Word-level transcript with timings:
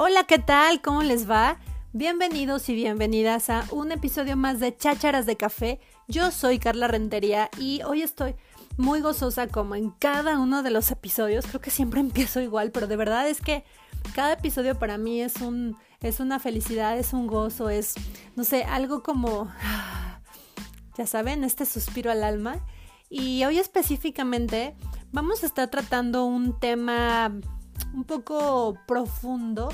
Hola, 0.00 0.22
¿qué 0.22 0.38
tal? 0.38 0.80
¿Cómo 0.80 1.02
les 1.02 1.28
va? 1.28 1.58
Bienvenidos 1.92 2.68
y 2.68 2.74
bienvenidas 2.76 3.50
a 3.50 3.64
un 3.72 3.90
episodio 3.90 4.36
más 4.36 4.60
de 4.60 4.76
Chácharas 4.76 5.26
de 5.26 5.36
Café. 5.36 5.80
Yo 6.06 6.30
soy 6.30 6.60
Carla 6.60 6.86
Rentería 6.86 7.50
y 7.58 7.82
hoy 7.82 8.02
estoy 8.02 8.36
muy 8.76 9.00
gozosa 9.00 9.48
como 9.48 9.74
en 9.74 9.90
cada 9.90 10.38
uno 10.38 10.62
de 10.62 10.70
los 10.70 10.92
episodios. 10.92 11.46
Creo 11.48 11.60
que 11.60 11.72
siempre 11.72 11.98
empiezo 12.00 12.40
igual, 12.40 12.70
pero 12.70 12.86
de 12.86 12.94
verdad 12.94 13.28
es 13.28 13.40
que 13.40 13.64
cada 14.14 14.34
episodio 14.34 14.78
para 14.78 14.98
mí 14.98 15.20
es 15.20 15.40
un 15.40 15.76
es 16.00 16.20
una 16.20 16.38
felicidad, 16.38 16.96
es 16.96 17.12
un 17.12 17.26
gozo, 17.26 17.68
es 17.68 17.94
no 18.36 18.44
sé, 18.44 18.62
algo 18.62 19.02
como 19.02 19.52
ya 20.96 21.08
saben, 21.08 21.42
este 21.42 21.66
suspiro 21.66 22.12
al 22.12 22.22
alma. 22.22 22.64
Y 23.10 23.44
hoy 23.44 23.58
específicamente 23.58 24.76
vamos 25.10 25.42
a 25.42 25.46
estar 25.46 25.68
tratando 25.68 26.24
un 26.24 26.60
tema 26.60 27.32
un 27.92 28.04
poco 28.04 28.78
profundo 28.86 29.70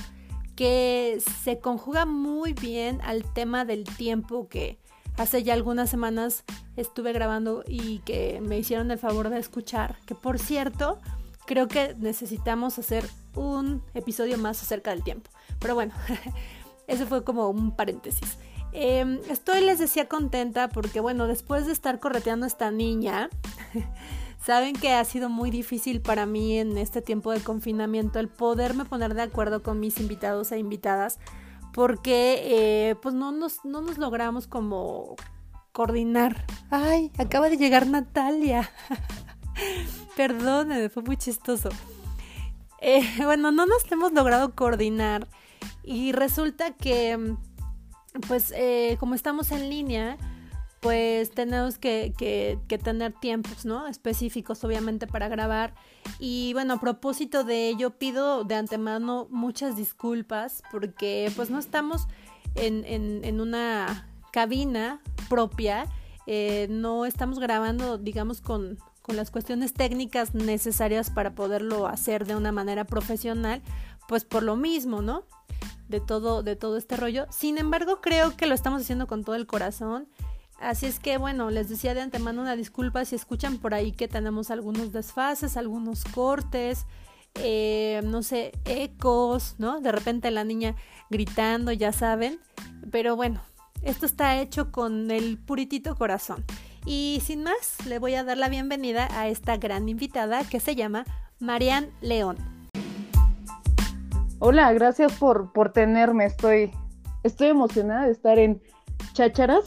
que 0.56 1.18
se 1.42 1.58
conjuga 1.58 2.06
muy 2.06 2.52
bien 2.52 3.00
al 3.02 3.24
tema 3.32 3.64
del 3.64 3.84
tiempo 3.84 4.48
que 4.48 4.78
hace 5.16 5.42
ya 5.42 5.54
algunas 5.54 5.90
semanas 5.90 6.44
estuve 6.76 7.12
grabando 7.12 7.64
y 7.66 7.98
que 8.00 8.40
me 8.40 8.58
hicieron 8.58 8.90
el 8.90 8.98
favor 8.98 9.30
de 9.30 9.38
escuchar. 9.38 9.96
Que 10.06 10.14
por 10.14 10.38
cierto, 10.38 11.00
creo 11.46 11.68
que 11.68 11.94
necesitamos 11.98 12.78
hacer 12.78 13.08
un 13.34 13.82
episodio 13.94 14.38
más 14.38 14.62
acerca 14.62 14.90
del 14.90 15.02
tiempo. 15.02 15.30
Pero 15.60 15.74
bueno, 15.74 15.94
ese 16.86 17.06
fue 17.06 17.24
como 17.24 17.48
un 17.48 17.74
paréntesis. 17.74 18.38
Em, 18.72 19.20
estoy, 19.30 19.60
les 19.60 19.78
decía, 19.78 20.08
contenta 20.08 20.68
porque, 20.68 20.98
bueno, 20.98 21.28
después 21.28 21.66
de 21.66 21.72
estar 21.72 22.00
correteando 22.00 22.44
a 22.44 22.48
esta 22.48 22.72
niña, 22.72 23.30
saben 24.44 24.74
que 24.74 24.92
ha 24.92 25.04
sido 25.04 25.28
muy 25.28 25.50
difícil 25.50 26.00
para 26.00 26.26
mí 26.26 26.58
en 26.58 26.76
este 26.76 27.00
tiempo 27.00 27.32
de 27.32 27.40
confinamiento 27.40 28.18
el 28.18 28.28
poderme 28.28 28.84
poner 28.84 29.14
de 29.14 29.22
acuerdo 29.22 29.62
con 29.62 29.80
mis 29.80 29.98
invitados 30.00 30.52
e 30.52 30.58
invitadas 30.58 31.18
porque 31.72 32.42
eh, 32.44 32.94
pues 32.96 33.14
no 33.14 33.32
nos, 33.32 33.64
no 33.64 33.80
nos 33.80 33.98
logramos 33.98 34.46
como 34.46 35.16
coordinar. 35.72 36.46
Ay, 36.70 37.10
acaba 37.18 37.48
de 37.48 37.56
llegar 37.56 37.86
Natalia. 37.88 38.70
Perdónenme, 40.16 40.88
fue 40.88 41.02
muy 41.02 41.16
chistoso. 41.16 41.70
Eh, 42.80 43.02
bueno, 43.24 43.50
no 43.50 43.66
nos 43.66 43.90
hemos 43.90 44.12
logrado 44.12 44.54
coordinar 44.54 45.26
y 45.82 46.12
resulta 46.12 46.70
que 46.72 47.36
pues 48.28 48.52
eh, 48.56 48.96
como 49.00 49.14
estamos 49.14 49.50
en 49.50 49.68
línea, 49.68 50.16
pues 50.84 51.30
tenemos 51.30 51.78
que, 51.78 52.12
que, 52.18 52.78
tener 52.78 53.14
tiempos, 53.14 53.64
¿no? 53.64 53.86
Específicos, 53.86 54.62
obviamente, 54.64 55.06
para 55.06 55.28
grabar. 55.28 55.74
Y 56.18 56.52
bueno, 56.52 56.74
a 56.74 56.80
propósito 56.80 57.42
de 57.42 57.70
ello, 57.70 57.96
pido 57.96 58.44
de 58.44 58.56
antemano 58.56 59.26
muchas 59.30 59.78
disculpas 59.78 60.62
porque 60.70 61.32
pues 61.36 61.48
no 61.48 61.58
estamos 61.58 62.06
en, 62.54 62.84
en, 62.84 63.24
en 63.24 63.40
una 63.40 64.10
cabina 64.30 65.00
propia, 65.30 65.86
eh, 66.26 66.66
no 66.68 67.06
estamos 67.06 67.38
grabando, 67.38 67.96
digamos, 67.96 68.42
con, 68.42 68.76
con 69.00 69.16
las 69.16 69.30
cuestiones 69.30 69.72
técnicas 69.72 70.34
necesarias 70.34 71.08
para 71.08 71.34
poderlo 71.34 71.86
hacer 71.86 72.26
de 72.26 72.36
una 72.36 72.52
manera 72.52 72.84
profesional, 72.84 73.62
pues 74.06 74.26
por 74.26 74.42
lo 74.42 74.54
mismo, 74.54 75.00
¿no? 75.00 75.24
de 75.88 76.00
todo, 76.00 76.42
de 76.42 76.56
todo 76.56 76.76
este 76.76 76.96
rollo. 76.96 77.26
Sin 77.30 77.56
embargo, 77.56 78.00
creo 78.00 78.36
que 78.36 78.46
lo 78.46 78.54
estamos 78.54 78.82
haciendo 78.82 79.06
con 79.06 79.24
todo 79.24 79.36
el 79.36 79.46
corazón. 79.46 80.08
Así 80.64 80.86
es 80.86 80.98
que, 80.98 81.18
bueno, 81.18 81.50
les 81.50 81.68
decía 81.68 81.92
de 81.92 82.00
antemano 82.00 82.40
una 82.40 82.56
disculpa 82.56 83.04
si 83.04 83.14
escuchan 83.14 83.58
por 83.58 83.74
ahí 83.74 83.92
que 83.92 84.08
tenemos 84.08 84.50
algunos 84.50 84.92
desfases, 84.92 85.58
algunos 85.58 86.04
cortes, 86.04 86.86
eh, 87.34 88.00
no 88.02 88.22
sé, 88.22 88.52
ecos, 88.64 89.56
¿no? 89.58 89.82
De 89.82 89.92
repente 89.92 90.30
la 90.30 90.42
niña 90.42 90.74
gritando, 91.10 91.70
ya 91.70 91.92
saben. 91.92 92.38
Pero 92.90 93.14
bueno, 93.14 93.42
esto 93.82 94.06
está 94.06 94.40
hecho 94.40 94.72
con 94.72 95.10
el 95.10 95.36
puritito 95.36 95.96
corazón. 95.96 96.42
Y 96.86 97.20
sin 97.22 97.42
más, 97.42 97.84
le 97.86 97.98
voy 97.98 98.14
a 98.14 98.24
dar 98.24 98.38
la 98.38 98.48
bienvenida 98.48 99.06
a 99.10 99.28
esta 99.28 99.58
gran 99.58 99.86
invitada 99.90 100.44
que 100.44 100.60
se 100.60 100.74
llama 100.74 101.04
Marian 101.40 101.90
León. 102.00 102.38
Hola, 104.38 104.72
gracias 104.72 105.12
por, 105.12 105.52
por 105.52 105.74
tenerme. 105.74 106.24
Estoy, 106.24 106.70
estoy 107.22 107.48
emocionada 107.48 108.06
de 108.06 108.12
estar 108.12 108.38
en 108.38 108.62
Chácharas. 109.12 109.64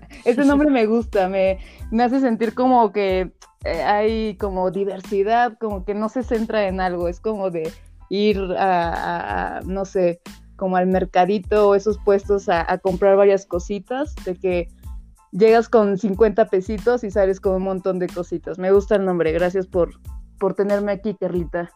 Ese 0.24 0.44
nombre 0.44 0.70
me 0.70 0.86
gusta, 0.86 1.28
me, 1.28 1.58
me 1.90 2.02
hace 2.02 2.20
sentir 2.20 2.54
como 2.54 2.92
que 2.92 3.32
eh, 3.64 3.82
hay 3.82 4.36
como 4.36 4.70
diversidad, 4.70 5.58
como 5.58 5.84
que 5.84 5.94
no 5.94 6.08
se 6.08 6.22
centra 6.22 6.68
en 6.68 6.80
algo, 6.80 7.08
es 7.08 7.20
como 7.20 7.50
de 7.50 7.72
ir 8.08 8.38
a, 8.58 9.60
no 9.64 9.84
sé, 9.84 10.20
como 10.56 10.76
al 10.76 10.86
mercadito 10.86 11.68
o 11.68 11.74
esos 11.74 11.98
puestos 11.98 12.48
a, 12.48 12.78
comprar 12.78 13.16
varias 13.16 13.44
cositas, 13.44 14.14
de 14.24 14.36
que 14.36 14.68
llegas 15.32 15.68
con 15.68 15.98
50 15.98 16.46
pesitos 16.46 17.02
y 17.04 17.10
sales 17.10 17.40
con 17.40 17.54
un 17.54 17.62
montón 17.62 17.98
de 17.98 18.06
cositas. 18.06 18.58
Me 18.58 18.70
gusta 18.70 18.96
el 18.96 19.04
nombre, 19.04 19.32
gracias 19.32 19.66
por, 19.66 20.00
por 20.38 20.54
tenerme 20.54 20.92
aquí, 20.92 21.14
Carlita. 21.14 21.70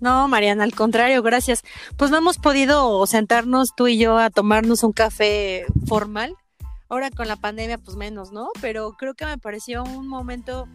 No, 0.00 0.28
Mariana, 0.28 0.64
al 0.64 0.74
contrario, 0.74 1.22
gracias. 1.22 1.62
Pues 1.96 2.10
no 2.10 2.18
hemos 2.18 2.38
podido 2.38 3.04
sentarnos 3.06 3.74
tú 3.74 3.88
y 3.88 3.98
yo 3.98 4.18
a 4.18 4.30
tomarnos 4.30 4.84
un 4.84 4.92
café 4.92 5.64
formal. 5.86 6.36
Ahora 6.88 7.10
con 7.10 7.28
la 7.28 7.36
pandemia, 7.36 7.78
pues 7.78 7.96
menos, 7.96 8.32
¿no? 8.32 8.48
Pero 8.60 8.92
creo 8.92 9.14
que 9.14 9.26
me 9.26 9.38
pareció 9.38 9.84
un 9.84 10.08
momento 10.08 10.66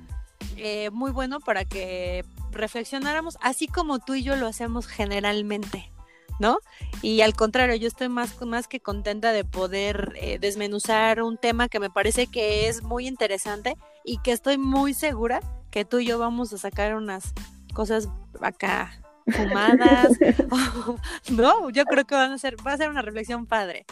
eh, 0.58 0.90
muy 0.92 1.12
bueno 1.12 1.40
para 1.40 1.66
que 1.66 2.24
reflexionáramos, 2.52 3.38
así 3.42 3.68
como 3.68 4.00
tú 4.00 4.14
y 4.14 4.24
yo 4.24 4.36
lo 4.36 4.48
hacemos 4.48 4.86
generalmente, 4.88 5.92
¿no? 6.40 6.60
Y 7.02 7.22
al 7.22 7.34
contrario, 7.36 7.76
yo 7.76 7.88
estoy 7.88 8.10
más, 8.10 8.40
más 8.42 8.68
que 8.68 8.80
contenta 8.80 9.32
de 9.32 9.44
poder 9.44 10.14
eh, 10.16 10.38
desmenuzar 10.40 11.24
un 11.24 11.38
tema 11.38 11.70
que 11.70 11.80
me 11.80 11.90
parece 11.90 12.28
que 12.28 12.68
es 12.68 12.84
muy 12.84 13.08
interesante 13.08 13.76
y 14.04 14.20
que 14.20 14.32
estoy 14.32 14.58
muy 14.58 14.94
segura 14.94 15.42
que 15.72 15.86
tú 15.86 16.00
y 16.00 16.06
yo 16.06 16.20
vamos 16.20 16.54
a 16.54 16.58
sacar 16.60 16.94
unas 16.96 17.34
cosas 17.74 18.08
acá 18.42 19.03
fumadas. 19.28 20.18
no, 21.32 21.70
yo 21.70 21.86
creo 21.86 22.06
que 22.06 22.16
van 22.16 22.32
a 22.32 22.38
ser, 22.38 22.56
va 22.66 22.74
a 22.74 22.78
ser 22.78 22.90
una 22.90 23.02
reflexión 23.02 23.46
padre. 23.46 23.86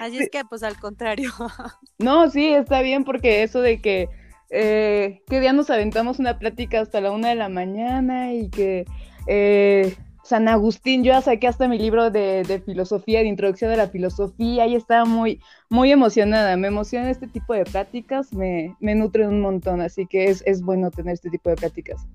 Así 0.00 0.18
es 0.18 0.30
que, 0.30 0.44
pues 0.44 0.62
al 0.62 0.78
contrario. 0.78 1.30
no, 1.98 2.30
sí, 2.30 2.48
está 2.48 2.82
bien 2.82 3.04
porque 3.04 3.42
eso 3.42 3.60
de 3.60 3.80
que, 3.80 4.08
eh, 4.50 5.22
que 5.28 5.40
día 5.40 5.52
nos 5.52 5.70
aventamos 5.70 6.18
una 6.18 6.38
plática 6.38 6.80
hasta 6.80 7.00
la 7.00 7.10
una 7.10 7.28
de 7.28 7.34
la 7.36 7.48
mañana 7.48 8.32
y 8.32 8.48
que 8.50 8.84
eh, 9.26 9.96
San 10.24 10.48
Agustín, 10.48 11.04
yo 11.04 11.12
ya 11.12 11.20
saqué 11.20 11.46
hasta 11.48 11.68
mi 11.68 11.78
libro 11.78 12.10
de, 12.10 12.62
filosofía, 12.64 13.20
de 13.20 13.26
introducción 13.26 13.70
de 13.70 13.76
la 13.76 13.88
filosofía, 13.88 14.66
y 14.66 14.74
estaba 14.74 15.04
muy, 15.04 15.40
muy 15.68 15.92
emocionada. 15.92 16.56
Me 16.56 16.68
emociona 16.68 17.10
este 17.10 17.26
tipo 17.26 17.52
de 17.52 17.64
pláticas, 17.64 18.32
me, 18.32 18.74
me 18.80 18.94
nutren 18.94 19.28
un 19.28 19.42
montón, 19.42 19.82
así 19.82 20.06
que 20.06 20.24
es, 20.24 20.42
es 20.46 20.62
bueno 20.62 20.90
tener 20.90 21.12
este 21.12 21.28
tipo 21.28 21.50
de 21.50 21.56
pláticas. 21.56 22.06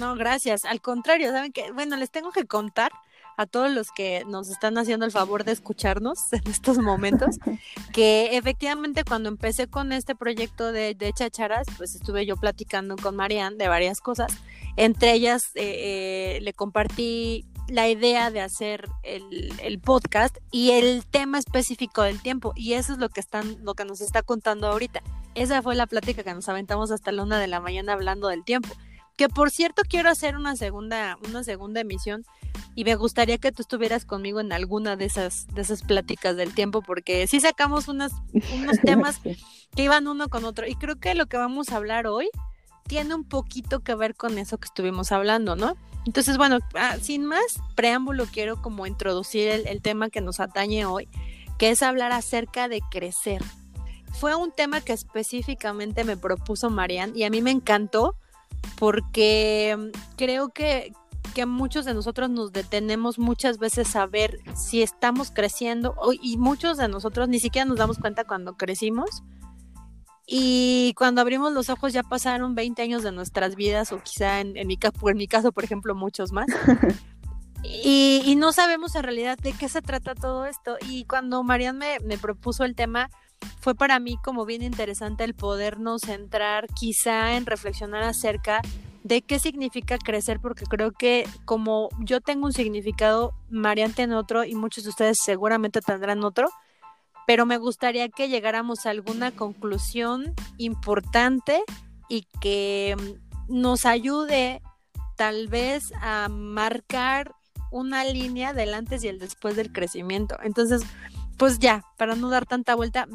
No, 0.00 0.14
gracias. 0.14 0.64
Al 0.64 0.80
contrario, 0.80 1.30
saben 1.30 1.52
que, 1.52 1.70
bueno, 1.72 1.96
les 1.96 2.10
tengo 2.10 2.32
que 2.32 2.46
contar 2.46 2.90
a 3.36 3.44
todos 3.44 3.70
los 3.70 3.90
que 3.90 4.24
nos 4.26 4.48
están 4.48 4.78
haciendo 4.78 5.04
el 5.04 5.12
favor 5.12 5.44
de 5.44 5.52
escucharnos 5.52 6.18
en 6.32 6.50
estos 6.50 6.78
momentos, 6.78 7.36
que 7.92 8.36
efectivamente 8.38 9.04
cuando 9.04 9.28
empecé 9.28 9.66
con 9.66 9.92
este 9.92 10.14
proyecto 10.14 10.72
de, 10.72 10.94
de 10.94 11.12
chacharas, 11.12 11.66
pues 11.76 11.94
estuve 11.94 12.24
yo 12.24 12.38
platicando 12.38 12.96
con 12.96 13.14
Marianne 13.14 13.56
de 13.56 13.68
varias 13.68 14.00
cosas. 14.00 14.32
Entre 14.76 15.12
ellas 15.12 15.50
eh, 15.54 16.36
eh, 16.36 16.38
le 16.40 16.54
compartí 16.54 17.44
la 17.68 17.86
idea 17.88 18.30
de 18.30 18.40
hacer 18.40 18.88
el, 19.02 19.52
el, 19.62 19.78
podcast 19.80 20.38
y 20.50 20.70
el 20.70 21.04
tema 21.04 21.38
específico 21.38 22.02
del 22.02 22.22
tiempo. 22.22 22.54
Y 22.56 22.72
eso 22.72 22.94
es 22.94 22.98
lo 22.98 23.10
que 23.10 23.20
están, 23.20 23.62
lo 23.62 23.74
que 23.74 23.84
nos 23.84 24.00
está 24.00 24.22
contando 24.22 24.66
ahorita. 24.66 25.02
Esa 25.34 25.60
fue 25.60 25.74
la 25.74 25.86
plática 25.86 26.24
que 26.24 26.34
nos 26.34 26.48
aventamos 26.48 26.90
hasta 26.90 27.12
la 27.12 27.22
una 27.22 27.38
de 27.38 27.48
la 27.48 27.60
mañana 27.60 27.92
hablando 27.92 28.28
del 28.28 28.44
tiempo. 28.44 28.70
Que 29.20 29.28
por 29.28 29.50
cierto 29.50 29.82
quiero 29.86 30.08
hacer 30.08 30.34
una 30.34 30.56
segunda, 30.56 31.18
una 31.28 31.44
segunda 31.44 31.82
emisión 31.82 32.24
y 32.74 32.84
me 32.84 32.94
gustaría 32.94 33.36
que 33.36 33.52
tú 33.52 33.60
estuvieras 33.60 34.06
conmigo 34.06 34.40
en 34.40 34.50
alguna 34.50 34.96
de 34.96 35.04
esas, 35.04 35.46
de 35.48 35.60
esas 35.60 35.82
pláticas 35.82 36.36
del 36.36 36.54
tiempo, 36.54 36.80
porque 36.80 37.26
sí 37.26 37.38
sacamos 37.38 37.88
unas, 37.88 38.12
unos 38.54 38.78
temas 38.82 39.20
que 39.20 39.82
iban 39.82 40.08
uno 40.08 40.30
con 40.30 40.46
otro. 40.46 40.66
Y 40.66 40.74
creo 40.74 40.98
que 40.98 41.14
lo 41.14 41.26
que 41.26 41.36
vamos 41.36 41.68
a 41.68 41.76
hablar 41.76 42.06
hoy 42.06 42.30
tiene 42.88 43.14
un 43.14 43.24
poquito 43.24 43.80
que 43.80 43.94
ver 43.94 44.14
con 44.14 44.38
eso 44.38 44.56
que 44.56 44.64
estuvimos 44.64 45.12
hablando, 45.12 45.54
¿no? 45.54 45.76
Entonces, 46.06 46.38
bueno, 46.38 46.56
ah, 46.72 46.96
sin 46.98 47.26
más 47.26 47.60
preámbulo, 47.74 48.24
quiero 48.24 48.62
como 48.62 48.86
introducir 48.86 49.50
el, 49.50 49.66
el 49.66 49.82
tema 49.82 50.08
que 50.08 50.22
nos 50.22 50.40
atañe 50.40 50.86
hoy, 50.86 51.10
que 51.58 51.68
es 51.68 51.82
hablar 51.82 52.12
acerca 52.12 52.68
de 52.68 52.80
crecer. 52.90 53.42
Fue 54.14 54.34
un 54.34 54.50
tema 54.50 54.80
que 54.80 54.94
específicamente 54.94 56.04
me 56.04 56.16
propuso 56.16 56.70
Marianne 56.70 57.12
y 57.14 57.24
a 57.24 57.28
mí 57.28 57.42
me 57.42 57.50
encantó 57.50 58.16
porque 58.78 59.76
mm, 59.78 60.16
creo 60.16 60.50
que, 60.50 60.92
que 61.34 61.46
muchos 61.46 61.84
de 61.84 61.94
nosotros 61.94 62.30
nos 62.30 62.52
detenemos 62.52 63.18
muchas 63.18 63.58
veces 63.58 63.94
a 63.96 64.06
ver 64.06 64.38
si 64.54 64.82
estamos 64.82 65.30
creciendo 65.30 65.94
y 66.22 66.36
muchos 66.36 66.76
de 66.78 66.88
nosotros 66.88 67.28
ni 67.28 67.40
siquiera 67.40 67.66
nos 67.66 67.78
damos 67.78 67.98
cuenta 67.98 68.24
cuando 68.24 68.56
crecimos. 68.56 69.22
Y 70.32 70.94
cuando 70.96 71.20
abrimos 71.20 71.52
los 71.52 71.70
ojos 71.70 71.92
ya 71.92 72.04
pasaron 72.04 72.54
20 72.54 72.82
años 72.82 73.02
de 73.02 73.10
nuestras 73.10 73.56
vidas 73.56 73.90
o 73.90 74.00
quizá 74.00 74.40
en, 74.40 74.52
mi, 74.52 74.78
en 74.78 75.16
mi 75.16 75.26
caso, 75.26 75.50
por 75.50 75.64
ejemplo, 75.64 75.94
muchos 75.94 76.30
más. 76.30 76.46
Y, 77.62 78.34
no 78.36 78.52
sabemos 78.52 78.94
en 78.94 79.02
realidad 79.02 79.38
de 79.38 79.52
qué 79.52 79.68
se 79.68 79.82
trata 79.82 80.14
todo 80.14 80.46
esto. 80.46 80.76
Y 80.88 81.04
cuando 81.04 81.42
Marian 81.42 81.76
me, 81.76 81.98
me 82.00 82.18
propuso 82.18 82.64
el 82.64 82.74
tema, 82.74 83.10
fue 83.60 83.74
para 83.74 83.98
mí 83.98 84.16
como 84.22 84.46
bien 84.46 84.62
interesante 84.62 85.24
el 85.24 85.34
podernos 85.34 86.02
centrar 86.02 86.66
quizá 86.68 87.36
en 87.36 87.46
reflexionar 87.46 88.02
acerca 88.02 88.62
de 89.02 89.22
qué 89.22 89.38
significa 89.38 89.98
crecer, 89.98 90.40
porque 90.40 90.64
creo 90.66 90.92
que 90.92 91.26
como 91.44 91.88
yo 92.00 92.20
tengo 92.20 92.46
un 92.46 92.52
significado, 92.52 93.32
Marian 93.48 93.92
tiene 93.92 94.14
otro 94.14 94.44
y 94.44 94.54
muchos 94.54 94.84
de 94.84 94.90
ustedes 94.90 95.18
seguramente 95.22 95.80
tendrán 95.80 96.22
otro, 96.24 96.50
pero 97.26 97.46
me 97.46 97.58
gustaría 97.58 98.08
que 98.08 98.28
llegáramos 98.28 98.86
a 98.86 98.90
alguna 98.90 99.30
conclusión 99.30 100.34
importante 100.58 101.62
y 102.08 102.26
que 102.40 102.96
nos 103.48 103.86
ayude 103.86 104.62
tal 105.16 105.48
vez 105.48 105.92
a 106.00 106.28
marcar 106.28 107.32
una 107.70 108.04
línea 108.04 108.52
del 108.52 108.74
antes 108.74 109.04
y 109.04 109.08
el 109.08 109.18
después 109.18 109.54
del 109.54 109.72
crecimiento. 109.72 110.36
Entonces, 110.42 110.82
pues 111.40 111.58
ya, 111.58 111.86
para 111.96 112.16
no 112.16 112.28
dar 112.28 112.44
tanta 112.44 112.74
vuelta, 112.74 113.08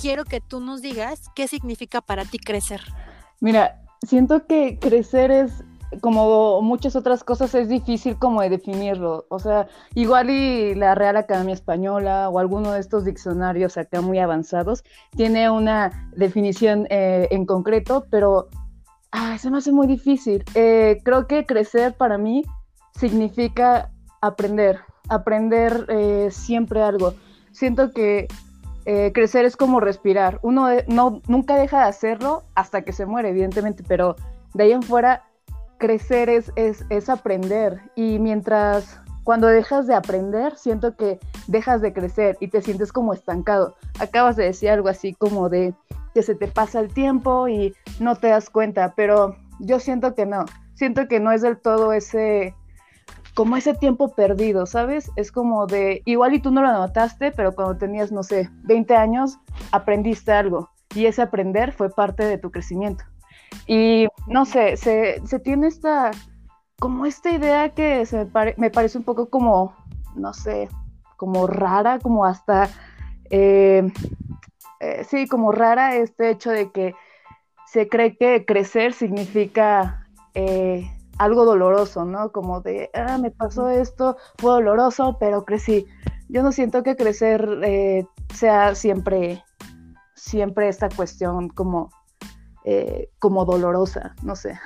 quiero 0.00 0.24
que 0.24 0.40
tú 0.40 0.60
nos 0.60 0.80
digas 0.80 1.28
qué 1.34 1.48
significa 1.48 2.00
para 2.00 2.24
ti 2.24 2.38
crecer. 2.38 2.80
Mira, 3.40 3.82
siento 4.06 4.46
que 4.46 4.78
crecer 4.78 5.32
es 5.32 5.64
como 6.00 6.62
muchas 6.62 6.94
otras 6.94 7.24
cosas 7.24 7.56
es 7.56 7.68
difícil 7.68 8.16
como 8.16 8.42
de 8.42 8.50
definirlo. 8.50 9.26
O 9.28 9.40
sea, 9.40 9.66
igual 9.96 10.30
y 10.30 10.76
la 10.76 10.94
Real 10.94 11.16
Academia 11.16 11.52
Española 11.52 12.28
o 12.28 12.38
alguno 12.38 12.70
de 12.70 12.78
estos 12.78 13.04
diccionarios 13.04 13.76
acá 13.76 14.02
muy 14.02 14.20
avanzados 14.20 14.84
tiene 15.16 15.50
una 15.50 16.12
definición 16.14 16.86
eh, 16.90 17.26
en 17.32 17.44
concreto, 17.44 18.06
pero 18.08 18.50
ah, 19.10 19.36
se 19.36 19.50
me 19.50 19.58
hace 19.58 19.72
muy 19.72 19.88
difícil. 19.88 20.44
Eh, 20.54 21.00
creo 21.04 21.26
que 21.26 21.44
crecer 21.44 21.96
para 21.96 22.18
mí 22.18 22.44
significa 22.94 23.90
aprender, 24.20 24.78
aprender 25.08 25.86
eh, 25.88 26.28
siempre 26.30 26.84
algo. 26.84 27.14
Siento 27.58 27.90
que 27.90 28.28
eh, 28.84 29.10
crecer 29.12 29.44
es 29.44 29.56
como 29.56 29.80
respirar. 29.80 30.38
Uno 30.42 30.68
no, 30.86 31.20
nunca 31.26 31.56
deja 31.56 31.78
de 31.78 31.88
hacerlo 31.88 32.44
hasta 32.54 32.82
que 32.82 32.92
se 32.92 33.04
muere, 33.04 33.30
evidentemente, 33.30 33.82
pero 33.82 34.14
de 34.54 34.62
ahí 34.62 34.70
en 34.70 34.84
fuera, 34.84 35.24
crecer 35.76 36.30
es, 36.30 36.52
es, 36.54 37.08
aprender. 37.08 37.80
Y 37.96 38.20
mientras, 38.20 39.00
cuando 39.24 39.48
dejas 39.48 39.88
de 39.88 39.96
aprender, 39.96 40.54
siento 40.54 40.94
que 40.94 41.18
dejas 41.48 41.82
de 41.82 41.92
crecer 41.92 42.36
y 42.38 42.46
te 42.46 42.62
sientes 42.62 42.92
como 42.92 43.12
estancado. 43.12 43.74
Acabas 43.98 44.36
de 44.36 44.44
decir 44.44 44.70
algo 44.70 44.88
así 44.88 45.14
como 45.14 45.48
de 45.48 45.74
que 46.14 46.22
se 46.22 46.36
te 46.36 46.46
pasa 46.46 46.78
el 46.78 46.94
tiempo 46.94 47.48
y 47.48 47.74
no 47.98 48.14
te 48.14 48.28
das 48.28 48.50
cuenta, 48.50 48.94
pero 48.94 49.34
yo 49.58 49.80
siento 49.80 50.14
que 50.14 50.26
no. 50.26 50.44
Siento 50.74 51.08
que 51.08 51.18
no 51.18 51.32
es 51.32 51.42
del 51.42 51.58
todo 51.58 51.92
ese 51.92 52.54
como 53.38 53.56
ese 53.56 53.72
tiempo 53.72 54.16
perdido, 54.16 54.66
¿sabes? 54.66 55.12
Es 55.14 55.30
como 55.30 55.68
de, 55.68 56.02
igual 56.06 56.34
y 56.34 56.40
tú 56.40 56.50
no 56.50 56.60
lo 56.60 56.72
notaste, 56.72 57.30
pero 57.30 57.54
cuando 57.54 57.76
tenías, 57.76 58.10
no 58.10 58.24
sé, 58.24 58.50
20 58.64 58.96
años, 58.96 59.38
aprendiste 59.70 60.32
algo 60.32 60.70
y 60.92 61.06
ese 61.06 61.22
aprender 61.22 61.70
fue 61.70 61.88
parte 61.88 62.24
de 62.24 62.36
tu 62.38 62.50
crecimiento. 62.50 63.04
Y 63.68 64.08
no 64.26 64.44
sé, 64.44 64.76
se, 64.76 65.20
tiene 65.44 65.68
esta, 65.68 66.10
como 66.80 67.06
esta 67.06 67.30
idea 67.30 67.68
que 67.68 68.02
me, 68.56 68.70
parece 68.70 68.98
un 68.98 69.04
poco 69.04 69.30
como, 69.30 69.72
no 70.16 70.34
sé, 70.34 70.68
como 71.16 71.46
rara, 71.46 72.00
como 72.00 72.24
hasta, 72.24 72.68
eh, 73.30 73.88
eh, 74.80 75.04
sí, 75.08 75.28
como 75.28 75.52
rara 75.52 75.94
este 75.94 76.30
hecho 76.30 76.50
de 76.50 76.72
que 76.72 76.96
se 77.66 77.88
cree 77.88 78.16
que 78.16 78.44
crecer 78.44 78.94
significa... 78.94 80.08
Eh, 80.34 80.90
algo 81.18 81.44
doloroso, 81.44 82.04
¿no? 82.04 82.32
Como 82.32 82.60
de, 82.60 82.90
ah, 82.94 83.18
me 83.18 83.30
pasó 83.30 83.68
esto, 83.68 84.16
fue 84.38 84.52
doloroso, 84.52 85.16
pero 85.18 85.44
crecí. 85.44 85.86
Yo 86.28 86.42
no 86.42 86.52
siento 86.52 86.82
que 86.82 86.96
crecer 86.96 87.46
eh, 87.64 88.06
sea 88.34 88.74
siempre, 88.74 89.44
siempre 90.14 90.68
esta 90.68 90.88
cuestión 90.88 91.48
como, 91.48 91.90
eh, 92.64 93.10
como 93.18 93.44
dolorosa, 93.44 94.14
no 94.22 94.36
sé. 94.36 94.58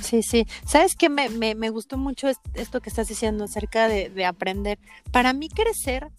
Sí, 0.00 0.22
sí. 0.22 0.46
¿Sabes 0.66 0.96
qué? 0.96 1.08
Me, 1.08 1.28
me, 1.28 1.54
me 1.54 1.70
gustó 1.70 1.96
mucho 1.96 2.28
esto 2.54 2.80
que 2.80 2.88
estás 2.88 3.08
diciendo 3.08 3.44
acerca 3.44 3.88
de, 3.88 4.10
de 4.10 4.24
aprender. 4.24 4.78
Para 5.12 5.32
mí 5.32 5.48
crecer 5.48 6.10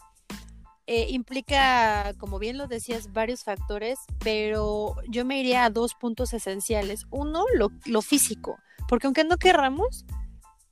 eh, 0.86 1.08
implica, 1.10 2.14
como 2.18 2.40
bien 2.40 2.58
lo 2.58 2.68
decías, 2.68 3.14
varios 3.14 3.44
factores, 3.44 4.00
pero 4.22 4.96
yo 5.08 5.24
me 5.24 5.40
iría 5.40 5.64
a 5.64 5.70
dos 5.70 5.96
puntos 5.96 6.34
esenciales. 6.34 7.06
Uno, 7.10 7.46
lo, 7.56 7.72
lo 7.86 8.02
físico. 8.02 8.58
Porque 8.88 9.08
aunque 9.08 9.24
no 9.24 9.38
querramos, 9.38 10.06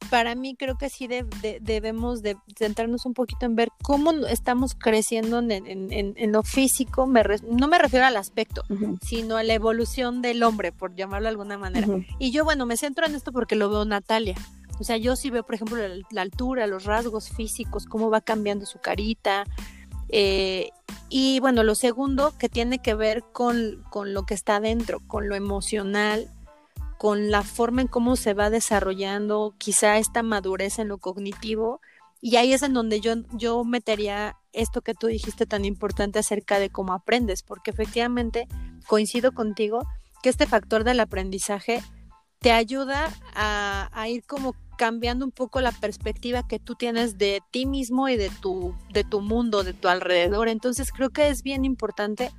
para 0.09 0.35
mí 0.35 0.55
creo 0.55 0.77
que 0.77 0.89
sí 0.89 1.07
debemos 1.07 2.21
de 2.21 2.37
centrarnos 2.57 3.05
un 3.05 3.13
poquito 3.13 3.45
en 3.45 3.55
ver 3.55 3.69
cómo 3.81 4.11
estamos 4.27 4.75
creciendo 4.75 5.39
en, 5.39 6.31
lo 6.31 6.43
físico, 6.43 7.05
no 7.05 7.67
me 7.67 7.77
refiero 7.77 8.05
al 8.05 8.17
aspecto, 8.17 8.63
sino 9.01 9.37
a 9.37 9.43
la 9.43 9.53
evolución 9.53 10.21
del 10.21 10.43
hombre, 10.43 10.71
por 10.71 10.95
llamarlo 10.95 11.25
de 11.25 11.29
alguna 11.29 11.57
manera. 11.57 11.87
Y 12.19 12.31
yo, 12.31 12.43
bueno, 12.43 12.65
me 12.65 12.77
centro 12.77 13.05
en 13.05 13.15
esto 13.15 13.31
porque 13.31 13.55
lo 13.55 13.69
veo 13.69 13.85
Natalia. 13.85 14.35
O 14.79 14.83
sea, 14.83 14.97
yo 14.97 15.15
sí 15.15 15.29
veo, 15.29 15.43
por 15.43 15.55
ejemplo, 15.55 15.77
la, 16.09 16.21
altura, 16.21 16.65
los 16.65 16.85
rasgos 16.85 17.29
físicos, 17.29 17.85
cómo 17.85 18.09
va 18.09 18.19
cambiando 18.19 18.65
su 18.65 18.79
carita. 18.79 19.45
Eh, 20.09 20.71
y 21.07 21.39
bueno, 21.39 21.63
lo 21.63 21.75
segundo 21.75 22.33
que 22.37 22.49
tiene 22.49 22.79
que 22.79 22.95
ver 22.95 23.23
con, 23.31 23.83
con 23.89 24.13
lo 24.13 24.23
que 24.23 24.33
está 24.33 24.55
adentro, 24.55 24.99
con 25.07 25.29
lo 25.29 25.35
emocional, 25.35 26.27
con 27.01 27.31
la 27.31 27.41
forma 27.41 27.81
en 27.81 27.87
cómo 27.87 28.15
se 28.15 28.35
va 28.35 28.51
desarrollando 28.51 29.55
quizá 29.57 29.97
esta 29.97 30.21
madurez 30.21 30.77
en 30.77 30.87
lo 30.87 30.99
cognitivo. 30.99 31.81
Y 32.21 32.35
ahí 32.35 32.53
es 32.53 32.61
en 32.61 32.75
donde 32.75 33.01
yo, 33.01 33.15
yo 33.31 33.63
metería 33.63 34.37
esto 34.53 34.81
que 34.81 34.93
tú 34.93 35.07
dijiste 35.07 35.47
tan 35.47 35.65
importante 35.65 36.19
acerca 36.19 36.59
de 36.59 36.69
cómo 36.69 36.93
aprendes, 36.93 37.41
porque 37.41 37.71
efectivamente 37.71 38.47
coincido 38.85 39.31
contigo 39.31 39.81
que 40.21 40.29
este 40.29 40.45
factor 40.45 40.83
del 40.83 40.99
aprendizaje 40.99 41.81
te 42.37 42.51
ayuda 42.51 43.11
a, 43.33 43.89
a, 43.93 44.07
ir 44.07 44.23
como 44.27 44.53
cambiando 44.77 45.25
un 45.25 45.31
poco 45.31 45.59
la 45.59 45.71
perspectiva 45.71 46.47
que 46.47 46.59
tú 46.59 46.75
tienes 46.75 47.17
de 47.17 47.41
ti 47.49 47.65
mismo 47.65 48.09
y 48.09 48.15
de 48.15 48.29
tu, 48.29 48.75
de 48.93 49.03
tu 49.03 49.21
mundo, 49.21 49.63
de 49.63 49.73
tu 49.73 49.87
alrededor. 49.87 50.49
Entonces 50.49 50.91
creo 50.91 51.09
que 51.09 51.29
es 51.29 51.41
bien 51.41 51.65
importante 51.65 52.31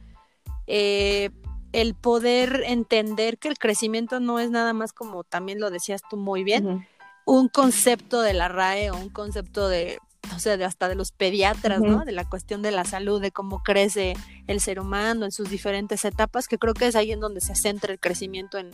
eh, 0.68 1.30
el 1.72 1.94
poder 1.94 2.62
entender 2.66 3.38
que 3.38 3.48
el 3.48 3.58
crecimiento 3.58 4.20
no 4.20 4.38
es 4.38 4.50
nada 4.50 4.72
más 4.72 4.93
como 4.93 5.24
también 5.24 5.60
lo 5.60 5.70
decías 5.70 6.02
tú 6.08 6.17
muy 6.17 6.44
bien, 6.44 6.86
un 7.24 7.48
concepto 7.48 8.20
de 8.22 8.34
la 8.34 8.48
RAE 8.48 8.91
o 8.91 8.96
un 8.96 9.08
concepto 9.08 9.69
de, 9.69 9.98
o 10.34 10.38
sea, 10.38 10.56
de 10.56 10.64
hasta 10.64 10.88
de 10.88 10.94
los 10.94 11.12
pediatras, 11.12 11.81
¿no? 11.81 12.05
De 12.05 12.12
la 12.12 12.29
cuestión 12.29 12.62
de 12.62 12.70
la 12.70 12.84
salud, 12.84 13.20
de 13.20 13.31
cómo 13.31 13.62
crece 13.62 14.14
el 14.46 14.60
ser 14.60 14.81
humano 14.81 15.24
en 15.24 15.32
sus 15.32 15.48
diferentes 15.48 16.05
etapas, 16.05 16.46
que 16.46 16.58
creo 16.58 16.74
que 16.74 16.86
es 16.86 16.96
ahí 16.96 17.12
en 17.12 17.20
donde 17.20 17.41
se 17.41 17.55
centra 17.55 17.93
el 17.93 18.00
crecimiento 18.00 18.58
en, 18.58 18.70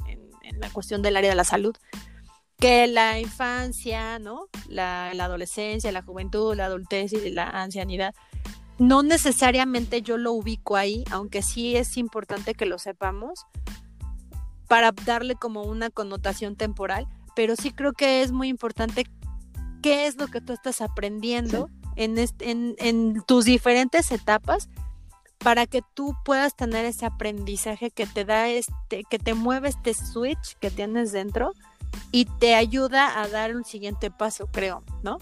la 0.59 0.71
cuestión 0.71 1.02
del 1.02 1.17
área 1.17 1.31
de 1.31 1.37
la 1.37 1.45
salud. 1.45 1.76
Que 2.59 2.88
la 2.88 3.21
infancia, 3.21 4.19
¿no? 4.19 4.49
La, 4.67 5.12
la 5.14 5.26
adolescencia, 5.26 5.93
la 5.93 6.02
juventud, 6.02 6.57
la 6.57 6.64
adultez 6.64 7.12
y 7.12 7.31
la 7.31 7.49
ancianidad 7.49 8.14
no 8.78 9.02
necesariamente 9.02 10.02
yo 10.02 10.16
lo 10.16 10.32
ubico 10.32 10.76
ahí, 10.76 11.04
aunque 11.11 11.42
sí 11.42 11.76
es 11.76 11.97
importante 11.97 12.54
que 12.54 12.66
lo 12.66 12.78
sepamos 12.78 13.47
para 14.68 14.92
darle 14.92 15.35
como 15.35 15.62
una 15.62 15.90
connotación 15.90 16.56
temporal, 16.56 17.08
pero 17.35 17.56
sí 17.56 17.73
creo 17.73 17.92
que 17.92 18.23
es 18.23 18.32
muy 18.32 18.49
importante 18.49 19.06
qué 19.82 20.06
es 20.06 20.16
lo 20.16 20.28
que 20.28 20.40
tú 20.40 20.52
estás 20.52 20.80
aprendiendo 20.80 21.68
en, 21.97 22.16
en, 22.38 23.23
tus 23.26 23.44
diferentes 23.44 24.12
etapas 24.12 24.68
para 25.38 25.66
que 25.66 25.82
tú 25.94 26.14
puedas 26.25 26.54
tener 26.54 26.85
ese 26.85 27.06
aprendizaje 27.06 27.90
que 27.90 28.06
te 28.06 28.25
da 28.25 28.49
este, 28.49 29.04
que 29.08 29.18
te 29.18 29.35
mueve 29.35 29.68
este 29.68 29.94
switch 29.94 30.56
que 30.61 30.70
tienes 30.70 31.12
dentro 31.12 31.52
y 32.12 32.26
te 32.26 32.54
ayuda 32.54 33.20
a 33.20 33.28
dar 33.28 33.56
un 33.56 33.64
siguiente 33.64 34.11
paso, 34.11 34.47
creo, 34.52 34.85
¿no? 35.02 35.18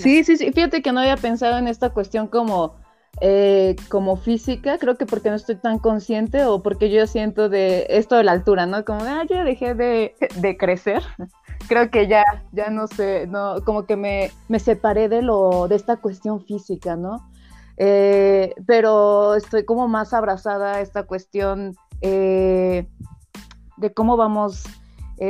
Sí, 0.00 0.24
sí, 0.24 0.36
sí. 0.36 0.52
Fíjate 0.52 0.82
que 0.82 0.92
no 0.92 1.00
había 1.00 1.16
pensado 1.16 1.58
en 1.58 1.68
esta 1.68 1.90
cuestión 1.90 2.26
como, 2.28 2.76
eh, 3.20 3.76
como 3.88 4.16
física. 4.16 4.78
Creo 4.78 4.96
que 4.96 5.06
porque 5.06 5.30
no 5.30 5.36
estoy 5.36 5.56
tan 5.56 5.78
consciente 5.78 6.44
o 6.44 6.62
porque 6.62 6.90
yo 6.90 7.06
siento 7.06 7.48
de 7.48 7.86
esto 7.88 8.16
de 8.16 8.24
la 8.24 8.32
altura, 8.32 8.66
¿no? 8.66 8.84
Como, 8.84 9.00
ah, 9.04 9.24
ya 9.28 9.44
dejé 9.44 9.74
de, 9.74 10.14
crecer. 10.58 11.02
Creo 11.68 11.90
que 11.90 12.08
ya, 12.08 12.24
ya 12.52 12.70
no 12.70 12.86
sé, 12.86 13.26
no, 13.26 13.56
como 13.64 13.86
que 13.86 13.96
me, 13.96 14.30
me 14.48 14.58
separé 14.58 15.08
de 15.08 15.22
lo, 15.22 15.68
de 15.68 15.76
esta 15.76 15.96
cuestión 15.98 16.44
física, 16.44 16.96
¿no? 16.96 17.30
Eh, 17.76 18.54
pero 18.66 19.34
estoy 19.34 19.64
como 19.64 19.88
más 19.88 20.12
abrazada 20.12 20.74
a 20.74 20.80
esta 20.82 21.04
cuestión 21.04 21.74
eh, 22.02 22.86
de 23.78 23.94
cómo 23.94 24.18
vamos 24.18 24.64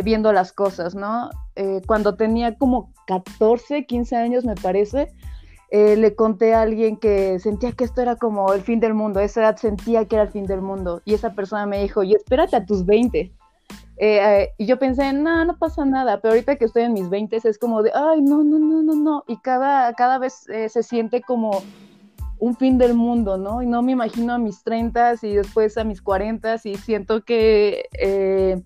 viendo 0.05 0.33
las 0.33 0.53
cosas, 0.53 0.95
¿no? 0.95 1.31
cuando 1.87 2.15
tenía 2.15 2.57
como 2.57 2.93
14, 3.07 3.87
15 3.87 4.17
años 4.17 4.45
me 4.45 4.55
parece, 4.55 5.13
eh, 5.73 5.95
le 5.97 6.17
conté 6.17 6.53
a 6.53 6.63
alguien 6.63 6.97
que 6.97 7.39
sentía 7.39 7.71
que 7.71 7.85
esto 7.85 8.03
era 8.03 8.17
como 8.17 8.53
el 8.53 8.61
fin 8.61 8.81
del 8.81 8.93
mundo, 8.93 9.21
esa 9.21 9.43
edad 9.43 9.57
sentía 9.57 10.05
que 10.05 10.17
era 10.17 10.25
el 10.25 10.31
fin 10.31 10.45
del 10.45 10.61
mundo 10.63 11.01
y 11.05 11.15
esa 11.15 11.33
persona 11.33 11.65
me 11.65 11.81
dijo, 11.81 12.03
y 12.03 12.15
espérate 12.15 12.57
a 12.57 12.67
tus 12.67 12.85
20. 12.85 13.33
Eh, 14.03 14.49
y 14.59 14.67
yo 14.67 14.79
pensé, 14.81 15.13
no, 15.13 15.45
no 15.45 15.57
pasa 15.59 15.85
nada, 15.85 16.21
pero 16.21 16.33
ahorita 16.33 16.57
que 16.57 16.65
estoy 16.65 16.85
en 16.85 16.95
mis 16.95 17.09
20 17.09 17.37
es 17.45 17.59
como 17.59 17.85
de, 17.85 17.93
ay, 17.95 18.21
no, 18.21 18.43
no, 18.43 18.59
no, 18.59 18.83
no, 18.83 18.95
no, 18.97 19.25
y 19.29 19.37
cada, 19.37 19.93
cada 19.93 20.19
vez 20.19 20.49
eh, 20.49 20.69
se 20.69 20.83
siente 20.83 21.21
como 21.21 21.63
un 22.41 22.57
fin 22.57 22.77
del 22.77 22.95
mundo, 22.95 23.37
¿no? 23.37 23.63
Y 23.63 23.67
no 23.67 23.81
me 23.83 23.93
imagino 23.93 24.33
a 24.33 24.39
mis 24.39 24.65
30 24.65 25.17
y 25.23 25.35
después 25.35 25.79
a 25.79 25.85
mis 25.85 26.03
40 26.03 26.57
y 26.65 26.75
siento 26.77 27.23
que, 27.23 27.85
eh, 28.01 28.61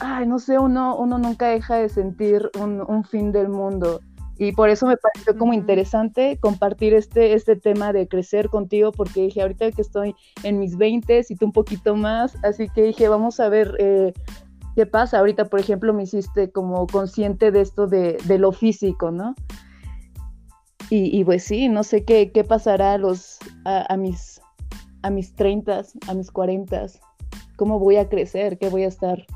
ay, 0.00 0.26
no 0.26 0.38
sé, 0.38 0.58
uno, 0.58 0.96
uno 0.96 1.18
nunca 1.18 1.48
deja 1.48 1.76
de 1.76 1.88
sentir 1.88 2.50
un, 2.60 2.80
un 2.80 3.04
fin 3.04 3.32
del 3.32 3.48
mundo. 3.48 4.00
Y 4.38 4.52
por 4.52 4.70
eso 4.70 4.86
me 4.86 4.96
pareció 4.96 5.36
como 5.36 5.52
interesante 5.52 6.38
compartir 6.40 6.94
este, 6.94 7.34
este 7.34 7.56
tema 7.56 7.92
de 7.92 8.06
crecer 8.06 8.48
contigo, 8.48 8.92
porque 8.92 9.22
dije, 9.22 9.42
ahorita 9.42 9.72
que 9.72 9.82
estoy 9.82 10.14
en 10.44 10.60
mis 10.60 10.76
20 10.76 11.26
y 11.28 11.34
tú 11.34 11.46
un 11.46 11.52
poquito 11.52 11.96
más, 11.96 12.36
así 12.44 12.68
que 12.68 12.84
dije, 12.84 13.08
vamos 13.08 13.40
a 13.40 13.48
ver 13.48 13.74
eh, 13.80 14.12
qué 14.76 14.86
pasa. 14.86 15.18
Ahorita, 15.18 15.46
por 15.46 15.58
ejemplo, 15.58 15.92
me 15.92 16.04
hiciste 16.04 16.52
como 16.52 16.86
consciente 16.86 17.50
de 17.50 17.62
esto 17.62 17.88
de, 17.88 18.16
de 18.26 18.38
lo 18.38 18.52
físico, 18.52 19.10
¿no? 19.10 19.34
Y, 20.88 21.18
y, 21.18 21.24
pues 21.24 21.42
sí, 21.42 21.68
no 21.68 21.82
sé 21.82 22.04
qué, 22.04 22.30
qué 22.30 22.44
pasará 22.44 22.92
a, 22.92 22.98
los, 22.98 23.38
a, 23.64 23.92
a 23.92 23.96
mis, 23.96 24.40
a 25.02 25.10
mis 25.10 25.34
30, 25.34 25.82
a 26.06 26.14
mis 26.14 26.30
40, 26.30 26.86
cómo 27.56 27.80
voy 27.80 27.96
a 27.96 28.08
crecer, 28.08 28.56
qué 28.56 28.68
voy 28.68 28.84
a 28.84 28.88
estar 28.88 29.26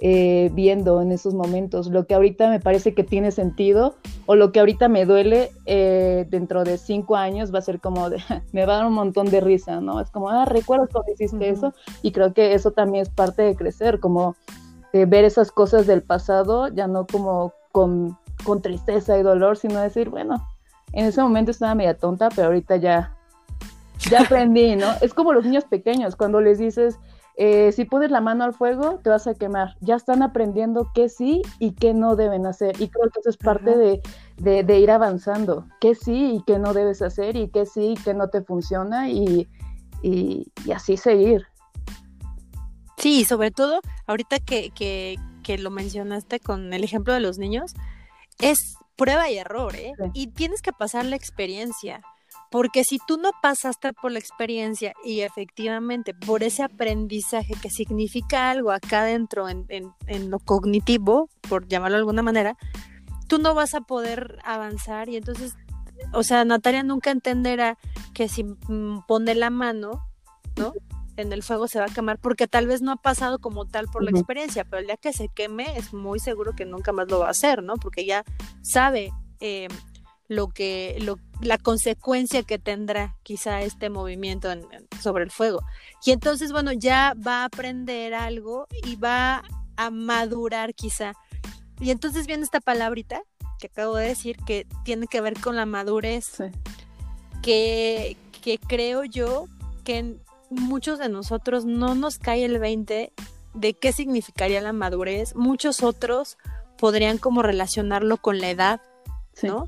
eh, 0.00 0.50
viendo 0.52 1.02
en 1.02 1.10
esos 1.10 1.34
momentos. 1.34 1.88
Lo 1.88 2.06
que 2.06 2.14
ahorita 2.14 2.48
me 2.50 2.60
parece 2.60 2.94
que 2.94 3.02
tiene 3.02 3.32
sentido 3.32 3.96
o 4.26 4.36
lo 4.36 4.52
que 4.52 4.60
ahorita 4.60 4.88
me 4.88 5.04
duele 5.04 5.50
eh, 5.66 6.24
dentro 6.30 6.62
de 6.62 6.78
cinco 6.78 7.16
años 7.16 7.52
va 7.52 7.58
a 7.58 7.62
ser 7.62 7.80
como 7.80 8.08
de, 8.08 8.22
me 8.52 8.64
va 8.64 8.74
a 8.74 8.76
dar 8.76 8.86
un 8.86 8.94
montón 8.94 9.28
de 9.28 9.40
risa, 9.40 9.80
¿no? 9.80 10.00
Es 10.00 10.10
como, 10.10 10.30
ah, 10.30 10.44
recuerdo 10.44 10.86
cuando 10.92 11.12
hiciste 11.12 11.48
eso 11.48 11.74
y 12.02 12.12
creo 12.12 12.32
que 12.32 12.54
eso 12.54 12.70
también 12.70 13.02
es 13.02 13.08
parte 13.08 13.42
de 13.42 13.56
crecer, 13.56 13.98
como 13.98 14.36
eh, 14.92 15.04
ver 15.04 15.24
esas 15.24 15.50
cosas 15.50 15.86
del 15.86 16.02
pasado, 16.02 16.68
ya 16.68 16.86
no 16.86 17.06
como 17.06 17.52
con, 17.72 18.16
con 18.44 18.62
tristeza 18.62 19.18
y 19.18 19.22
dolor, 19.22 19.56
sino 19.56 19.80
decir, 19.80 20.10
bueno, 20.10 20.46
en 20.92 21.06
ese 21.06 21.20
momento 21.20 21.50
estaba 21.50 21.74
media 21.74 21.98
tonta, 21.98 22.28
pero 22.28 22.46
ahorita 22.46 22.76
ya, 22.76 23.16
ya 24.10 24.20
aprendí, 24.22 24.76
¿no? 24.76 24.86
Es 25.00 25.12
como 25.12 25.32
los 25.32 25.44
niños 25.44 25.64
pequeños, 25.64 26.14
cuando 26.14 26.40
les 26.40 26.58
dices, 26.58 26.98
eh, 27.40 27.70
si 27.70 27.84
pones 27.84 28.10
la 28.10 28.20
mano 28.20 28.42
al 28.42 28.52
fuego, 28.52 28.98
te 28.98 29.10
vas 29.10 29.28
a 29.28 29.34
quemar. 29.34 29.76
Ya 29.80 29.94
están 29.94 30.24
aprendiendo 30.24 30.90
qué 30.92 31.08
sí 31.08 31.42
y 31.60 31.70
qué 31.70 31.94
no 31.94 32.16
deben 32.16 32.46
hacer. 32.46 32.74
Y 32.80 32.88
creo 32.88 33.08
que 33.10 33.20
eso 33.20 33.30
es 33.30 33.36
parte 33.36 33.76
de, 34.40 34.78
ir 34.80 34.90
avanzando. 34.90 35.64
Qué 35.80 35.94
sí 35.94 36.34
y 36.34 36.42
qué 36.48 36.58
no 36.58 36.74
debes 36.74 37.00
hacer 37.00 37.36
y 37.36 37.48
qué 37.48 37.64
sí 37.64 37.92
y 37.92 37.94
qué 37.94 38.12
no 38.12 38.28
te 38.28 38.42
funciona 38.42 39.08
y, 39.08 39.46
y, 40.02 40.50
así 40.74 40.96
seguir. 40.96 41.46
Sí, 42.96 43.24
sobre 43.24 43.52
todo 43.52 43.82
ahorita 44.08 44.40
que, 44.40 44.70
que, 44.70 45.14
que, 45.44 45.58
lo 45.58 45.70
mencionaste 45.70 46.40
con 46.40 46.72
el 46.72 46.82
ejemplo 46.82 47.14
de 47.14 47.20
los 47.20 47.38
niños, 47.38 47.74
es 48.40 48.78
prueba 48.96 49.30
y 49.30 49.38
error, 49.38 49.76
¿eh? 49.76 49.92
Y 50.12 50.26
tienes 50.32 50.60
que 50.60 50.72
pasar 50.72 51.04
la 51.04 51.14
experiencia. 51.14 52.02
Porque 52.50 52.82
si 52.84 52.98
tú 53.06 53.18
no 53.18 53.30
pasaste 53.42 53.92
por 53.92 54.10
la 54.10 54.18
experiencia 54.18 54.94
y 55.04 55.20
efectivamente 55.20 56.14
por 56.14 56.42
ese 56.42 56.62
aprendizaje 56.62 57.54
que 57.60 57.70
significa 57.70 58.50
algo 58.50 58.70
acá 58.70 59.04
dentro 59.04 59.48
en, 59.48 59.66
en, 59.68 60.30
lo 60.30 60.38
cognitivo, 60.38 61.28
por 61.48 61.68
llamarlo 61.68 61.96
de 61.96 62.00
alguna 62.00 62.22
manera, 62.22 62.56
tú 63.26 63.38
no 63.38 63.54
vas 63.54 63.74
a 63.74 63.82
poder 63.82 64.38
avanzar 64.44 65.10
y 65.10 65.16
entonces, 65.16 65.56
o 66.14 66.22
sea, 66.22 66.44
Natalia 66.44 66.82
nunca 66.82 67.10
entenderá 67.10 67.76
que 68.14 68.28
si 68.28 68.44
mm, 68.44 69.04
pone 69.06 69.34
la 69.34 69.50
mano, 69.50 70.08
¿no? 70.56 70.72
En 71.16 71.32
el 71.32 71.42
fuego 71.42 71.68
se 71.68 71.80
va 71.80 71.86
a 71.86 71.94
quemar 71.94 72.18
porque 72.18 72.46
tal 72.46 72.66
vez 72.66 72.80
no 72.80 72.92
ha 72.92 72.96
pasado 72.96 73.40
como 73.40 73.66
tal 73.66 73.88
por 73.88 74.04
la 74.04 74.10
experiencia, 74.10 74.64
pero 74.64 74.80
el 74.80 74.86
día 74.86 74.96
que 74.96 75.12
se 75.12 75.28
queme 75.28 75.76
es 75.76 75.92
muy 75.92 76.20
seguro 76.20 76.52
que 76.54 76.64
nunca 76.64 76.92
más 76.92 77.10
lo 77.10 77.18
va 77.18 77.26
a 77.26 77.30
hacer, 77.30 77.62
¿no? 77.62 77.74
Porque 77.74 78.06
ya 78.06 78.24
sabe 78.62 79.12
eh, 79.40 79.68
lo 80.28 80.48
que, 80.48 80.98
lo, 81.00 81.18
la 81.40 81.58
consecuencia 81.58 82.42
que 82.42 82.58
tendrá 82.58 83.16
quizá 83.22 83.62
este 83.62 83.90
movimiento 83.90 84.48
sobre 85.00 85.24
el 85.24 85.30
fuego. 85.30 85.60
Y 86.04 86.12
entonces, 86.12 86.52
bueno, 86.52 86.72
ya 86.72 87.14
va 87.26 87.42
a 87.42 87.44
aprender 87.46 88.14
algo 88.14 88.66
y 88.84 88.96
va 88.96 89.42
a 89.76 89.90
madurar 89.90 90.74
quizá. 90.74 91.14
Y 91.80 91.90
entonces 91.90 92.26
viene 92.26 92.44
esta 92.44 92.60
palabrita 92.60 93.22
que 93.58 93.68
acabo 93.68 93.96
de 93.96 94.08
decir 94.08 94.36
que 94.46 94.66
tiene 94.84 95.06
que 95.06 95.20
ver 95.20 95.40
con 95.40 95.56
la 95.56 95.66
madurez, 95.66 96.36
que, 97.42 98.16
que 98.42 98.58
creo 98.58 99.04
yo 99.04 99.46
que 99.84 100.16
muchos 100.50 100.98
de 100.98 101.08
nosotros 101.08 101.64
no 101.64 101.94
nos 101.94 102.18
cae 102.18 102.44
el 102.44 102.58
20 102.58 103.12
de 103.54 103.74
qué 103.74 103.92
significaría 103.92 104.60
la 104.60 104.72
madurez. 104.72 105.34
Muchos 105.34 105.82
otros 105.82 106.38
podrían 106.78 107.18
como 107.18 107.42
relacionarlo 107.42 108.18
con 108.18 108.38
la 108.38 108.50
edad, 108.50 108.80
¿no? 109.42 109.66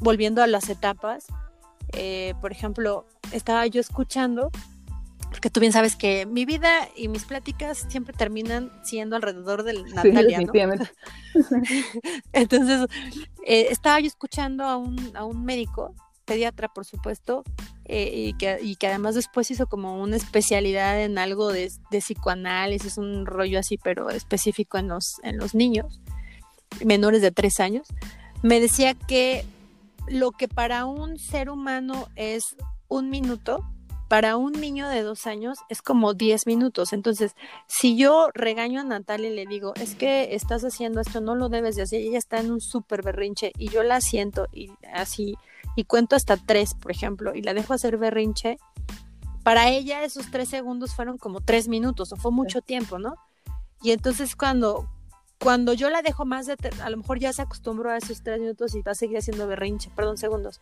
Volviendo 0.00 0.42
a 0.42 0.46
las 0.46 0.68
etapas, 0.68 1.26
eh, 1.92 2.34
por 2.40 2.52
ejemplo, 2.52 3.06
estaba 3.32 3.66
yo 3.66 3.80
escuchando, 3.80 4.50
porque 5.30 5.50
tú 5.50 5.60
bien 5.60 5.72
sabes 5.72 5.94
que 5.94 6.26
mi 6.26 6.44
vida 6.44 6.88
y 6.96 7.08
mis 7.08 7.24
pláticas 7.24 7.86
siempre 7.88 8.12
terminan 8.12 8.72
siendo 8.82 9.16
alrededor 9.16 9.62
del 9.62 9.84
Natalia, 9.94 10.40
¿no? 10.40 10.52
Entonces, 12.32 12.86
eh, 13.46 13.68
estaba 13.70 14.00
yo 14.00 14.06
escuchando 14.06 14.64
a 14.64 14.76
un, 14.76 15.12
a 15.14 15.24
un 15.24 15.44
médico, 15.44 15.94
pediatra, 16.24 16.68
por 16.68 16.84
supuesto, 16.84 17.44
eh, 17.84 18.28
y, 18.28 18.32
que, 18.34 18.58
y, 18.62 18.76
que, 18.76 18.86
además 18.86 19.14
después 19.14 19.50
hizo 19.50 19.66
como 19.66 20.00
una 20.00 20.16
especialidad 20.16 21.02
en 21.02 21.18
algo 21.18 21.52
de, 21.52 21.72
de, 21.90 21.98
psicoanálisis, 21.98 22.98
un 22.98 23.26
rollo 23.26 23.58
así, 23.58 23.78
pero 23.78 24.10
específico 24.10 24.78
en 24.78 24.88
los, 24.88 25.20
en 25.24 25.38
los 25.38 25.54
niños 25.54 26.00
menores 26.84 27.20
de 27.20 27.32
tres 27.32 27.58
años, 27.58 27.88
me 28.42 28.60
decía 28.60 28.94
que 28.94 29.44
lo 30.10 30.32
que 30.32 30.48
para 30.48 30.84
un 30.86 31.18
ser 31.18 31.48
humano 31.50 32.08
es 32.16 32.56
un 32.88 33.10
minuto, 33.10 33.64
para 34.08 34.36
un 34.36 34.52
niño 34.52 34.88
de 34.88 35.02
dos 35.02 35.28
años 35.28 35.58
es 35.68 35.82
como 35.82 36.14
diez 36.14 36.48
minutos. 36.48 36.92
Entonces, 36.92 37.36
si 37.68 37.96
yo 37.96 38.28
regaño 38.34 38.80
a 38.80 38.84
Natalia 38.84 39.30
y 39.30 39.36
le 39.36 39.46
digo, 39.46 39.72
es 39.76 39.94
que 39.94 40.34
estás 40.34 40.64
haciendo 40.64 41.00
esto, 41.00 41.20
no 41.20 41.36
lo 41.36 41.48
debes 41.48 41.76
de 41.76 41.82
hacer, 41.82 42.00
ella 42.00 42.18
está 42.18 42.40
en 42.40 42.50
un 42.50 42.60
súper 42.60 43.02
berrinche 43.02 43.52
y 43.56 43.68
yo 43.68 43.84
la 43.84 44.00
siento 44.00 44.48
y 44.52 44.72
así, 44.92 45.36
y 45.76 45.84
cuento 45.84 46.16
hasta 46.16 46.36
tres, 46.36 46.74
por 46.74 46.90
ejemplo, 46.90 47.36
y 47.36 47.42
la 47.42 47.54
dejo 47.54 47.72
hacer 47.72 47.96
berrinche, 47.96 48.58
para 49.44 49.68
ella 49.68 50.02
esos 50.02 50.28
tres 50.28 50.48
segundos 50.48 50.92
fueron 50.92 51.16
como 51.16 51.40
tres 51.40 51.68
minutos 51.68 52.12
o 52.12 52.16
fue 52.16 52.32
mucho 52.32 52.62
tiempo, 52.62 52.98
¿no? 52.98 53.14
Y 53.80 53.92
entonces 53.92 54.34
cuando, 54.34 54.90
cuando 55.42 55.72
yo 55.72 55.88
la 55.88 56.02
dejo 56.02 56.26
más 56.26 56.46
de, 56.46 56.56
a 56.82 56.90
lo 56.90 56.98
mejor 56.98 57.18
ya 57.18 57.32
se 57.32 57.42
acostumbró 57.42 57.90
a 57.90 57.96
esos 57.96 58.22
tres 58.22 58.40
minutos 58.40 58.74
y 58.74 58.82
va 58.82 58.92
a 58.92 58.94
seguir 58.94 59.16
haciendo 59.16 59.46
berrinche, 59.46 59.90
perdón, 59.96 60.18
segundos. 60.18 60.60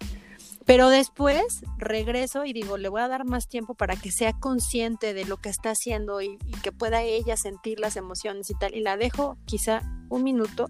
Pero 0.64 0.88
después 0.88 1.62
regreso 1.78 2.44
y 2.44 2.52
digo, 2.52 2.78
le 2.78 2.88
voy 2.88 3.00
a 3.00 3.08
dar 3.08 3.24
más 3.24 3.48
tiempo 3.48 3.74
para 3.74 3.96
que 3.96 4.12
sea 4.12 4.34
consciente 4.34 5.14
de 5.14 5.24
lo 5.24 5.38
que 5.38 5.48
está 5.48 5.70
haciendo 5.70 6.22
y, 6.22 6.38
que 6.62 6.70
pueda 6.70 7.02
ella 7.02 7.36
sentir 7.36 7.80
las 7.80 7.96
emociones 7.96 8.50
y 8.50 8.54
tal. 8.54 8.74
Y 8.74 8.80
la 8.80 8.96
dejo 8.96 9.36
quizá 9.46 9.82
un 10.10 10.22
minuto. 10.22 10.68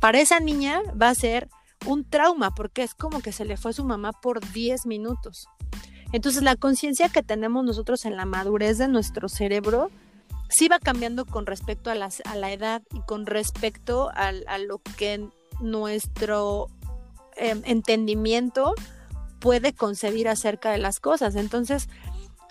Para 0.00 0.18
esa 0.18 0.40
niña 0.40 0.82
va 1.00 1.10
a 1.10 1.14
ser 1.14 1.48
un 1.86 2.08
trauma 2.08 2.54
porque 2.54 2.82
es 2.82 2.94
como 2.94 3.20
que 3.20 3.32
se 3.32 3.44
le 3.44 3.56
fue 3.56 3.72
su 3.72 3.84
mamá 3.84 4.12
por 4.12 4.40
10 4.52 4.86
minutos. 4.86 5.46
Entonces 6.12 6.42
la 6.42 6.56
conciencia 6.56 7.08
que 7.08 7.22
tenemos 7.22 7.64
nosotros 7.64 8.04
en 8.04 8.16
la 8.16 8.24
madurez 8.24 8.78
de 8.78 8.88
nuestro 8.88 9.28
cerebro 9.28 9.90
sí 10.48 10.68
va 10.68 10.78
cambiando 10.78 11.26
con 11.26 11.46
respecto 11.46 11.90
a, 11.90 11.94
las, 11.94 12.22
a 12.24 12.36
la 12.36 12.52
edad 12.52 12.82
y 12.92 13.00
con 13.00 13.26
respecto 13.26 14.10
a, 14.14 14.32
lo 14.58 14.80
que 14.96 15.28
nuestro 15.60 16.68
em, 17.36 17.62
entendimiento 17.64 18.74
puede 19.40 19.74
concebir 19.74 20.28
acerca 20.28 20.70
de 20.70 20.78
las 20.78 21.00
cosas. 21.00 21.36
Entonces, 21.36 21.88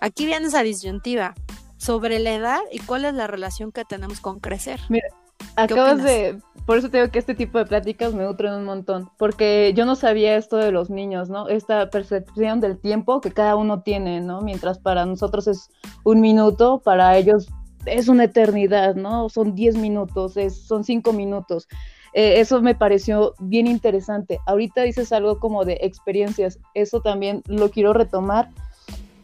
aquí 0.00 0.26
viene 0.26 0.46
esa 0.46 0.62
disyuntiva 0.62 1.34
sobre 1.76 2.18
la 2.18 2.34
edad 2.34 2.60
y 2.70 2.78
cuál 2.78 3.04
es 3.04 3.14
la 3.14 3.26
relación 3.26 3.72
que 3.72 3.84
tenemos 3.84 4.20
con 4.20 4.40
crecer. 4.40 4.80
Mira, 4.88 5.08
acabas 5.56 6.02
de, 6.02 6.40
por 6.66 6.78
eso 6.78 6.88
te 6.88 6.98
digo 6.98 7.10
que 7.10 7.18
este 7.18 7.34
tipo 7.34 7.58
de 7.58 7.66
pláticas 7.66 8.14
me 8.14 8.24
nutren 8.24 8.54
un 8.54 8.64
montón, 8.64 9.10
porque 9.18 9.72
yo 9.76 9.84
no 9.84 9.96
sabía 9.96 10.36
esto 10.36 10.56
de 10.56 10.72
los 10.72 10.88
niños, 10.88 11.28
¿no? 11.28 11.48
Esta 11.48 11.90
percepción 11.90 12.60
del 12.60 12.78
tiempo 12.78 13.20
que 13.20 13.32
cada 13.32 13.56
uno 13.56 13.82
tiene, 13.82 14.20
¿no? 14.20 14.40
Mientras 14.40 14.78
para 14.78 15.04
nosotros 15.04 15.46
es 15.46 15.68
un 16.04 16.20
minuto, 16.20 16.80
para 16.84 17.16
ellos 17.16 17.48
es 17.86 18.08
una 18.08 18.24
eternidad, 18.24 18.94
¿no? 18.94 19.28
Son 19.28 19.54
10 19.54 19.76
minutos, 19.76 20.34
son 20.66 20.84
5 20.84 21.12
minutos. 21.12 21.68
Eh, 22.14 22.40
eso 22.40 22.62
me 22.62 22.74
pareció 22.74 23.34
bien 23.40 23.66
interesante. 23.66 24.38
Ahorita 24.46 24.82
dices 24.82 25.12
algo 25.12 25.40
como 25.40 25.64
de 25.64 25.78
experiencias, 25.82 26.60
eso 26.74 27.00
también 27.00 27.42
lo 27.46 27.70
quiero 27.70 27.92
retomar 27.92 28.50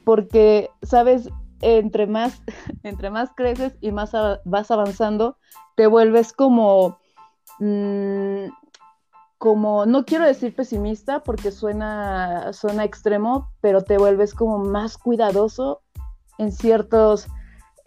porque, 0.05 0.71
sabes, 0.83 1.29
entre 1.61 2.07
más, 2.07 2.43
entre 2.83 3.11
más 3.11 3.31
creces 3.35 3.77
y 3.81 3.93
más 3.93 4.13
vas 4.45 4.71
avanzando, 4.71 5.37
te 5.77 5.87
vuelves 5.87 6.33
como, 6.33 6.99
mm, 7.61 8.47
como, 9.39 9.87
no 9.87 10.05
quiero 10.05 10.27
decir 10.27 10.55
pesimista 10.55 11.23
porque 11.23 11.53
suena, 11.53 12.53
suena 12.53 12.85
extremo, 12.85 13.53
pero 13.61 13.83
te 13.83 13.99
vuelves 13.99 14.35
como 14.35 14.59
más 14.59 14.99
cuidadoso 14.99 15.81
en 16.39 16.53
ciertos 16.53 17.29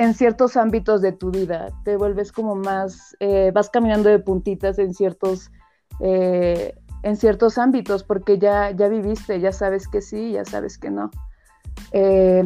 en 0.03 0.13
ciertos 0.13 0.57
ámbitos 0.57 1.01
de 1.01 1.13
tu 1.13 1.31
vida, 1.31 1.69
te 1.85 1.95
vuelves 1.95 2.33
como 2.33 2.55
más, 2.55 3.15
eh, 3.21 3.51
vas 3.53 3.69
caminando 3.69 4.09
de 4.09 4.19
puntitas 4.19 4.77
en 4.77 4.93
ciertos, 4.93 5.49
eh, 6.01 6.75
en 7.03 7.15
ciertos 7.15 7.57
ámbitos, 7.57 8.03
porque 8.03 8.37
ya, 8.37 8.71
ya 8.71 8.89
viviste, 8.89 9.39
ya 9.39 9.53
sabes 9.53 9.87
que 9.87 10.01
sí, 10.01 10.33
ya 10.33 10.43
sabes 10.43 10.77
que 10.77 10.89
no. 10.89 11.09
Eh, 11.93 12.43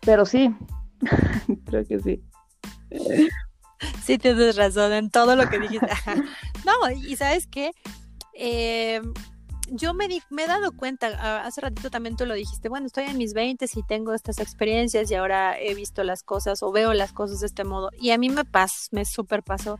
pero 0.00 0.26
sí, 0.26 0.52
creo 1.66 1.86
que 1.86 2.00
sí. 2.00 2.24
Sí, 4.02 4.18
tienes 4.18 4.56
razón 4.56 4.92
en 4.92 5.08
todo 5.08 5.36
lo 5.36 5.48
que 5.48 5.60
dijiste. 5.60 5.86
no, 6.66 6.90
y 6.90 7.14
sabes 7.14 7.46
qué, 7.46 7.70
yo 9.70 9.94
me, 9.94 10.08
me 10.30 10.44
he 10.44 10.46
dado 10.46 10.72
cuenta, 10.72 11.08
ah, 11.18 11.42
hace 11.44 11.60
ratito 11.60 11.90
también 11.90 12.16
tú 12.16 12.26
lo 12.26 12.34
dijiste, 12.34 12.68
bueno, 12.68 12.86
estoy 12.86 13.04
en 13.04 13.18
mis 13.18 13.34
20 13.34 13.66
y 13.74 13.82
tengo 13.82 14.14
estas 14.14 14.38
experiencias 14.38 15.10
y 15.10 15.14
ahora 15.14 15.58
he 15.58 15.74
visto 15.74 16.02
las 16.04 16.22
cosas 16.22 16.62
o 16.62 16.72
veo 16.72 16.92
las 16.94 17.12
cosas 17.12 17.40
de 17.40 17.46
este 17.46 17.64
modo. 17.64 17.90
Y 18.00 18.10
a 18.10 18.18
mí 18.18 18.28
me 18.28 18.44
pasó, 18.44 18.88
me 18.92 19.04
super 19.04 19.42
pasó. 19.42 19.78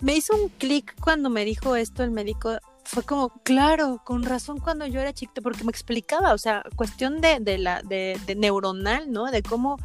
Me 0.00 0.16
hizo 0.16 0.34
un 0.34 0.48
clic 0.48 0.94
cuando 1.00 1.28
me 1.28 1.44
dijo 1.44 1.76
esto 1.76 2.02
el 2.02 2.10
médico. 2.10 2.58
Fue 2.84 3.02
como, 3.02 3.28
claro, 3.42 4.00
con 4.04 4.24
razón 4.24 4.58
cuando 4.58 4.86
yo 4.86 5.00
era 5.00 5.12
chiquita, 5.12 5.42
porque 5.42 5.64
me 5.64 5.70
explicaba, 5.70 6.32
o 6.32 6.38
sea, 6.38 6.64
cuestión 6.76 7.20
de, 7.20 7.38
de 7.40 7.58
la, 7.58 7.82
de 7.82 8.34
neuronal, 8.36 9.12
¿no? 9.12 9.30
De 9.30 9.42
cómo 9.42 9.76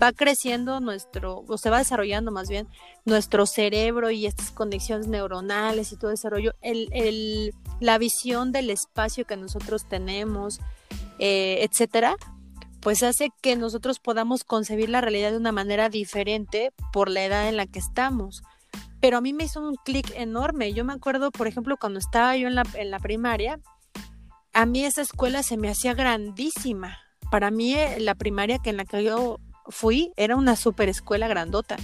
va 0.00 0.12
creciendo 0.12 0.80
nuestro, 0.80 1.44
o 1.46 1.58
se 1.58 1.70
va 1.70 1.78
desarrollando 1.78 2.30
más 2.30 2.48
bien 2.48 2.68
nuestro 3.04 3.46
cerebro 3.46 4.10
y 4.10 4.26
estas 4.26 4.50
conexiones 4.50 5.08
neuronales 5.08 5.92
y 5.92 5.96
todo 5.96 6.10
desarrollo, 6.10 6.54
el, 6.62 6.88
el, 6.92 7.54
la 7.80 7.98
visión 7.98 8.52
del 8.52 8.70
espacio 8.70 9.26
que 9.26 9.36
nosotros 9.36 9.88
tenemos, 9.88 10.60
eh, 11.18 11.58
etcétera, 11.68 12.16
pues 12.80 13.02
hace 13.02 13.30
que 13.42 13.56
nosotros 13.56 14.00
podamos 14.00 14.44
concebir 14.44 14.88
la 14.88 15.00
realidad 15.00 15.30
de 15.30 15.36
una 15.36 15.52
manera 15.52 15.88
diferente 15.88 16.72
por 16.92 17.08
la 17.08 17.24
edad 17.24 17.48
en 17.48 17.56
la 17.56 17.66
que 17.66 17.78
estamos. 17.78 18.42
Pero 19.00 19.18
a 19.18 19.20
mí 19.20 19.32
me 19.32 19.44
hizo 19.44 19.60
un 19.60 19.76
clic 19.76 20.12
enorme. 20.16 20.72
Yo 20.72 20.84
me 20.84 20.92
acuerdo, 20.92 21.30
por 21.30 21.46
ejemplo, 21.46 21.76
cuando 21.76 21.98
estaba 21.98 22.36
yo 22.36 22.48
en 22.48 22.54
la, 22.54 22.64
en 22.74 22.90
la 22.90 22.98
primaria, 22.98 23.60
a 24.52 24.66
mí 24.66 24.84
esa 24.84 25.02
escuela 25.02 25.42
se 25.42 25.56
me 25.56 25.68
hacía 25.68 25.94
grandísima. 25.94 26.98
Para 27.30 27.50
mí 27.50 27.74
eh, 27.74 28.00
la 28.00 28.14
primaria 28.14 28.58
que 28.58 28.70
en 28.70 28.76
la 28.76 28.84
que 28.84 29.04
yo 29.04 29.38
fui, 29.72 30.12
era 30.16 30.36
una 30.36 30.54
super 30.54 30.88
escuela 30.88 31.26
grandota. 31.26 31.76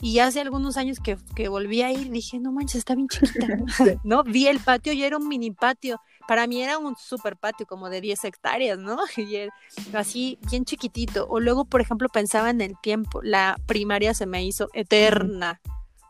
Y 0.00 0.20
hace 0.20 0.40
algunos 0.40 0.76
años 0.76 1.00
que, 1.00 1.18
que 1.34 1.48
volví 1.48 1.82
a 1.82 1.90
ir, 1.90 2.10
dije, 2.10 2.38
no 2.38 2.52
manches, 2.52 2.76
está 2.76 2.94
bien 2.94 3.08
chiquita. 3.08 3.46
¿No? 4.04 4.22
Vi 4.22 4.46
el 4.46 4.60
patio 4.60 4.92
y 4.92 5.02
era 5.02 5.16
un 5.16 5.28
mini 5.28 5.50
patio. 5.50 6.00
Para 6.26 6.46
mí 6.46 6.62
era 6.62 6.78
un 6.78 6.94
super 6.96 7.36
patio 7.36 7.66
como 7.66 7.90
de 7.90 8.00
10 8.00 8.24
hectáreas, 8.24 8.78
¿no? 8.78 8.98
Y 9.16 9.48
así, 9.94 10.38
bien 10.50 10.64
chiquitito. 10.64 11.26
O 11.28 11.40
luego, 11.40 11.64
por 11.64 11.80
ejemplo, 11.80 12.08
pensaba 12.08 12.50
en 12.50 12.60
el 12.60 12.74
tiempo. 12.80 13.20
La 13.22 13.56
primaria 13.66 14.14
se 14.14 14.26
me 14.26 14.44
hizo 14.44 14.68
eterna. 14.72 15.60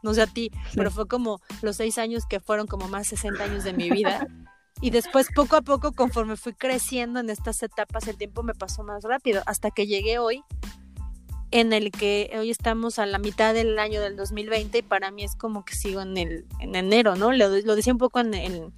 No 0.02 0.14
sé 0.14 0.22
a 0.22 0.26
ti, 0.26 0.52
pero 0.74 0.92
fue 0.92 1.08
como 1.08 1.40
los 1.60 1.76
seis 1.76 1.98
años 1.98 2.24
que 2.28 2.38
fueron 2.38 2.68
como 2.68 2.86
más 2.88 3.08
60 3.08 3.42
años 3.42 3.64
de 3.64 3.72
mi 3.72 3.90
vida. 3.90 4.28
Y 4.80 4.90
después, 4.90 5.26
poco 5.34 5.56
a 5.56 5.62
poco, 5.62 5.90
conforme 5.92 6.36
fui 6.36 6.52
creciendo 6.52 7.18
en 7.18 7.30
estas 7.30 7.64
etapas, 7.64 8.06
el 8.06 8.16
tiempo 8.16 8.44
me 8.44 8.54
pasó 8.54 8.84
más 8.84 9.02
rápido, 9.02 9.42
hasta 9.46 9.72
que 9.72 9.88
llegué 9.88 10.20
hoy 10.20 10.44
en 11.50 11.72
el 11.72 11.90
que 11.90 12.30
hoy 12.38 12.50
estamos 12.50 12.98
a 12.98 13.06
la 13.06 13.18
mitad 13.18 13.54
del 13.54 13.78
año 13.78 14.00
del 14.00 14.16
2020 14.16 14.78
y 14.78 14.82
para 14.82 15.10
mí 15.10 15.24
es 15.24 15.34
como 15.34 15.64
que 15.64 15.74
sigo 15.74 16.00
en 16.02 16.16
el 16.16 16.46
en 16.60 16.74
enero, 16.74 17.16
¿no? 17.16 17.32
Lo, 17.32 17.48
lo 17.48 17.76
decía 17.76 17.92
un 17.92 17.98
poco 17.98 18.20
en, 18.20 18.34
en, 18.34 18.72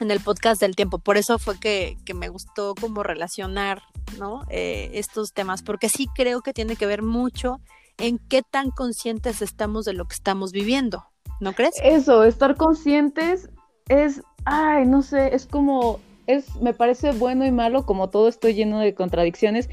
el 0.00 0.20
podcast 0.20 0.60
del 0.60 0.76
tiempo, 0.76 0.98
por 0.98 1.16
eso 1.16 1.38
fue 1.38 1.58
que, 1.58 1.96
que 2.04 2.14
me 2.14 2.28
gustó 2.28 2.74
como 2.80 3.02
relacionar, 3.02 3.82
¿no? 4.18 4.42
Eh, 4.48 4.90
estos 4.94 5.32
temas, 5.32 5.62
porque 5.62 5.88
sí 5.88 6.06
creo 6.14 6.40
que 6.40 6.52
tiene 6.52 6.76
que 6.76 6.86
ver 6.86 7.02
mucho 7.02 7.60
en 7.96 8.18
qué 8.18 8.42
tan 8.42 8.70
conscientes 8.70 9.42
estamos 9.42 9.84
de 9.84 9.94
lo 9.94 10.06
que 10.06 10.14
estamos 10.14 10.52
viviendo, 10.52 11.04
¿no 11.40 11.52
crees? 11.52 11.74
Eso, 11.82 12.22
estar 12.22 12.56
conscientes 12.56 13.48
es, 13.88 14.22
ay, 14.44 14.86
no 14.86 15.02
sé, 15.02 15.34
es 15.34 15.46
como, 15.46 15.98
es, 16.28 16.54
me 16.56 16.74
parece 16.74 17.10
bueno 17.12 17.44
y 17.44 17.50
malo, 17.50 17.84
como 17.84 18.08
todo 18.08 18.28
estoy 18.28 18.54
lleno 18.54 18.78
de 18.78 18.94
contradicciones, 18.94 19.68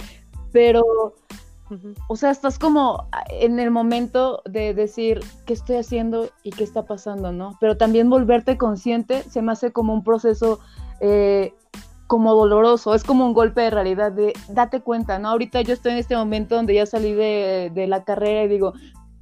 pero 0.51 1.13
o 2.08 2.15
sea, 2.15 2.32
estás 2.32 2.60
como 2.60 3.08
en 3.30 3.60
el 3.60 3.71
momento 3.71 4.41
de 4.45 4.73
decir 4.73 5.21
qué 5.45 5.54
estoy 5.54 5.78
haciendo 5.78 6.30
y 6.43 6.51
qué 6.51 6.63
está 6.63 6.84
pasando, 6.84 7.32
¿no? 7.32 7.58
Pero 7.60 7.75
también 7.75 8.10
volverte 8.10 8.58
consciente 8.58 9.23
se 9.23 9.41
me 9.41 9.51
hace 9.51 9.71
como 9.71 9.93
un 9.93 10.04
proceso 10.04 10.60
eh, 10.99 11.54
como 12.08 12.36
doloroso, 12.36 12.93
es 12.93 13.04
como 13.04 13.25
un 13.25 13.34
golpe 13.34 13.62
de 13.62 13.71
realidad 13.71 14.12
de 14.12 14.34
date 14.49 14.82
cuenta, 14.82 15.17
¿no? 15.17 15.30
Ahorita 15.30 15.62
yo 15.62 15.73
estoy 15.73 15.93
en 15.93 15.97
este 15.97 16.15
momento 16.15 16.56
donde 16.56 16.75
ya 16.75 16.86
salí 16.86 17.13
de, 17.13 17.71
de 17.73 17.88
la 17.88 18.04
carrera 18.04 18.43
y 18.43 18.47
digo, 18.47 18.73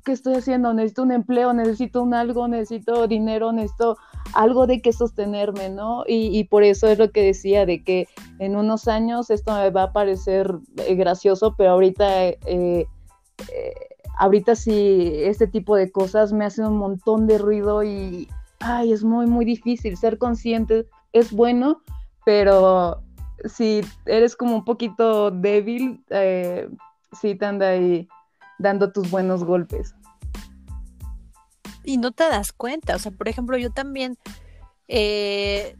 ¿qué 0.03 0.11
estoy 0.11 0.35
haciendo? 0.35 0.73
Necesito 0.73 1.03
un 1.03 1.11
empleo, 1.11 1.53
necesito 1.53 2.03
un 2.03 2.13
algo, 2.13 2.47
necesito 2.47 3.07
dinero, 3.07 3.53
necesito 3.53 3.97
algo 4.33 4.67
de 4.67 4.81
que 4.81 4.93
sostenerme, 4.93 5.69
¿no? 5.69 6.03
Y, 6.07 6.43
por 6.45 6.63
eso 6.63 6.87
es 6.87 6.97
lo 6.97 7.11
que 7.11 7.21
decía, 7.21 7.65
de 7.65 7.83
que 7.83 8.07
en 8.39 8.55
unos 8.55 8.87
años 8.87 9.29
esto 9.29 9.53
me 9.53 9.69
va 9.69 9.83
a 9.83 9.93
parecer 9.93 10.55
eh, 10.77 10.95
gracioso, 10.95 11.55
pero 11.57 11.71
ahorita, 11.71 12.25
eh, 12.27 12.37
eh, 12.45 12.87
ahorita 14.17 14.55
sí, 14.55 15.11
este 15.17 15.47
tipo 15.47 15.75
de 15.75 15.91
cosas 15.91 16.33
me 16.33 16.45
hacen 16.45 16.65
un 16.65 16.77
montón 16.77 17.27
de 17.27 17.37
ruido 17.37 17.83
y, 17.83 18.27
ay, 18.59 18.91
es 18.91 19.03
muy, 19.03 19.27
muy 19.27 19.45
difícil. 19.45 19.97
Ser 19.97 20.17
consciente 20.17 20.87
es 21.11 21.31
bueno, 21.31 21.81
pero 22.25 23.01
si 23.45 23.81
eres 24.05 24.35
como 24.35 24.55
un 24.55 24.65
poquito 24.65 25.31
débil, 25.31 26.03
sí 27.11 27.35
te 27.35 27.45
anda 27.45 27.69
ahí 27.69 28.07
dando 28.57 28.91
tus 28.91 29.11
buenos 29.11 29.43
golpes. 29.43 29.93
Y 31.83 31.97
no 31.97 32.11
te 32.11 32.23
das 32.23 32.53
cuenta, 32.53 32.95
o 32.95 32.99
sea, 32.99 33.11
por 33.11 33.27
ejemplo, 33.27 33.57
yo 33.57 33.71
también, 33.71 34.17
eh, 34.87 35.75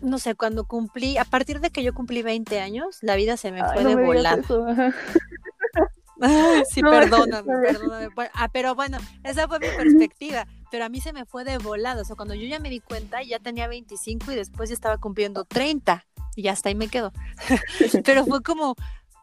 no 0.00 0.18
sé, 0.18 0.34
cuando 0.34 0.64
cumplí, 0.64 1.18
a 1.18 1.24
partir 1.24 1.60
de 1.60 1.70
que 1.70 1.82
yo 1.82 1.94
cumplí 1.94 2.22
20 2.22 2.60
años, 2.60 2.98
la 3.02 3.16
vida 3.16 3.36
se 3.36 3.52
me 3.52 3.64
fue 3.64 3.84
de 3.84 3.94
volada. 3.94 4.42
sí, 6.70 6.82
perdóname, 6.82 7.52
perdóname. 7.62 8.08
Ah, 8.34 8.48
pero 8.52 8.74
bueno, 8.74 8.98
esa 9.24 9.48
fue 9.48 9.60
mi 9.60 9.68
perspectiva. 9.76 10.46
Pero 10.70 10.86
a 10.86 10.88
mí 10.88 11.00
se 11.00 11.12
me 11.12 11.26
fue 11.26 11.44
de 11.44 11.58
volada. 11.58 12.00
O 12.00 12.04
sea, 12.04 12.16
cuando 12.16 12.34
yo 12.34 12.46
ya 12.46 12.58
me 12.58 12.70
di 12.70 12.80
cuenta, 12.80 13.22
ya 13.22 13.38
tenía 13.38 13.68
25 13.68 14.32
y 14.32 14.36
después 14.36 14.70
ya 14.70 14.74
estaba 14.74 14.98
cumpliendo 14.98 15.44
30. 15.44 16.06
Y 16.34 16.48
hasta 16.48 16.70
ahí 16.70 16.74
me 16.74 16.88
quedo. 16.88 17.12
pero 18.04 18.24
fue 18.24 18.42
como, 18.42 18.74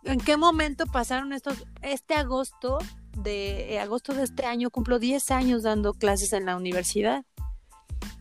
¿En 0.04 0.20
qué 0.20 0.38
momento 0.38 0.86
pasaron 0.86 1.34
estos? 1.34 1.66
Este 1.82 2.16
agosto 2.16 2.80
de 3.18 3.74
eh, 3.74 3.80
agosto 3.80 4.14
de 4.14 4.24
este 4.24 4.46
año 4.46 4.70
cumplo 4.70 5.00
10 5.00 5.32
años 5.32 5.64
dando 5.64 5.94
clases 5.94 6.34
en 6.34 6.46
la 6.46 6.56
universidad. 6.56 7.24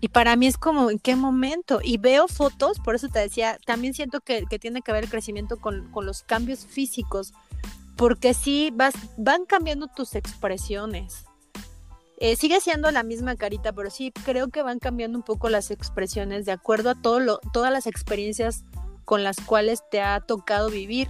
Y 0.01 0.09
para 0.09 0.37
mí 0.37 0.46
es 0.46 0.57
como, 0.57 0.90
¿en 0.90 0.98
qué 0.98 1.16
momento? 1.16 1.81
Y 1.83 1.98
veo 1.98 2.29
fotos, 2.29 2.79
por 2.79 2.94
eso 2.94 3.09
te 3.09 3.18
decía, 3.18 3.59
también 3.66 3.94
siento 3.94 4.20
que, 4.20 4.44
tiene 4.61 4.83
que 4.83 4.92
ver 4.92 5.05
el 5.05 5.11
crecimiento 5.11 5.57
con, 5.57 5.90
los 5.94 6.22
cambios 6.22 6.66
físicos, 6.66 7.33
porque 7.96 8.33
sí 8.33 8.70
vas, 8.72 8.94
van 9.16 9.44
cambiando 9.44 9.88
tus 9.88 10.14
expresiones. 10.14 11.24
Eh, 12.20 12.37
sigue 12.37 12.61
siendo 12.61 12.90
la 12.90 13.03
misma 13.03 13.37
carita, 13.37 13.72
pero 13.72 13.90
sí 13.90 14.12
creo 14.24 14.48
que 14.48 14.62
van 14.62 14.79
cambiando 14.79 15.18
un 15.18 15.24
poco 15.24 15.48
las 15.48 15.70
expresiones 15.70 16.46
de 16.46 16.53
acuerdo 16.53 16.90
a 16.90 17.01
todo 17.01 17.20
lo, 17.20 17.38
todas 17.53 17.72
las 17.72 17.87
experiencias 17.87 18.64
con 19.05 19.24
las 19.24 19.37
cuales 19.40 19.83
te 19.90 20.01
ha 20.01 20.20
tocado 20.20 20.68
vivir. 20.68 21.09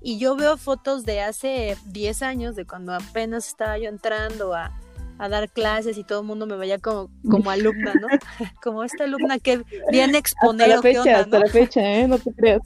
Y 0.00 0.18
yo 0.18 0.36
veo 0.36 0.56
fotos 0.56 1.04
de 1.04 1.20
hace 1.20 1.76
10 1.86 2.22
años, 2.22 2.56
de 2.56 2.64
cuando 2.64 2.94
apenas 2.94 3.48
estaba 3.48 3.78
yo 3.78 3.88
entrando 3.88 4.54
a, 4.54 4.72
dar 5.18 5.50
clases 5.50 5.98
y 5.98 6.04
todo 6.04 6.20
el 6.20 6.26
mundo 6.26 6.46
me 6.46 6.56
veía 6.56 6.78
como, 6.78 7.10
como 7.28 7.50
alumna, 7.50 7.92
¿no? 7.94 8.06
como 8.62 8.84
esta 8.84 9.02
alumna 9.02 9.40
que 9.40 9.64
viene 9.90 10.16
a 10.16 10.20
exponer. 10.20 10.72
Hasta 10.72 10.76
la 10.76 10.82
fecha, 10.82 11.18
hasta 11.18 11.38
la 11.40 11.46
fecha, 11.48 11.80
¿eh? 11.80 12.06
No 12.06 12.18
te 12.18 12.32
creas. 12.32 12.62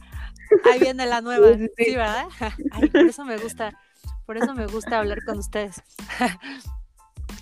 Ahí 0.71 0.79
viene 0.81 1.07
la 1.07 1.23
nueva, 1.23 1.49
sí, 1.55 1.97
¿verdad? 1.97 2.27
Ay, 2.73 2.91
por 2.91 3.07
eso 3.07 3.25
me 3.25 3.39
gusta, 3.39 3.73
por 4.27 4.37
eso 4.37 4.53
me 4.55 4.67
gusta 4.67 4.99
hablar 4.99 5.25
con 5.25 5.39
ustedes. 5.39 5.83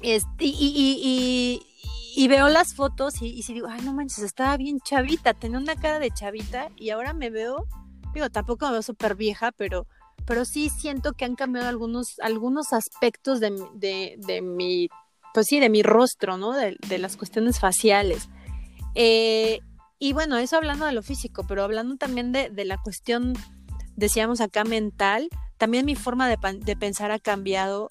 Este, 0.02 0.44
y, 0.44 0.54
y, 1.02 1.60
y, 2.16 2.28
veo 2.28 2.48
las 2.48 2.74
fotos 2.74 3.20
y, 3.20 3.26
y 3.26 3.42
si 3.42 3.52
digo, 3.52 3.66
ay, 3.68 3.82
no 3.82 3.92
manches, 3.92 4.20
estaba 4.20 4.56
bien 4.56 4.80
chavita, 4.80 5.34
tenía 5.34 5.58
una 5.58 5.76
cara 5.76 5.98
de 5.98 6.10
chavita 6.10 6.70
y 6.76 6.90
ahora 6.90 7.12
me 7.12 7.28
veo 7.30 7.66
digo, 8.14 8.30
tampoco 8.30 8.66
me 8.66 8.72
veo 8.72 8.82
súper 8.82 9.14
vieja, 9.14 9.52
pero, 9.52 9.86
pero 10.26 10.44
sí 10.44 10.68
siento 10.68 11.12
que 11.12 11.24
han 11.24 11.36
cambiado 11.36 11.68
algunos, 11.68 12.18
algunos 12.20 12.72
aspectos 12.72 13.40
de, 13.40 13.50
de, 13.74 14.42
mi, 14.42 14.88
pues 15.34 15.46
sí, 15.46 15.60
de 15.60 15.68
mi 15.68 15.82
rostro, 15.82 16.36
¿no? 16.36 16.52
De, 16.52 16.98
las 16.98 17.16
cuestiones 17.16 17.58
faciales. 17.58 18.28
Eh, 18.94 19.60
y 19.98 20.12
bueno, 20.12 20.38
eso 20.38 20.56
hablando 20.56 20.86
de 20.86 20.92
lo 20.92 21.02
físico, 21.02 21.44
pero 21.46 21.62
hablando 21.62 21.96
también 21.96 22.32
de, 22.32 22.50
de 22.50 22.64
la 22.64 22.78
cuestión, 22.78 23.34
decíamos 23.96 24.40
acá, 24.40 24.64
mental, 24.64 25.28
también 25.58 25.84
mi 25.84 25.94
forma 25.94 26.28
de, 26.28 26.38
de, 26.64 26.76
pensar 26.76 27.10
ha 27.10 27.18
cambiado 27.18 27.90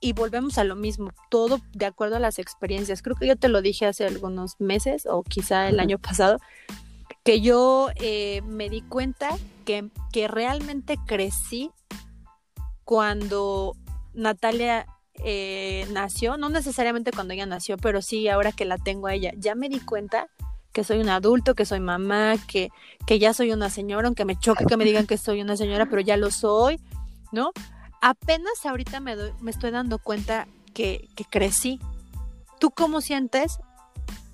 y 0.00 0.14
volvemos 0.14 0.56
a 0.56 0.64
lo 0.64 0.74
mismo, 0.76 1.10
todo 1.28 1.60
de 1.74 1.84
acuerdo 1.84 2.16
a 2.16 2.20
las 2.20 2.38
experiencias. 2.38 3.02
Creo 3.02 3.14
que 3.16 3.26
yo 3.26 3.36
te 3.36 3.48
lo 3.48 3.60
dije 3.60 3.84
hace 3.84 4.06
algunos 4.06 4.58
meses 4.58 5.06
o 5.06 5.22
quizá 5.22 5.68
el 5.68 5.78
año 5.78 5.98
pasado, 5.98 6.38
que 7.30 7.40
yo 7.40 7.90
eh, 7.94 8.42
me 8.44 8.68
di 8.68 8.82
cuenta 8.82 9.28
que, 9.64 9.88
que 10.12 10.26
realmente 10.26 10.96
crecí 11.06 11.70
cuando 12.82 13.76
Natalia 14.14 14.86
eh, 15.14 15.86
nació, 15.92 16.36
no 16.38 16.48
necesariamente 16.48 17.12
cuando 17.12 17.32
ella 17.32 17.46
nació, 17.46 17.76
pero 17.76 18.02
sí 18.02 18.26
ahora 18.26 18.50
que 18.50 18.64
la 18.64 18.78
tengo 18.78 19.06
a 19.06 19.14
ella, 19.14 19.30
ya 19.36 19.54
me 19.54 19.68
di 19.68 19.78
cuenta 19.78 20.26
que 20.72 20.82
soy 20.82 20.98
un 20.98 21.08
adulto, 21.08 21.54
que 21.54 21.64
soy 21.66 21.78
mamá, 21.78 22.34
que, 22.48 22.70
que 23.06 23.20
ya 23.20 23.32
soy 23.32 23.52
una 23.52 23.70
señora, 23.70 24.08
aunque 24.08 24.24
me 24.24 24.34
choque 24.34 24.64
que 24.64 24.76
me 24.76 24.84
digan 24.84 25.06
que 25.06 25.16
soy 25.16 25.40
una 25.40 25.56
señora, 25.56 25.86
pero 25.86 26.00
ya 26.00 26.16
lo 26.16 26.32
soy, 26.32 26.80
¿no? 27.30 27.52
Apenas 28.02 28.66
ahorita 28.66 28.98
me, 28.98 29.14
me 29.40 29.52
estoy 29.52 29.70
dando 29.70 30.00
cuenta 30.00 30.48
que, 30.74 31.08
que 31.14 31.24
crecí. 31.26 31.78
¿Tú 32.58 32.72
cómo 32.72 33.00
sientes 33.00 33.60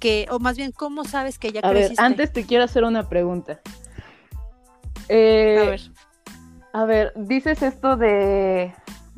que, 0.07 0.29
o 0.31 0.38
más 0.38 0.57
bien, 0.57 0.71
cómo 0.71 1.03
sabes 1.03 1.37
que 1.37 1.51
ya 1.51 1.59
a 1.64 1.71
creciste? 1.71 2.01
A 2.01 2.05
ver, 2.05 2.12
antes 2.12 2.33
te 2.33 2.47
quiero 2.47 2.62
hacer 2.62 2.85
una 2.85 3.09
pregunta. 3.09 3.59
Eh, 5.09 5.59
a 5.61 5.71
ver. 5.71 5.81
A 6.73 6.85
ver, 6.85 7.12
dices 7.16 7.61
esto 7.61 7.97
de, 7.97 8.73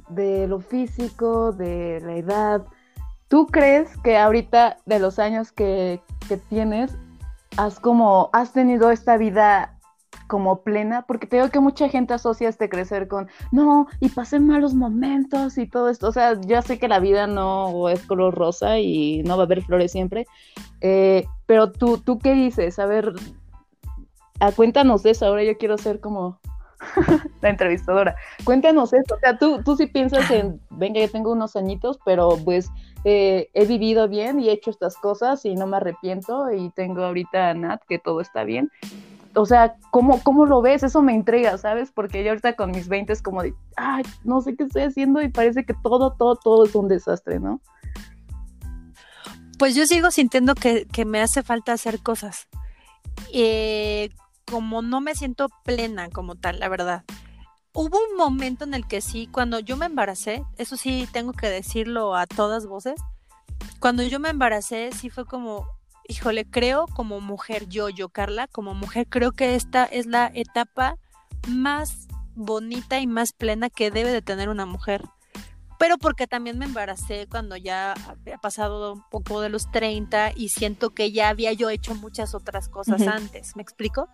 de 0.08 0.48
lo 0.48 0.60
físico, 0.60 1.52
de 1.52 2.00
la 2.02 2.16
edad. 2.16 2.62
¿Tú 3.28 3.48
crees 3.48 3.90
que 4.02 4.16
ahorita, 4.16 4.78
de 4.86 4.98
los 4.98 5.18
años 5.18 5.52
que, 5.52 6.00
que 6.26 6.38
tienes, 6.38 6.96
has 7.58 7.78
como, 7.80 8.30
has 8.32 8.54
tenido 8.54 8.90
esta 8.90 9.18
vida 9.18 9.77
como 10.28 10.62
plena, 10.62 11.04
porque 11.06 11.26
te 11.26 11.36
digo 11.36 11.48
que 11.48 11.58
mucha 11.58 11.88
gente 11.88 12.14
asocia 12.14 12.48
este 12.48 12.68
crecer 12.68 13.08
con, 13.08 13.28
no, 13.50 13.88
y 13.98 14.10
pasé 14.10 14.38
malos 14.38 14.74
momentos 14.74 15.58
y 15.58 15.66
todo 15.66 15.88
esto, 15.88 16.06
o 16.06 16.12
sea, 16.12 16.40
ya 16.42 16.62
sé 16.62 16.78
que 16.78 16.86
la 16.86 17.00
vida 17.00 17.26
no 17.26 17.88
es 17.88 18.00
color 18.06 18.34
rosa 18.34 18.78
y 18.78 19.22
no 19.24 19.36
va 19.36 19.42
a 19.42 19.46
haber 19.46 19.62
flores 19.62 19.90
siempre, 19.90 20.26
eh, 20.80 21.26
pero 21.46 21.72
tú, 21.72 21.98
¿tú 21.98 22.18
qué 22.18 22.34
dices? 22.34 22.78
A 22.78 22.86
ver, 22.86 23.12
a, 24.38 24.52
cuéntanos 24.52 25.04
eso, 25.06 25.26
ahora 25.26 25.42
yo 25.42 25.56
quiero 25.58 25.78
ser 25.78 25.98
como 25.98 26.38
la 27.42 27.48
entrevistadora, 27.48 28.14
cuéntanos 28.44 28.92
eso, 28.92 29.16
o 29.16 29.18
sea, 29.18 29.38
tú, 29.38 29.62
tú 29.64 29.76
sí 29.76 29.86
piensas 29.86 30.30
en, 30.30 30.60
venga, 30.70 31.00
yo 31.00 31.10
tengo 31.10 31.32
unos 31.32 31.56
añitos, 31.56 31.98
pero 32.04 32.36
pues 32.44 32.70
eh, 33.04 33.48
he 33.54 33.64
vivido 33.64 34.08
bien 34.08 34.40
y 34.40 34.48
he 34.48 34.52
hecho 34.52 34.70
estas 34.70 34.96
cosas 34.96 35.44
y 35.44 35.54
no 35.54 35.66
me 35.66 35.78
arrepiento 35.78 36.52
y 36.52 36.70
tengo 36.70 37.02
ahorita 37.04 37.50
a 37.50 37.54
Nat 37.54 37.82
que 37.88 37.98
todo 37.98 38.20
está 38.20 38.44
bien. 38.44 38.70
O 39.38 39.46
sea, 39.46 39.76
¿cómo, 39.90 40.22
¿cómo 40.22 40.46
lo 40.46 40.60
ves? 40.60 40.82
Eso 40.82 41.02
me 41.02 41.14
intriga, 41.14 41.56
¿sabes? 41.58 41.90
Porque 41.92 42.22
yo 42.22 42.30
ahorita 42.30 42.56
con 42.56 42.70
mis 42.70 42.88
20 42.88 43.12
es 43.12 43.22
como 43.22 43.42
de, 43.42 43.54
ay, 43.76 44.02
no 44.24 44.40
sé 44.40 44.56
qué 44.56 44.64
estoy 44.64 44.82
haciendo 44.82 45.22
y 45.22 45.28
parece 45.28 45.64
que 45.64 45.74
todo, 45.82 46.14
todo, 46.14 46.36
todo 46.36 46.64
es 46.64 46.74
un 46.74 46.88
desastre, 46.88 47.40
¿no? 47.40 47.60
Pues 49.58 49.74
yo 49.74 49.86
sigo 49.86 50.10
sintiendo 50.10 50.54
que, 50.54 50.86
que 50.86 51.04
me 51.04 51.20
hace 51.20 51.42
falta 51.42 51.72
hacer 51.72 52.00
cosas. 52.00 52.48
Eh, 53.32 54.10
como 54.44 54.82
no 54.82 55.00
me 55.00 55.14
siento 55.14 55.48
plena 55.64 56.08
como 56.10 56.34
tal, 56.34 56.60
la 56.60 56.68
verdad 56.68 57.04
hubo 57.78 57.96
un 58.10 58.16
momento 58.16 58.64
en 58.64 58.74
el 58.74 58.88
que 58.88 59.00
sí, 59.00 59.28
cuando 59.30 59.60
yo 59.60 59.76
me 59.76 59.86
embaracé, 59.86 60.44
eso 60.56 60.76
sí 60.76 61.08
tengo 61.12 61.32
que 61.32 61.48
decirlo 61.48 62.16
a 62.16 62.26
todas 62.26 62.66
voces, 62.66 63.00
cuando 63.78 64.02
yo 64.02 64.18
me 64.18 64.30
embaracé 64.30 64.90
sí 64.90 65.10
fue 65.10 65.26
como, 65.26 65.64
híjole, 66.08 66.46
creo 66.46 66.86
como 66.86 67.20
mujer, 67.20 67.68
yo, 67.68 67.88
yo, 67.90 68.08
Carla, 68.08 68.48
como 68.48 68.74
mujer, 68.74 69.06
creo 69.08 69.32
que 69.32 69.54
esta 69.54 69.84
es 69.84 70.06
la 70.06 70.30
etapa 70.34 70.96
más 71.46 72.08
bonita 72.34 72.98
y 72.98 73.06
más 73.06 73.32
plena 73.32 73.68
que 73.70 73.90
debe 73.90 74.10
de 74.10 74.22
tener 74.22 74.48
una 74.48 74.66
mujer. 74.66 75.04
Pero 75.78 75.96
porque 75.96 76.26
también 76.26 76.58
me 76.58 76.64
embaracé 76.64 77.28
cuando 77.30 77.56
ya 77.56 77.92
había 78.08 78.38
pasado 78.38 78.94
un 78.94 79.02
poco 79.10 79.40
de 79.40 79.48
los 79.48 79.70
30 79.70 80.32
y 80.34 80.48
siento 80.48 80.90
que 80.90 81.12
ya 81.12 81.28
había 81.28 81.52
yo 81.52 81.70
hecho 81.70 81.94
muchas 81.94 82.34
otras 82.34 82.68
cosas 82.68 83.02
antes, 83.06 83.54
¿me 83.54 83.62
explico? 83.62 84.08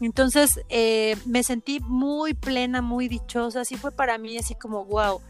Entonces 0.00 0.60
eh, 0.70 1.18
me 1.26 1.42
sentí 1.42 1.80
muy 1.80 2.32
plena, 2.32 2.80
muy 2.80 3.08
dichosa, 3.08 3.60
así 3.60 3.76
fue 3.76 3.92
para 3.92 4.16
mí 4.16 4.38
así 4.38 4.54
como 4.54 4.86
wow. 4.86 5.20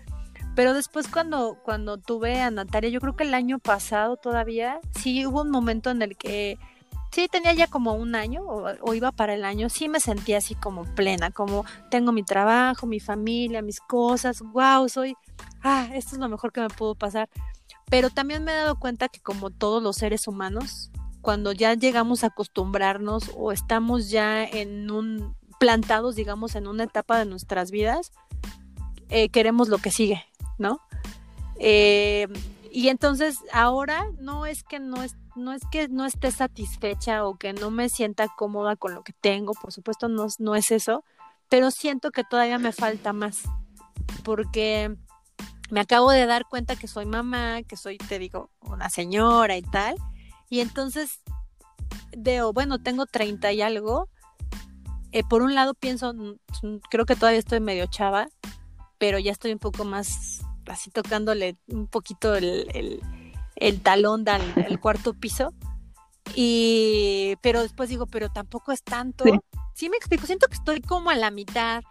Pero 0.54 0.74
después 0.74 1.08
cuando, 1.08 1.58
cuando 1.62 1.96
tuve 1.98 2.40
a 2.40 2.50
Natalia, 2.50 2.90
yo 2.90 3.00
creo 3.00 3.16
que 3.16 3.24
el 3.24 3.34
año 3.34 3.58
pasado 3.58 4.16
todavía, 4.16 4.80
sí 4.98 5.24
hubo 5.26 5.42
un 5.42 5.50
momento 5.50 5.90
en 5.90 6.02
el 6.02 6.16
que 6.16 6.58
sí 7.10 7.28
tenía 7.30 7.52
ya 7.52 7.66
como 7.66 7.94
un 7.94 8.14
año 8.14 8.42
o, 8.44 8.94
iba 8.94 9.12
para 9.12 9.34
el 9.34 9.44
año, 9.44 9.68
sí 9.68 9.88
me 9.88 10.00
sentía 10.00 10.38
así 10.38 10.54
como 10.54 10.84
plena, 10.94 11.30
como 11.30 11.64
tengo 11.90 12.12
mi 12.12 12.22
trabajo, 12.22 12.86
mi 12.86 13.00
familia, 13.00 13.62
mis 13.62 13.80
cosas, 13.80 14.40
wow, 14.40 14.88
soy, 14.88 15.14
ah, 15.62 15.88
esto 15.94 16.16
es 16.16 16.20
lo 16.20 16.28
mejor 16.28 16.52
que 16.52 16.60
me 16.60 16.68
pudo 16.68 16.94
pasar. 16.94 17.28
Pero 17.90 18.10
también 18.10 18.44
me 18.44 18.52
he 18.52 18.56
dado 18.56 18.78
cuenta 18.78 19.08
que 19.08 19.20
como 19.20 19.50
todos 19.50 19.82
los 19.82 19.96
seres 19.96 20.26
humanos, 20.26 20.90
cuando 21.20 21.52
ya 21.52 21.74
llegamos 21.74 22.24
a 22.24 22.28
acostumbrarnos 22.28 23.30
o 23.36 23.52
estamos 23.52 24.10
ya 24.10 24.44
en 24.44 24.90
un 24.90 25.36
plantados, 25.60 26.16
digamos, 26.16 26.56
en 26.56 26.66
una 26.66 26.84
etapa 26.84 27.18
de 27.18 27.26
nuestras 27.26 27.70
vidas, 27.70 28.10
eh, 29.10 29.28
queremos 29.28 29.68
lo 29.68 29.78
que 29.78 29.90
sigue, 29.90 30.24
¿no? 30.62 30.80
Eh, 31.58 32.26
y 32.70 32.88
entonces 32.88 33.38
ahora 33.52 34.06
no 34.18 34.46
es 34.46 34.62
que 34.64 34.80
no 34.80 35.02
es, 35.02 35.14
no 35.36 35.52
es 35.52 35.60
que 35.70 35.88
no 35.88 36.06
esté 36.06 36.30
satisfecha 36.30 37.26
o 37.26 37.36
que 37.36 37.52
no 37.52 37.70
me 37.70 37.90
sienta 37.90 38.28
cómoda 38.34 38.76
con 38.76 38.94
lo 38.94 39.02
que 39.02 39.12
tengo, 39.12 39.52
por 39.52 39.72
supuesto 39.72 40.08
no, 40.08 40.28
no 40.38 40.54
es 40.56 40.70
eso, 40.70 41.04
pero 41.50 41.70
siento 41.70 42.10
que 42.10 42.24
todavía 42.24 42.58
me 42.58 42.72
falta 42.72 43.12
más, 43.12 43.42
porque 44.24 44.96
me 45.70 45.80
acabo 45.80 46.10
de 46.10 46.24
dar 46.24 46.46
cuenta 46.48 46.76
que 46.76 46.88
soy 46.88 47.04
mamá, 47.04 47.62
que 47.62 47.76
soy, 47.76 47.98
te 47.98 48.18
digo, 48.18 48.50
una 48.62 48.88
señora 48.88 49.58
y 49.58 49.62
tal, 49.62 49.96
y 50.48 50.60
entonces 50.60 51.20
veo, 52.16 52.52
bueno, 52.52 52.78
tengo 52.82 53.06
30 53.06 53.52
y 53.52 53.62
algo. 53.62 54.08
Eh, 55.12 55.24
por 55.28 55.42
un 55.42 55.54
lado 55.54 55.74
pienso, 55.74 56.14
mm, 56.14 56.78
creo 56.90 57.04
que 57.04 57.16
todavía 57.16 57.38
estoy 57.38 57.60
medio 57.60 57.86
chava, 57.86 58.28
pero 58.98 59.18
ya 59.18 59.32
estoy 59.32 59.52
un 59.52 59.58
poco 59.58 59.84
más 59.84 60.42
así 60.66 60.90
tocándole 60.90 61.56
un 61.68 61.86
poquito 61.86 62.34
el, 62.34 63.00
talón 63.82 64.24
del 64.24 64.32
cuarto 64.80 65.14
piso. 65.14 65.52
Y, 66.34 67.36
pero 67.42 67.62
después 67.62 67.88
digo, 67.88 68.06
pero 68.06 68.30
tampoco 68.30 68.72
es 68.72 68.82
tanto. 68.82 69.24
sí. 69.74 69.88
me 69.88 69.96
explico, 69.96 70.26
siento 70.26 70.46
que 70.46 70.54
estoy 70.54 70.80
como 70.80 71.10
a 71.10 71.16
la 71.16 71.30
mitad. 71.30 71.82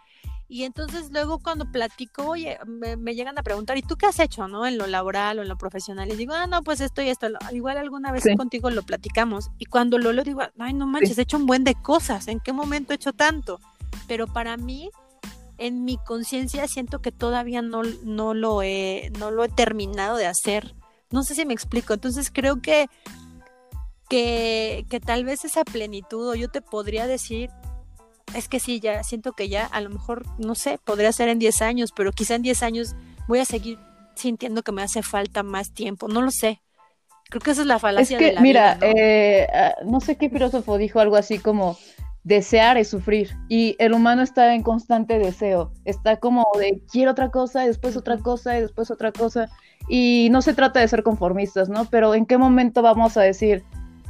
Y 0.48 0.64
entonces 0.64 1.10
luego 1.10 1.38
cuando 1.38 1.64
platico, 1.72 2.26
oye, 2.26 2.58
me, 2.66 3.14
llegan 3.14 3.38
a 3.38 3.42
preguntar, 3.42 3.78
¿y 3.78 3.82
tú 3.82 3.96
qué 3.96 4.04
has 4.04 4.18
hecho, 4.20 4.48
no? 4.48 4.66
En 4.66 4.76
lo 4.76 4.86
laboral 4.86 5.38
o 5.38 5.42
en 5.42 5.48
lo 5.48 5.56
profesional. 5.56 6.12
Y 6.12 6.16
digo, 6.16 6.34
ah, 6.34 6.46
no, 6.46 6.62
pues 6.62 6.82
esto 6.82 7.00
y 7.00 7.08
esto. 7.08 7.28
Igual 7.52 7.78
alguna 7.78 8.12
vez 8.12 8.24
contigo 8.36 8.68
lo 8.68 8.82
platicamos. 8.82 9.50
Y 9.58 9.64
cuando 9.64 9.96
lo 9.96 10.12
lo 10.12 10.22
digo, 10.22 10.42
ay, 10.58 10.74
no 10.74 10.86
manches, 10.86 11.16
he 11.16 11.22
hecho 11.22 11.38
un 11.38 11.46
buen 11.46 11.64
de 11.64 11.74
cosas. 11.74 12.28
¿En 12.28 12.38
qué 12.38 12.52
momento 12.52 12.92
he 12.92 12.96
hecho 12.96 13.14
tanto? 13.14 13.60
Pero 14.06 14.26
para 14.26 14.58
mí, 14.58 14.90
en 15.58 15.84
mi 15.84 15.98
conciencia, 15.98 16.66
siento 16.68 17.00
que 17.00 17.12
todavía 17.12 17.62
no, 17.62 17.82
no, 18.04 18.34
lo 18.34 18.62
he, 18.62 19.10
no 19.18 19.30
lo 19.30 19.44
he 19.44 19.48
terminado 19.48 20.16
de 20.16 20.26
hacer. 20.26 20.74
No 21.10 21.22
sé 21.22 21.34
si 21.34 21.46
me 21.46 21.54
explico. 21.54 21.94
Entonces 21.94 22.30
creo 22.32 22.60
que, 22.60 22.86
que, 24.08 24.86
que 24.88 25.00
tal 25.00 25.24
vez 25.24 25.44
esa 25.44 25.64
plenitud, 25.64 26.30
o 26.30 26.34
yo 26.34 26.48
te 26.48 26.62
podría 26.62 27.06
decir, 27.06 27.50
es 28.34 28.48
que 28.48 28.60
sí, 28.60 28.80
ya 28.80 29.02
siento 29.02 29.32
que 29.32 29.48
ya 29.48 29.66
a 29.66 29.80
lo 29.80 29.90
mejor, 29.90 30.24
no 30.38 30.54
sé, 30.54 30.78
podría 30.84 31.12
ser 31.12 31.28
en 31.28 31.38
10 31.38 31.62
años, 31.62 31.92
pero 31.94 32.12
quizá 32.12 32.34
en 32.34 32.42
10 32.42 32.62
años 32.62 32.94
voy 33.28 33.40
a 33.40 33.44
seguir 33.44 33.78
sintiendo 34.14 34.62
que 34.62 34.72
me 34.72 34.82
hace 34.82 35.02
falta 35.02 35.42
más 35.42 35.72
tiempo, 35.72 36.08
no 36.08 36.22
lo 36.22 36.30
sé. 36.30 36.62
Creo 37.30 37.40
que 37.40 37.52
esa 37.52 37.62
es 37.62 37.66
la 37.66 37.78
falacia 37.78 38.16
es 38.16 38.18
que, 38.18 38.26
de 38.26 38.32
la 38.34 38.40
mira, 38.40 38.74
vida, 38.74 38.86
¿no? 38.86 38.98
Eh, 38.98 39.48
ah, 39.54 39.74
no 39.84 40.00
sé 40.00 40.16
qué 40.16 40.28
filósofo 40.28 40.76
dijo 40.76 41.00
algo 41.00 41.16
así 41.16 41.38
como 41.38 41.78
desear 42.24 42.76
es 42.76 42.88
sufrir. 42.88 43.36
Y 43.48 43.76
el 43.78 43.92
humano 43.92 44.22
está 44.22 44.54
en 44.54 44.62
constante 44.62 45.18
deseo, 45.18 45.72
está 45.84 46.16
como 46.16 46.46
de 46.58 46.82
quiero 46.90 47.12
otra 47.12 47.30
cosa, 47.30 47.66
después 47.66 47.96
otra 47.96 48.18
cosa 48.18 48.58
y 48.58 48.60
después 48.62 48.90
otra 48.90 49.12
cosa 49.12 49.48
y 49.88 50.28
no 50.30 50.42
se 50.42 50.54
trata 50.54 50.80
de 50.80 50.88
ser 50.88 51.02
conformistas, 51.02 51.68
¿no? 51.68 51.86
Pero 51.86 52.14
¿en 52.14 52.26
qué 52.26 52.38
momento 52.38 52.82
vamos 52.82 53.16
a 53.16 53.22
decir, 53.22 53.64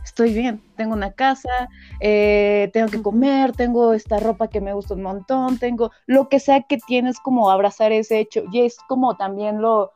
estoy 0.04 0.34
bien, 0.34 0.60
tengo 0.76 0.92
una 0.92 1.12
casa, 1.12 1.68
eh, 2.00 2.70
tengo 2.72 2.88
que 2.88 3.02
comer, 3.02 3.52
tengo 3.52 3.94
esta 3.94 4.18
ropa 4.18 4.48
que 4.48 4.60
me 4.60 4.74
gusta 4.74 4.94
un 4.94 5.02
montón, 5.02 5.58
tengo 5.58 5.90
lo 6.06 6.28
que 6.28 6.40
sea 6.40 6.62
que 6.62 6.78
tienes 6.78 7.18
como 7.20 7.50
abrazar 7.50 7.92
ese 7.92 8.18
hecho 8.18 8.42
y 8.52 8.60
es 8.60 8.76
como 8.88 9.16
también 9.16 9.62
lo, 9.62 9.92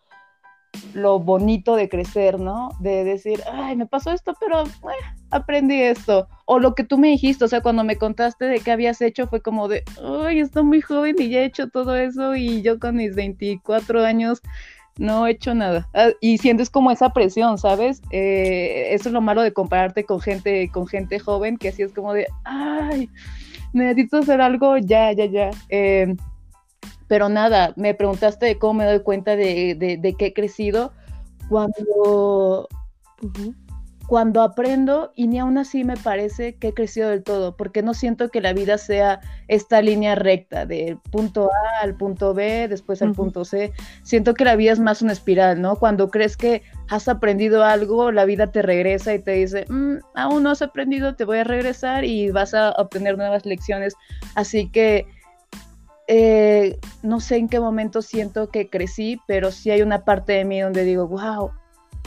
lo 0.94 1.18
bonito 1.18 1.76
de 1.76 1.88
crecer, 1.88 2.38
¿no? 2.38 2.70
De 2.80 3.04
decir, 3.04 3.40
ay, 3.52 3.76
me 3.76 3.86
pasó 3.86 4.12
esto, 4.12 4.34
pero 4.40 4.64
eh, 4.64 5.04
aprendí 5.30 5.80
esto. 5.80 6.28
O 6.44 6.58
lo 6.58 6.74
que 6.74 6.84
tú 6.84 6.98
me 6.98 7.08
dijiste, 7.08 7.44
o 7.44 7.48
sea, 7.48 7.60
cuando 7.60 7.84
me 7.84 7.96
contaste 7.96 8.46
de 8.46 8.60
qué 8.60 8.72
habías 8.72 9.00
hecho, 9.00 9.26
fue 9.26 9.40
como 9.40 9.68
de, 9.68 9.84
ay, 10.24 10.40
estoy 10.40 10.64
muy 10.64 10.80
joven 10.80 11.16
y 11.18 11.28
ya 11.28 11.40
he 11.40 11.44
hecho 11.44 11.68
todo 11.68 11.96
eso 11.96 12.34
y 12.34 12.62
yo 12.62 12.78
con 12.78 12.96
mis 12.96 13.14
24 13.14 14.04
años 14.04 14.42
no 14.98 15.26
he 15.26 15.32
hecho 15.32 15.54
nada. 15.54 15.88
Ah, 15.94 16.10
y 16.20 16.38
sientes 16.38 16.70
como 16.70 16.90
esa 16.90 17.10
presión, 17.10 17.58
¿sabes? 17.58 18.02
Eh, 18.10 18.88
eso 18.92 19.08
es 19.08 19.12
lo 19.12 19.20
malo 19.20 19.42
de 19.42 19.52
compararte 19.52 20.04
con 20.04 20.20
gente, 20.20 20.70
con 20.72 20.86
gente 20.86 21.18
joven, 21.18 21.58
que 21.58 21.68
así 21.68 21.82
es 21.82 21.92
como 21.92 22.14
de, 22.14 22.26
ay, 22.44 23.10
necesito 23.72 24.18
hacer 24.18 24.40
algo, 24.40 24.78
ya, 24.78 25.12
ya, 25.12 25.26
ya. 25.26 25.50
Em, 25.68 26.16
pero 27.08 27.28
nada, 27.28 27.72
me 27.76 27.94
preguntaste 27.94 28.46
de 28.46 28.58
cómo 28.58 28.74
me 28.74 28.86
doy 28.86 29.00
cuenta 29.00 29.36
de, 29.36 29.98
de, 30.00 30.14
que 30.14 30.26
he 30.26 30.32
crecido 30.32 30.92
cuando... 31.48 32.68
cuando 34.06 34.40
aprendo 34.42 35.12
y 35.16 35.26
ni 35.26 35.40
aún 35.40 35.58
así 35.58 35.82
me 35.82 35.96
parece 35.96 36.54
que 36.56 36.68
he 36.68 36.74
crecido 36.74 37.10
del 37.10 37.24
todo, 37.24 37.56
porque 37.56 37.82
no 37.82 37.92
siento 37.92 38.28
que 38.28 38.40
la 38.40 38.52
vida 38.52 38.78
sea 38.78 39.20
esta 39.48 39.82
línea 39.82 40.14
recta 40.14 40.64
del 40.64 40.98
punto 41.10 41.50
A 41.50 41.82
al 41.82 41.96
punto 41.96 42.32
B, 42.32 42.68
después 42.68 43.02
al 43.02 43.12
punto 43.12 43.44
C. 43.44 43.72
Siento 44.04 44.34
que 44.34 44.44
la 44.44 44.54
vida 44.54 44.72
es 44.72 44.78
más 44.78 45.02
una 45.02 45.12
espiral, 45.12 45.60
¿no? 45.60 45.76
Cuando 45.76 46.08
crees 46.08 46.36
que 46.36 46.62
has 46.88 47.08
aprendido 47.08 47.64
algo, 47.64 48.12
la 48.12 48.24
vida 48.26 48.46
te 48.52 48.62
regresa 48.62 49.12
y 49.12 49.18
te 49.18 49.32
dice, 49.32 49.64
mm, 49.68 49.96
aún 50.14 50.44
no 50.44 50.50
has 50.50 50.62
aprendido, 50.62 51.16
te 51.16 51.24
voy 51.24 51.38
a 51.38 51.44
regresar 51.44 52.04
y 52.04 52.30
vas 52.30 52.54
a 52.54 52.70
obtener 52.72 53.16
nuevas 53.18 53.44
lecciones. 53.44 53.94
Así 54.36 54.70
que 54.70 55.06
eh, 56.08 56.78
no 57.02 57.20
sé 57.20 57.36
en 57.36 57.48
qué 57.48 57.60
momento 57.60 58.02
siento 58.02 58.48
que 58.48 58.68
crecí, 58.68 59.20
pero 59.26 59.50
sí 59.50 59.70
hay 59.70 59.82
una 59.82 60.04
parte 60.04 60.34
de 60.34 60.44
mí 60.44 60.60
donde 60.60 60.84
digo, 60.84 61.08
wow, 61.08 61.50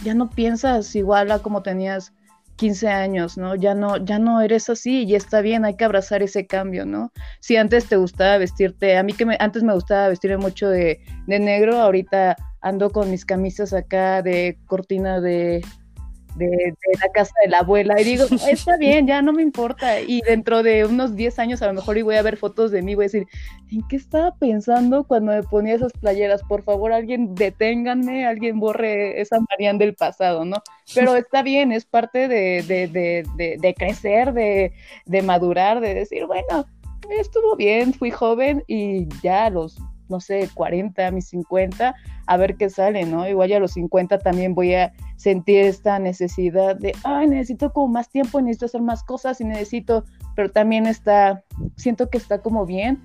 ya 0.03 0.13
no 0.13 0.29
piensas 0.29 0.95
igual 0.95 1.31
a 1.31 1.39
como 1.39 1.61
tenías 1.61 2.13
15 2.55 2.87
años, 2.89 3.37
¿no? 3.37 3.55
Ya 3.55 3.73
no, 3.73 3.97
ya 3.97 4.19
no 4.19 4.41
eres 4.41 4.69
así 4.69 5.03
y 5.05 5.15
está 5.15 5.41
bien, 5.41 5.65
hay 5.65 5.75
que 5.75 5.85
abrazar 5.85 6.21
ese 6.21 6.45
cambio, 6.45 6.85
¿no? 6.85 7.11
Si 7.39 7.55
antes 7.55 7.87
te 7.87 7.95
gustaba 7.95 8.37
vestirte, 8.37 8.97
a 8.97 9.03
mí 9.03 9.13
que 9.13 9.25
me, 9.25 9.37
antes 9.39 9.63
me 9.63 9.73
gustaba 9.73 10.09
vestirme 10.09 10.37
mucho 10.37 10.69
de, 10.69 10.99
de 11.27 11.39
negro, 11.39 11.79
ahorita 11.79 12.35
ando 12.61 12.89
con 12.89 13.09
mis 13.09 13.25
camisas 13.25 13.73
acá 13.73 14.21
de 14.21 14.57
cortina 14.65 15.21
de, 15.21 15.61
de, 16.39 16.73
la 16.99 17.09
casa 17.13 17.33
de 17.43 17.49
la 17.49 17.59
abuela 17.59 17.99
y 17.99 18.03
digo, 18.03 18.25
está 18.47 18.77
bien, 18.79 19.05
ya 19.05 19.21
no 19.21 19.33
me 19.33 19.43
importa. 19.43 20.01
Y 20.01 20.21
dentro 20.21 20.63
de 20.63 20.85
unos 20.85 21.15
10 21.15 21.39
años 21.39 21.61
a 21.61 21.67
lo 21.67 21.73
mejor 21.73 21.97
y 21.97 22.01
voy 22.01 22.15
a 22.15 22.21
ver 22.21 22.37
fotos 22.37 22.71
de 22.71 22.81
mí, 22.81 22.95
voy 22.95 23.03
a 23.03 23.07
decir, 23.07 23.27
¿en 23.71 23.87
qué 23.87 23.95
estaba 23.95 24.35
pensando 24.35 25.03
cuando 25.03 25.33
me 25.33 25.43
ponía 25.43 25.75
esas 25.75 25.91
playeras? 25.93 26.41
Por 26.43 26.63
favor, 26.63 26.93
alguien 26.93 27.35
deténganme, 27.35 28.25
alguien 28.25 28.59
borre 28.59 29.21
esa 29.21 29.37
Marian 29.49 29.77
del 29.77 29.95
pasado, 29.95 30.45
¿no? 30.45 30.57
Pero 30.95 31.15
está 31.15 31.43
bien, 31.43 31.71
es 31.71 31.85
parte 31.85 32.27
de, 32.27 32.63
de, 32.63 33.57
de 33.59 33.73
crecer, 33.73 34.33
de, 34.33 35.21
madurar, 35.21 35.81
de 35.81 35.93
decir, 35.93 36.25
bueno, 36.25 36.65
estuvo 37.09 37.55
bien, 37.55 37.93
fui 37.93 38.11
joven 38.11 38.63
y 38.67 39.07
ya 39.21 39.49
los 39.49 39.77
no 40.09 40.19
sé, 40.19 40.49
40, 40.53 41.11
mis 41.11 41.27
50, 41.29 41.95
a 42.25 42.37
ver 42.37 42.55
qué 42.55 42.69
sale, 42.69 43.05
¿no? 43.05 43.27
Igual 43.27 43.49
ya 43.49 43.57
a 43.57 43.59
los 43.59 43.73
50 43.73 44.19
también 44.19 44.55
voy 44.55 44.75
a 44.75 44.93
sentir 45.15 45.61
esta 45.61 45.99
necesidad 45.99 46.75
de, 46.75 46.93
ay, 47.03 47.27
necesito 47.27 47.71
como 47.71 47.87
más 47.87 48.09
tiempo, 48.09 48.41
necesito 48.41 48.65
hacer 48.65 48.81
más 48.81 49.03
cosas 49.03 49.41
y 49.41 49.45
necesito, 49.45 50.05
pero 50.35 50.49
también 50.49 50.85
está, 50.85 51.43
siento 51.75 52.09
que 52.09 52.17
está 52.17 52.41
como 52.41 52.65
bien 52.65 53.01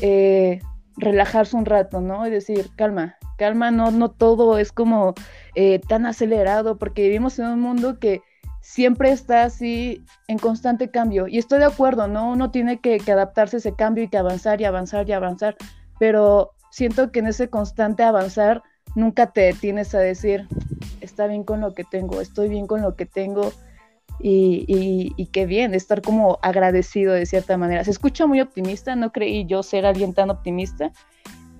eh, 0.00 0.60
relajarse 0.96 1.56
un 1.56 1.64
rato, 1.64 2.00
¿no? 2.00 2.26
Y 2.26 2.30
decir, 2.30 2.70
calma, 2.76 3.16
calma, 3.36 3.70
no, 3.70 3.90
no 3.90 4.10
todo 4.10 4.58
es 4.58 4.72
como 4.72 5.14
eh, 5.54 5.78
tan 5.88 6.06
acelerado, 6.06 6.78
porque 6.78 7.02
vivimos 7.02 7.38
en 7.38 7.46
un 7.46 7.60
mundo 7.60 7.98
que 7.98 8.22
siempre 8.60 9.10
está 9.10 9.44
así 9.44 10.04
en 10.26 10.38
constante 10.38 10.90
cambio. 10.90 11.26
Y 11.28 11.38
estoy 11.38 11.58
de 11.58 11.64
acuerdo, 11.64 12.08
¿no? 12.08 12.30
Uno 12.30 12.50
tiene 12.50 12.80
que, 12.80 12.98
que 12.98 13.12
adaptarse 13.12 13.56
a 13.56 13.58
ese 13.58 13.74
cambio 13.74 14.04
y 14.04 14.08
que 14.08 14.18
avanzar 14.18 14.60
y 14.60 14.64
avanzar 14.64 15.08
y 15.08 15.12
avanzar 15.12 15.56
pero 15.98 16.52
siento 16.70 17.10
que 17.10 17.20
en 17.20 17.26
ese 17.26 17.48
constante 17.48 18.02
avanzar 18.02 18.62
nunca 18.94 19.32
te 19.32 19.42
detienes 19.42 19.94
a 19.94 19.98
decir, 19.98 20.46
está 21.00 21.26
bien 21.26 21.44
con 21.44 21.60
lo 21.60 21.74
que 21.74 21.84
tengo, 21.84 22.20
estoy 22.20 22.48
bien 22.48 22.66
con 22.66 22.82
lo 22.82 22.96
que 22.96 23.06
tengo 23.06 23.52
y, 24.20 25.12
y, 25.16 25.26
qué 25.26 25.46
bien, 25.46 25.74
estar 25.74 26.02
como 26.02 26.40
agradecido 26.42 27.12
de 27.12 27.24
cierta 27.24 27.56
manera. 27.56 27.84
Se 27.84 27.92
escucha 27.92 28.26
muy 28.26 28.40
optimista, 28.40 28.96
no 28.96 29.12
creí 29.12 29.46
yo 29.46 29.62
ser 29.62 29.86
alguien 29.86 30.12
tan 30.12 30.30
optimista, 30.30 30.90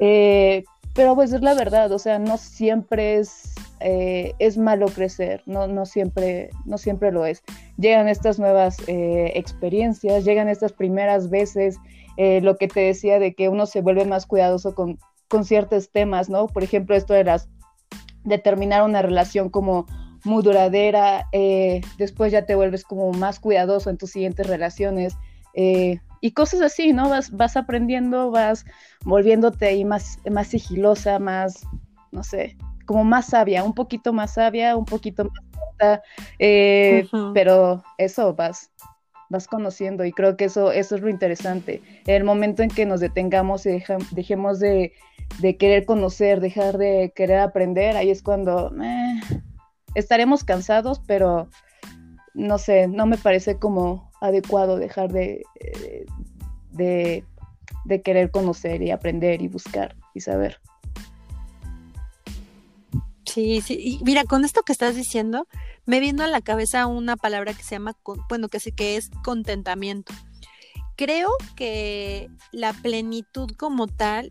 eh, 0.00 0.64
pero 0.94 1.14
pues 1.14 1.32
es 1.32 1.42
la 1.42 1.54
verdad, 1.54 1.92
o 1.92 1.98
sea, 2.00 2.18
no 2.18 2.36
siempre 2.36 3.18
es, 3.18 3.54
eh, 3.78 4.32
es 4.40 4.58
malo 4.58 4.86
crecer, 4.86 5.42
no, 5.46 5.68
no, 5.68 5.86
siempre, 5.86 6.50
no 6.64 6.78
siempre 6.78 7.12
lo 7.12 7.24
es. 7.24 7.44
Llegan 7.76 8.08
estas 8.08 8.40
nuevas 8.40 8.76
eh, 8.88 9.30
experiencias, 9.36 10.24
llegan 10.24 10.48
estas 10.48 10.72
primeras 10.72 11.30
veces 11.30 11.76
eh, 12.20 12.40
lo 12.40 12.56
que 12.56 12.66
te 12.66 12.80
decía 12.80 13.20
de 13.20 13.32
que 13.32 13.48
uno 13.48 13.64
se 13.66 13.80
vuelve 13.80 14.04
más 14.04 14.26
cuidadoso 14.26 14.74
con, 14.74 14.98
con 15.28 15.44
ciertos 15.44 15.92
temas, 15.92 16.28
¿no? 16.28 16.48
Por 16.48 16.64
ejemplo, 16.64 16.96
esto 16.96 17.14
de 17.14 17.22
las 17.22 17.48
de 18.24 18.38
terminar 18.38 18.82
una 18.82 19.02
relación 19.02 19.50
como 19.50 19.86
muy 20.24 20.42
duradera, 20.42 21.28
eh, 21.30 21.80
después 21.96 22.32
ya 22.32 22.44
te 22.44 22.56
vuelves 22.56 22.82
como 22.82 23.12
más 23.12 23.38
cuidadoso 23.38 23.88
en 23.88 23.98
tus 23.98 24.10
siguientes 24.10 24.48
relaciones 24.48 25.16
eh, 25.54 26.00
y 26.20 26.32
cosas 26.32 26.60
así, 26.60 26.92
¿no? 26.92 27.08
Vas, 27.08 27.30
vas 27.30 27.56
aprendiendo, 27.56 28.32
vas 28.32 28.66
volviéndote 29.04 29.66
ahí 29.66 29.84
más, 29.84 30.18
más 30.28 30.48
sigilosa, 30.48 31.20
más, 31.20 31.68
no 32.10 32.24
sé, 32.24 32.56
como 32.84 33.04
más 33.04 33.26
sabia, 33.26 33.62
un 33.62 33.74
poquito 33.74 34.12
más 34.12 34.34
sabia, 34.34 34.76
un 34.76 34.86
poquito 34.86 35.26
más 35.26 35.44
corta, 35.56 36.02
pero 37.32 37.84
eso 37.96 38.34
vas, 38.34 38.72
vas 39.28 39.46
conociendo 39.46 40.04
y 40.04 40.12
creo 40.12 40.36
que 40.36 40.46
eso, 40.46 40.72
eso 40.72 40.96
es 40.96 41.02
lo 41.02 41.08
interesante. 41.08 41.82
El 42.06 42.24
momento 42.24 42.62
en 42.62 42.70
que 42.70 42.86
nos 42.86 43.00
detengamos 43.00 43.66
y 43.66 43.82
dejemos 44.12 44.58
de, 44.58 44.92
querer 45.58 45.84
conocer, 45.84 46.40
dejar 46.40 46.78
de 46.78 47.12
querer 47.14 47.38
aprender, 47.38 47.96
ahí 47.96 48.10
es 48.10 48.22
cuando 48.22 48.72
eh, 48.82 49.20
estaremos 49.94 50.44
cansados, 50.44 51.00
pero 51.06 51.48
no 52.34 52.58
sé, 52.58 52.88
no 52.88 53.06
me 53.06 53.18
parece 53.18 53.58
como 53.58 54.10
adecuado 54.20 54.76
dejar 54.76 55.12
de, 55.12 55.42
de, 56.72 57.24
de 57.84 58.02
querer 58.02 58.30
conocer 58.30 58.82
y 58.82 58.90
aprender 58.90 59.42
y 59.42 59.48
buscar 59.48 59.96
y 60.14 60.20
saber. 60.20 60.60
Sí, 63.24 63.60
sí, 63.60 63.78
y 63.78 64.04
mira, 64.04 64.24
con 64.24 64.44
esto 64.44 64.62
que 64.62 64.72
estás 64.72 64.96
diciendo, 64.96 65.46
me 65.88 66.00
vino 66.00 66.22
a 66.22 66.26
la 66.26 66.42
cabeza 66.42 66.86
una 66.86 67.16
palabra 67.16 67.54
que 67.54 67.62
se 67.62 67.76
llama, 67.76 67.96
bueno, 68.28 68.50
que, 68.50 68.58
que 68.72 68.98
es 68.98 69.08
contentamiento. 69.24 70.12
Creo 70.96 71.30
que 71.56 72.28
la 72.52 72.74
plenitud 72.74 73.52
como 73.56 73.86
tal 73.86 74.30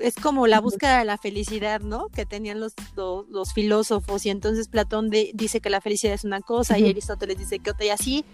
es 0.00 0.16
como 0.16 0.48
la 0.48 0.60
búsqueda 0.60 0.98
de 0.98 1.04
la 1.04 1.16
felicidad, 1.16 1.80
¿no? 1.80 2.08
Que 2.08 2.26
tenían 2.26 2.58
los, 2.58 2.74
los, 2.96 3.52
filósofos 3.54 4.26
y 4.26 4.30
entonces 4.30 4.66
Platón 4.66 5.10
dice 5.10 5.60
que 5.60 5.70
la 5.70 5.80
felicidad 5.80 6.12
es 6.12 6.24
una 6.24 6.40
cosa 6.40 6.76
y 6.76 6.90
Aristóteles 6.90 7.38
dice 7.38 7.60
que 7.60 7.70
otra 7.70 7.86
y 7.86 7.90
así. 7.90 8.24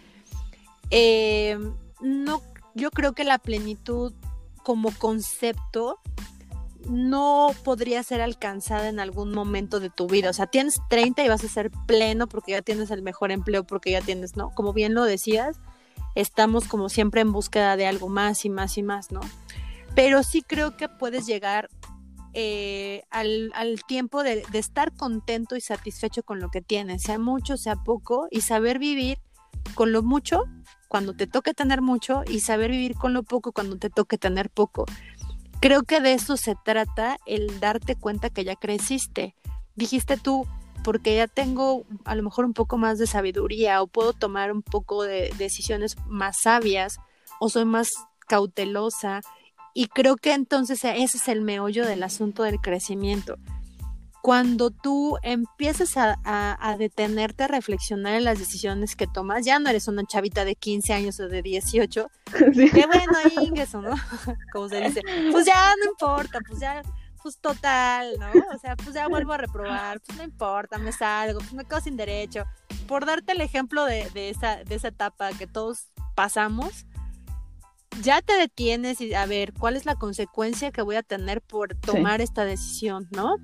Eh, 0.90 1.58
no, 2.00 2.40
yo 2.74 2.90
creo 2.90 3.12
que 3.12 3.24
la 3.24 3.36
plenitud 3.36 4.14
como 4.62 4.92
concepto 4.92 5.98
no 6.88 7.50
podría 7.64 8.02
ser 8.02 8.20
alcanzada 8.20 8.88
en 8.88 9.00
algún 9.00 9.32
momento 9.32 9.80
de 9.80 9.90
tu 9.90 10.06
vida. 10.06 10.30
O 10.30 10.32
sea, 10.32 10.46
tienes 10.46 10.80
30 10.88 11.24
y 11.24 11.28
vas 11.28 11.44
a 11.44 11.48
ser 11.48 11.70
pleno 11.86 12.28
porque 12.28 12.52
ya 12.52 12.62
tienes 12.62 12.90
el 12.90 13.02
mejor 13.02 13.30
empleo, 13.30 13.64
porque 13.64 13.90
ya 13.90 14.00
tienes, 14.00 14.36
¿no? 14.36 14.50
Como 14.50 14.72
bien 14.72 14.94
lo 14.94 15.04
decías, 15.04 15.58
estamos 16.14 16.66
como 16.66 16.88
siempre 16.88 17.20
en 17.20 17.32
búsqueda 17.32 17.76
de 17.76 17.86
algo 17.86 18.08
más 18.08 18.44
y 18.44 18.50
más 18.50 18.78
y 18.78 18.82
más, 18.82 19.10
¿no? 19.12 19.20
Pero 19.94 20.22
sí 20.22 20.42
creo 20.42 20.76
que 20.76 20.88
puedes 20.88 21.26
llegar 21.26 21.68
eh, 22.32 23.02
al, 23.10 23.52
tiempo 23.88 24.22
de, 24.22 24.44
de, 24.52 24.58
estar 24.58 24.92
contento 24.92 25.56
y 25.56 25.60
satisfecho 25.60 26.22
con 26.22 26.38
lo 26.38 26.48
que 26.48 26.62
tienes, 26.62 27.02
sea 27.02 27.18
mucho, 27.18 27.56
sea 27.56 27.76
poco, 27.76 28.28
y 28.30 28.42
saber 28.42 28.78
vivir 28.78 29.18
con 29.74 29.92
lo 29.92 30.02
mucho 30.02 30.44
cuando 30.90 31.14
te 31.14 31.26
toque 31.26 31.54
tener 31.54 31.82
mucho 31.82 32.22
y 32.28 32.40
saber 32.40 32.70
vivir 32.70 32.94
con 32.96 33.14
lo 33.14 33.22
poco 33.22 33.52
cuando 33.52 33.78
te 33.78 33.90
toque 33.90 34.18
tener 34.18 34.50
poco. 34.50 34.86
Creo 35.60 35.82
que 35.82 36.00
de 36.00 36.14
eso 36.14 36.38
se 36.38 36.54
trata 36.64 37.18
el 37.26 37.60
darte 37.60 37.94
cuenta 37.94 38.30
que 38.30 38.44
ya 38.44 38.56
creciste. 38.56 39.34
Dijiste 39.76 40.16
tú, 40.16 40.46
porque 40.82 41.16
ya 41.16 41.26
tengo 41.26 41.84
a 42.04 42.14
lo 42.14 42.22
mejor 42.22 42.46
un 42.46 42.54
poco 42.54 42.78
más 42.78 42.98
de 42.98 43.06
sabiduría 43.06 43.82
o 43.82 43.86
puedo 43.86 44.14
tomar 44.14 44.52
un 44.52 44.62
poco 44.62 45.02
de 45.02 45.32
decisiones 45.36 45.96
más 46.06 46.40
sabias 46.42 46.98
o 47.40 47.50
soy 47.50 47.66
más 47.66 47.90
cautelosa. 48.26 49.20
Y 49.74 49.88
creo 49.88 50.16
que 50.16 50.32
entonces 50.32 50.82
ese 50.82 51.18
es 51.18 51.28
el 51.28 51.42
meollo 51.42 51.86
del 51.86 52.02
asunto 52.02 52.42
del 52.42 52.60
crecimiento 52.60 53.36
cuando 54.22 54.70
tú 54.70 55.16
empiezas 55.22 55.94
a, 55.96 56.76
detenerte 56.78 57.44
a 57.44 57.48
reflexionar 57.48 58.14
en 58.14 58.24
las 58.24 58.38
decisiones 58.38 58.96
que 58.96 59.06
tomas, 59.06 59.44
ya 59.44 59.58
no 59.58 59.70
eres 59.70 59.88
una 59.88 60.04
chavita 60.04 60.44
de 60.44 60.54
15 60.54 60.92
años 60.92 61.20
o 61.20 61.28
de 61.28 61.42
18, 61.42 62.10
qué 62.72 62.86
bueno, 62.86 63.18
ingreso, 63.40 63.80
¿no? 63.80 63.94
Como 64.52 64.68
se 64.68 64.80
dice, 64.80 65.02
pues 65.30 65.46
ya 65.46 65.74
no 65.82 65.90
importa, 65.90 66.40
pues 66.46 66.60
ya, 66.60 66.82
pues 67.22 67.38
total, 67.38 68.14
¿no? 68.18 68.30
O 68.54 68.58
sea, 68.58 68.76
pues 68.76 68.94
ya 68.94 69.08
vuelvo 69.08 69.32
a 69.32 69.38
reprobar, 69.38 70.00
pues 70.00 70.18
no 70.18 70.24
importa, 70.24 70.78
me 70.78 70.92
salgo, 70.92 71.38
pues 71.38 71.52
me 71.52 71.64
quedo 71.64 71.80
sin 71.80 71.96
derecho. 71.96 72.44
Por 72.86 73.06
darte 73.06 73.32
el 73.32 73.40
ejemplo 73.40 73.84
de, 73.84 74.30
esa, 74.30 74.64
de 74.64 74.74
esa 74.74 74.88
etapa 74.88 75.30
que 75.32 75.46
todos 75.46 75.90
pasamos, 76.14 76.86
ya 78.02 78.22
te 78.22 78.34
detienes 78.34 79.00
y 79.00 79.14
a 79.14 79.26
ver 79.26 79.52
cuál 79.52 79.76
es 79.76 79.84
la 79.84 79.94
consecuencia 79.94 80.70
que 80.70 80.82
voy 80.82 80.96
a 80.96 81.02
tener 81.02 81.40
por 81.42 81.74
tomar 81.74 82.20
esta 82.20 82.44
decisión, 82.44 83.08
¿no? 83.10 83.36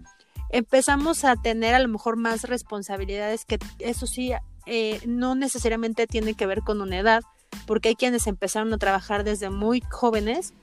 Empezamos 0.57 1.25
a 1.25 1.37
tener 1.37 1.75
a 1.75 1.79
lo 1.79 1.89
mejor 1.89 2.17
más 2.17 2.45
responsabilidades 2.45 3.45
que 3.45 3.59
eso 3.79 4.07
sí 4.07 4.33
eh, 4.65 5.01
no 5.07 5.35
necesariamente 5.35 6.07
tiene 6.07 6.35
que 6.35 6.47
ver 6.47 6.63
con 6.63 6.81
una 6.81 6.99
edad, 6.99 7.23
porque 7.67 7.91
hay 7.91 7.95
quienes 7.95 8.27
empezaron 8.27 8.73
a 8.73 8.79
trabajar 8.79 9.23
desde 9.23 9.51
muy 9.51 9.83
jóvenes 9.91 10.55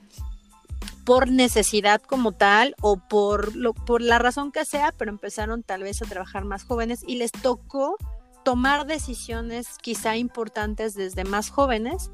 por 1.04 1.30
necesidad 1.30 2.00
como 2.02 2.32
tal 2.32 2.74
o 2.80 2.96
por, 2.96 3.54
lo, 3.54 3.72
por 3.72 4.00
la 4.00 4.18
razón 4.18 4.52
que 4.52 4.64
sea, 4.64 4.92
pero 4.96 5.10
empezaron 5.10 5.62
tal 5.62 5.82
vez 5.82 6.02
a 6.02 6.06
trabajar 6.06 6.44
más 6.44 6.64
jóvenes 6.64 7.04
y 7.06 7.16
les 7.16 7.30
tocó 7.30 7.96
tomar 8.44 8.86
decisiones 8.86 9.78
quizá 9.80 10.16
importantes 10.16 10.94
desde 10.94 11.24
más 11.24 11.50
jóvenes. 11.50 12.10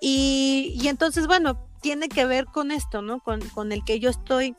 Y, 0.00 0.78
y 0.80 0.88
entonces, 0.88 1.26
bueno, 1.26 1.58
tiene 1.80 2.08
que 2.08 2.24
ver 2.24 2.46
con 2.46 2.70
esto, 2.70 3.02
¿no? 3.02 3.20
Con, 3.20 3.40
con 3.50 3.72
el 3.72 3.84
que 3.84 4.00
yo 4.00 4.10
estoy 4.10 4.56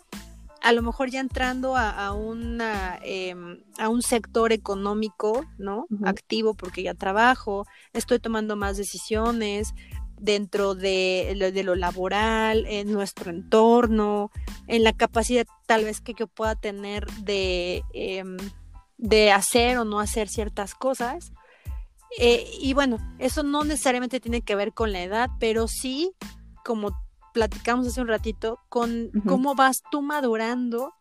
a 0.62 0.74
lo 0.74 0.82
mejor 0.82 1.10
ya 1.10 1.20
entrando 1.20 1.76
a, 1.76 2.12
una, 2.14 3.00
em, 3.04 3.64
a 3.78 3.90
un 3.90 4.02
sector 4.02 4.52
económico, 4.52 5.46
¿no? 5.58 5.86
Activo 6.04 6.54
porque 6.54 6.84
ya 6.84 6.94
trabajo, 6.94 7.66
estoy 7.94 8.20
tomando 8.20 8.56
más 8.56 8.78
decisiones 8.78 9.74
dentro 10.18 10.76
de, 10.76 11.52
de, 11.54 11.64
lo 11.64 11.76
laboral, 11.76 12.66
en 12.68 12.92
nuestro 12.92 13.32
entorno, 13.32 14.32
en 14.68 14.84
la 14.84 14.94
capacidad 14.94 15.48
tal 15.66 15.86
vez 15.86 16.02
que 16.02 16.14
yo 16.14 16.28
pueda 16.28 16.56
tener 16.56 17.06
de, 17.24 17.84
em, 17.94 18.38
de 18.98 19.32
hacer 19.32 19.78
o 19.78 19.86
no 19.86 20.00
hacer 20.00 20.28
ciertas 20.28 20.76
cosas. 20.76 21.32
Eh, 22.18 22.50
y 22.60 22.74
bueno, 22.74 22.98
eso 23.20 23.44
no 23.44 23.64
necesariamente 23.64 24.20
tiene 24.20 24.42
que 24.42 24.56
ver 24.56 24.74
con 24.74 24.92
la 24.92 25.04
edad, 25.04 25.30
pero 25.40 25.68
sí, 25.68 26.12
como 26.66 26.92
platicamos 27.40 27.88
hace 27.88 28.02
un 28.02 28.10
ratito, 28.10 28.60
con 28.68 29.12
cómo 29.26 29.56
vas 29.56 29.82
tú 29.90 30.02
madurando 30.02 30.94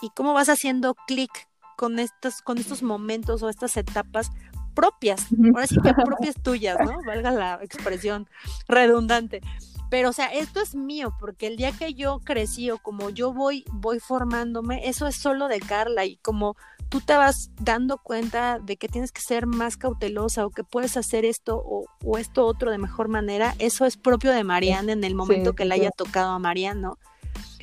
y 0.00 0.08
cómo 0.08 0.32
vas 0.32 0.48
haciendo 0.48 0.94
clic 1.06 1.30
con 1.76 1.98
estos, 1.98 2.40
con 2.40 2.56
estos 2.56 2.82
momentos 2.82 3.42
o 3.42 3.50
estas 3.50 3.76
etapas 3.76 4.30
propias, 4.74 5.26
ahora 5.52 5.66
sí 5.66 5.76
que 5.82 5.92
propias 6.06 6.36
tuyas, 6.42 6.78
¿no? 6.82 6.96
Valga 7.06 7.30
la 7.30 7.58
expresión 7.60 8.26
redundante. 8.68 9.42
Pero, 9.90 10.08
o 10.08 10.12
sea, 10.14 10.28
esto 10.28 10.62
es 10.62 10.74
mío, 10.74 11.14
porque 11.20 11.46
el 11.46 11.58
día 11.58 11.72
que 11.72 11.92
yo 11.92 12.20
crecí 12.24 12.70
o 12.70 12.78
como 12.78 13.10
yo 13.10 13.34
voy, 13.34 13.62
voy 13.70 14.00
formándome, 14.00 14.88
eso 14.88 15.06
es 15.06 15.16
solo 15.16 15.46
de 15.46 15.60
Carla 15.60 16.06
y 16.06 16.16
como 16.16 16.56
tú 16.92 17.00
te 17.00 17.16
vas 17.16 17.50
dando 17.58 17.96
cuenta 17.96 18.58
de 18.58 18.76
que 18.76 18.86
tienes 18.86 19.12
que 19.12 19.22
ser 19.22 19.46
más 19.46 19.78
cautelosa 19.78 20.44
o 20.44 20.50
que 20.50 20.62
puedes 20.62 20.98
hacer 20.98 21.24
esto 21.24 21.56
o, 21.56 22.18
esto 22.18 22.44
otro 22.44 22.70
de 22.70 22.76
mejor 22.76 23.08
manera, 23.08 23.54
eso 23.58 23.86
es 23.86 23.96
propio 23.96 24.30
de 24.30 24.44
Mariana 24.44 24.92
en 24.92 25.02
el 25.02 25.14
momento 25.14 25.54
que 25.54 25.64
le 25.64 25.74
haya 25.74 25.90
tocado 25.90 26.32
a 26.32 26.38
Mariano. 26.38 26.98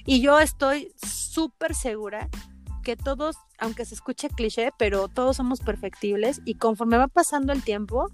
Y 0.03 0.21
yo 0.21 0.39
estoy 0.39 0.91
súper 1.05 1.75
segura 1.75 2.27
que 2.81 2.97
todos, 2.97 3.35
aunque 3.59 3.85
se 3.85 3.93
escuche 3.93 4.29
cliché, 4.29 4.71
pero 4.79 5.07
todos 5.07 5.37
somos 5.37 5.59
perfectibles 5.59 6.41
y 6.43 6.55
conforme 6.55 6.97
va 6.97 7.07
pasando 7.07 7.53
el 7.53 7.61
tiempo, 7.61 8.07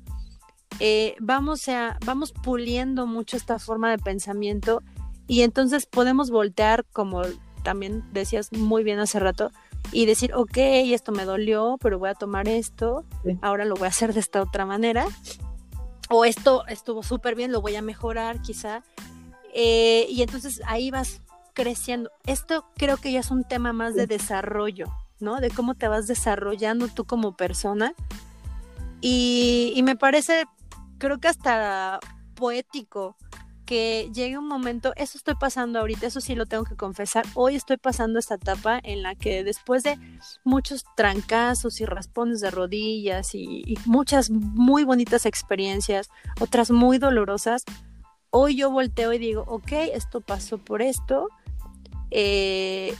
eh, 0.82 1.16
vamos, 1.22 1.70
a, 1.70 1.98
vamos 2.06 2.34
puliendo 2.34 3.08
mucho 3.08 3.38
esta 3.38 3.58
forma 3.58 3.90
de 3.90 4.00
pensamiento 4.00 4.82
y 5.28 5.44
entonces 5.44 5.86
podemos 5.86 6.30
voltear, 6.30 6.84
como 6.92 7.22
también 7.64 8.04
decías 8.12 8.52
muy 8.52 8.84
bien 8.84 9.00
hace 9.00 9.18
rato, 9.18 9.52
y 9.92 10.06
decir, 10.06 10.34
ok, 10.34 10.58
esto 10.58 11.12
me 11.12 11.26
dolió, 11.26 11.78
pero 11.80 12.00
voy 12.00 12.10
a 12.10 12.16
tomar 12.16 12.48
esto, 12.48 13.06
ahora 13.42 13.66
lo 13.66 13.76
voy 13.76 13.86
a 13.86 13.90
hacer 13.90 14.14
de 14.14 14.20
esta 14.20 14.42
otra 14.42 14.66
manera, 14.66 15.06
o 16.10 16.26
esto 16.26 16.66
estuvo 16.68 17.04
súper 17.04 17.36
bien, 17.36 17.52
lo 17.52 17.62
voy 17.62 17.76
a 17.76 17.82
mejorar 17.82 18.42
quizá, 18.42 18.84
eh, 19.54 20.06
y 20.10 20.22
entonces 20.22 20.62
ahí 20.66 20.92
vas 20.92 21.22
creciendo. 21.54 22.12
Esto 22.26 22.66
creo 22.76 22.98
que 22.98 23.12
ya 23.12 23.22
es 23.22 23.32
un 23.32 23.44
tema 23.44 23.74
más 23.74 23.96
de 23.96 24.06
desarrollo, 24.06 24.88
¿no? 25.20 25.40
De 25.40 25.50
cómo 25.50 25.76
te 25.76 25.88
vas 25.88 26.06
desarrollando 26.06 26.90
tú 26.90 27.06
como 27.06 27.36
persona. 27.36 27.94
Y, 29.02 29.72
y 29.76 29.82
me 29.84 29.96
parece, 29.96 30.46
creo 30.98 31.20
que 31.20 31.30
hasta 31.30 32.00
poético 32.36 33.16
que 33.66 34.10
llegue 34.14 34.38
un 34.38 34.48
momento, 34.48 34.94
eso 34.96 35.18
estoy 35.18 35.36
pasando 35.36 35.80
ahorita, 35.80 36.08
eso 36.08 36.22
sí 36.22 36.36
lo 36.36 36.46
tengo 36.46 36.64
que 36.64 36.76
confesar, 36.76 37.26
hoy 37.34 37.56
estoy 37.56 37.78
pasando 37.78 38.20
esta 38.20 38.36
etapa 38.36 38.80
en 38.84 39.02
la 39.02 39.16
que 39.16 39.44
después 39.44 39.84
de 39.84 39.98
muchos 40.44 40.86
trancazos 40.96 41.82
y 41.82 41.86
raspones 41.86 42.42
de 42.42 42.52
rodillas 42.52 43.34
y, 43.34 43.78
muchas 43.86 44.30
muy 44.30 44.84
bonitas 44.84 45.26
experiencias, 45.26 46.10
otras 46.40 46.72
muy 46.72 46.98
dolorosas, 46.98 47.64
hoy 48.30 48.56
yo 48.56 48.70
volteo 48.70 49.14
y 49.14 49.18
digo, 49.18 49.44
ok, 49.48 49.72
esto 49.94 50.22
pasó 50.22 50.58
por 50.58 50.82
esto, 50.82 51.28
eh, 52.12 52.96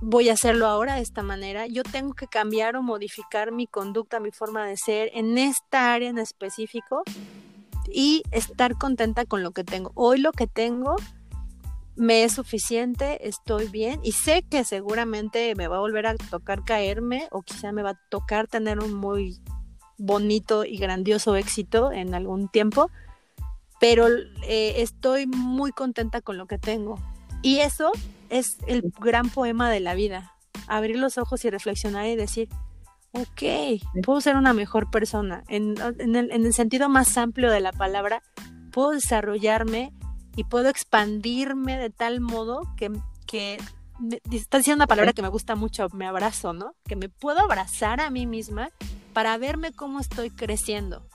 voy 0.00 0.30
a 0.30 0.32
hacerlo 0.32 0.66
ahora 0.66 0.94
de 0.94 1.02
esta 1.02 1.22
manera, 1.22 1.66
yo 1.66 1.82
tengo 1.82 2.14
que 2.14 2.26
cambiar 2.26 2.76
o 2.76 2.82
modificar 2.82 3.52
mi 3.52 3.66
conducta, 3.66 4.18
mi 4.18 4.30
forma 4.30 4.66
de 4.66 4.76
ser 4.76 5.10
en 5.14 5.36
esta 5.36 5.92
área 5.92 6.08
en 6.08 6.18
específico 6.18 7.02
y 7.92 8.22
estar 8.30 8.76
contenta 8.76 9.24
con 9.24 9.42
lo 9.42 9.52
que 9.52 9.64
tengo. 9.64 9.92
Hoy 9.94 10.18
lo 10.18 10.32
que 10.32 10.46
tengo 10.46 10.96
me 11.96 12.24
es 12.24 12.32
suficiente, 12.32 13.28
estoy 13.28 13.68
bien 13.68 14.00
y 14.02 14.12
sé 14.12 14.42
que 14.42 14.64
seguramente 14.64 15.54
me 15.54 15.68
va 15.68 15.76
a 15.76 15.80
volver 15.80 16.06
a 16.06 16.16
tocar 16.16 16.64
caerme 16.64 17.28
o 17.30 17.42
quizá 17.42 17.72
me 17.72 17.82
va 17.82 17.90
a 17.90 18.00
tocar 18.08 18.46
tener 18.48 18.78
un 18.80 18.94
muy 18.94 19.38
bonito 19.98 20.64
y 20.64 20.78
grandioso 20.78 21.36
éxito 21.36 21.92
en 21.92 22.14
algún 22.14 22.48
tiempo, 22.48 22.90
pero 23.80 24.06
eh, 24.08 24.74
estoy 24.78 25.26
muy 25.26 25.72
contenta 25.72 26.22
con 26.22 26.38
lo 26.38 26.46
que 26.46 26.58
tengo. 26.58 26.98
Y 27.42 27.58
eso 27.58 27.92
es 28.30 28.56
el 28.66 28.92
gran 28.98 29.28
poema 29.28 29.70
de 29.70 29.80
la 29.80 29.94
vida, 29.94 30.32
abrir 30.66 30.96
los 30.96 31.18
ojos 31.18 31.44
y 31.44 31.50
reflexionar 31.50 32.06
y 32.06 32.16
decir, 32.16 32.48
ok, 33.12 34.02
puedo 34.04 34.20
ser 34.20 34.36
una 34.36 34.52
mejor 34.52 34.90
persona. 34.90 35.44
En, 35.48 35.74
el, 35.98 36.52
sentido 36.52 36.88
más 36.88 37.16
amplio 37.16 37.50
de 37.50 37.60
la 37.60 37.72
palabra, 37.72 38.22
puedo 38.72 38.90
desarrollarme 38.90 39.92
y 40.36 40.44
puedo 40.44 40.68
expandirme 40.68 41.76
de 41.76 41.90
tal 41.90 42.20
modo 42.20 42.62
que, 42.76 42.90
que 43.26 43.58
está 44.30 44.58
diciendo 44.58 44.82
una 44.82 44.86
palabra 44.86 45.12
que 45.12 45.22
me 45.22 45.28
gusta 45.28 45.56
mucho, 45.56 45.88
me 45.92 46.06
abrazo, 46.06 46.52
¿no? 46.52 46.74
Que 46.84 46.96
me 46.96 47.08
puedo 47.08 47.40
abrazar 47.40 48.00
a 48.00 48.10
mí 48.10 48.26
misma 48.26 48.70
para 49.12 49.36
verme 49.38 49.72
cómo 49.72 50.00
estoy 50.00 50.30
creciendo. 50.30 51.06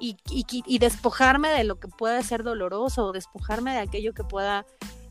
Y, 0.00 0.16
y, 0.30 0.78
despojarme 0.78 1.48
de 1.48 1.64
lo 1.64 1.80
que 1.80 1.88
pueda 1.88 2.22
ser 2.22 2.44
doloroso 2.44 3.06
o 3.06 3.12
despojarme 3.12 3.72
de 3.72 3.80
aquello 3.80 4.14
que 4.14 4.22
pueda 4.22 4.64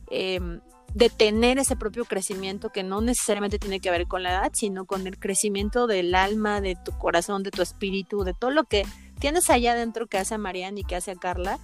em, 0.10 0.62
detener 0.94 1.60
ese 1.60 1.76
propio 1.76 2.06
crecimiento 2.06 2.72
que 2.72 2.84
no 2.84 3.02
necesariamente 3.02 3.60
tiene 3.60 3.80
que 3.80 3.92
ver 3.92 4.08
con 4.08 4.24
la 4.24 4.32
edad, 4.32 4.52
sino 4.54 4.86
con 4.86 5.06
el 5.06 5.20
crecimiento 5.20 5.88
del 5.88 6.16
alma, 6.16 6.62
de 6.62 6.76
tu 6.76 6.92
corazón, 6.98 7.44
de 7.44 7.52
tu 7.52 7.62
espíritu, 7.62 8.24
de 8.24 8.34
todo 8.34 8.52
lo 8.52 8.64
que 8.64 8.86
tienes 9.20 9.50
allá 9.50 9.74
adentro 9.74 10.08
que 10.08 10.18
hace 10.18 10.36
a 10.36 10.38
Marianne 10.38 10.82
y 10.82 10.84
que 10.84 10.96
hace 10.96 11.12
a 11.12 11.16
Carla 11.16 11.60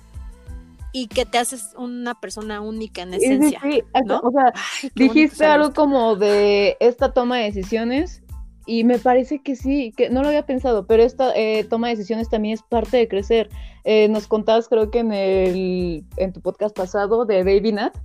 y 0.92 1.08
que 1.08 1.26
te 1.26 1.40
haces 1.40 1.72
una 1.76 2.14
persona 2.20 2.62
única 2.62 3.02
en 3.02 3.16
esencia. 3.16 3.60
Sí, 3.64 3.82
o 4.22 4.32
sea, 4.32 4.54
dijiste 4.96 5.46
algo 5.46 5.74
como 5.74 6.16
de 6.16 6.78
esta 6.80 7.14
toma 7.14 7.38
de 7.38 7.46
decisiones 7.46 8.22
y 8.66 8.84
me 8.84 9.00
parece 9.00 9.42
que 9.42 9.56
sí, 9.56 9.92
que 9.98 10.10
no 10.10 10.22
lo 10.22 10.28
había 10.28 10.46
pensado, 10.46 10.86
pero 10.86 11.04
esta 11.04 11.36
eh, 11.36 11.66
toma 11.66 11.88
de 11.88 11.96
decisiones 11.96 12.30
también 12.30 12.54
es 12.54 12.62
parte 12.62 12.98
de 12.98 13.08
crecer. 13.08 13.50
Eh, 13.84 14.08
nos 14.08 14.28
contabas, 14.28 14.70
creo 14.70 14.90
que 14.92 15.00
en 15.00 15.12
el 15.12 16.06
en 16.18 16.32
tu 16.32 16.42
podcast 16.42 16.76
pasado 16.76 17.26
de 17.26 17.44
Baby 17.44 17.74
Nat, 17.74 17.98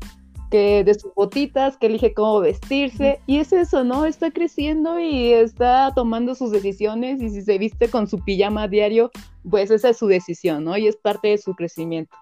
que 0.50 0.84
de 0.84 0.94
sus 0.94 1.12
botitas, 1.14 1.76
que 1.76 1.86
elige 1.86 2.14
cómo 2.14 2.40
vestirse, 2.40 3.20
y 3.26 3.38
es 3.38 3.52
eso, 3.52 3.84
¿no? 3.84 4.06
Está 4.06 4.30
creciendo 4.30 4.98
y 4.98 5.32
está 5.32 5.92
tomando 5.94 6.34
sus 6.34 6.50
decisiones, 6.50 7.20
y 7.20 7.30
si 7.30 7.42
se 7.42 7.58
viste 7.58 7.90
con 7.90 8.06
su 8.06 8.18
pijama 8.24 8.68
diario, 8.68 9.10
pues 9.48 9.70
esa 9.70 9.90
es 9.90 9.98
su 9.98 10.06
decisión, 10.06 10.64
¿no? 10.64 10.76
Y 10.76 10.86
es 10.86 10.96
parte 10.96 11.28
de 11.28 11.38
su 11.38 11.54
crecimiento. 11.54 12.16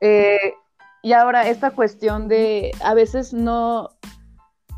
Eh, 0.00 0.54
y 1.02 1.12
ahora, 1.12 1.48
esta 1.48 1.70
cuestión 1.70 2.28
de, 2.28 2.72
a 2.82 2.94
veces 2.94 3.32
no, 3.32 3.90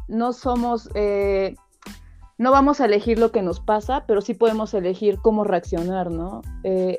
no 0.09 0.33
somos, 0.33 0.91
eh, 0.95 1.55
no 2.39 2.51
vamos 2.51 2.81
a 2.81 2.85
elegir 2.85 3.19
lo 3.19 3.33
que 3.33 3.41
nos 3.41 3.61
pasa, 3.61 4.05
pero 4.07 4.21
sí 4.21 4.35
podemos 4.35 4.75
elegir 4.75 5.19
cómo 5.23 5.43
reaccionar, 5.43 6.11
¿no? 6.11 6.43
Eh, 6.65 6.99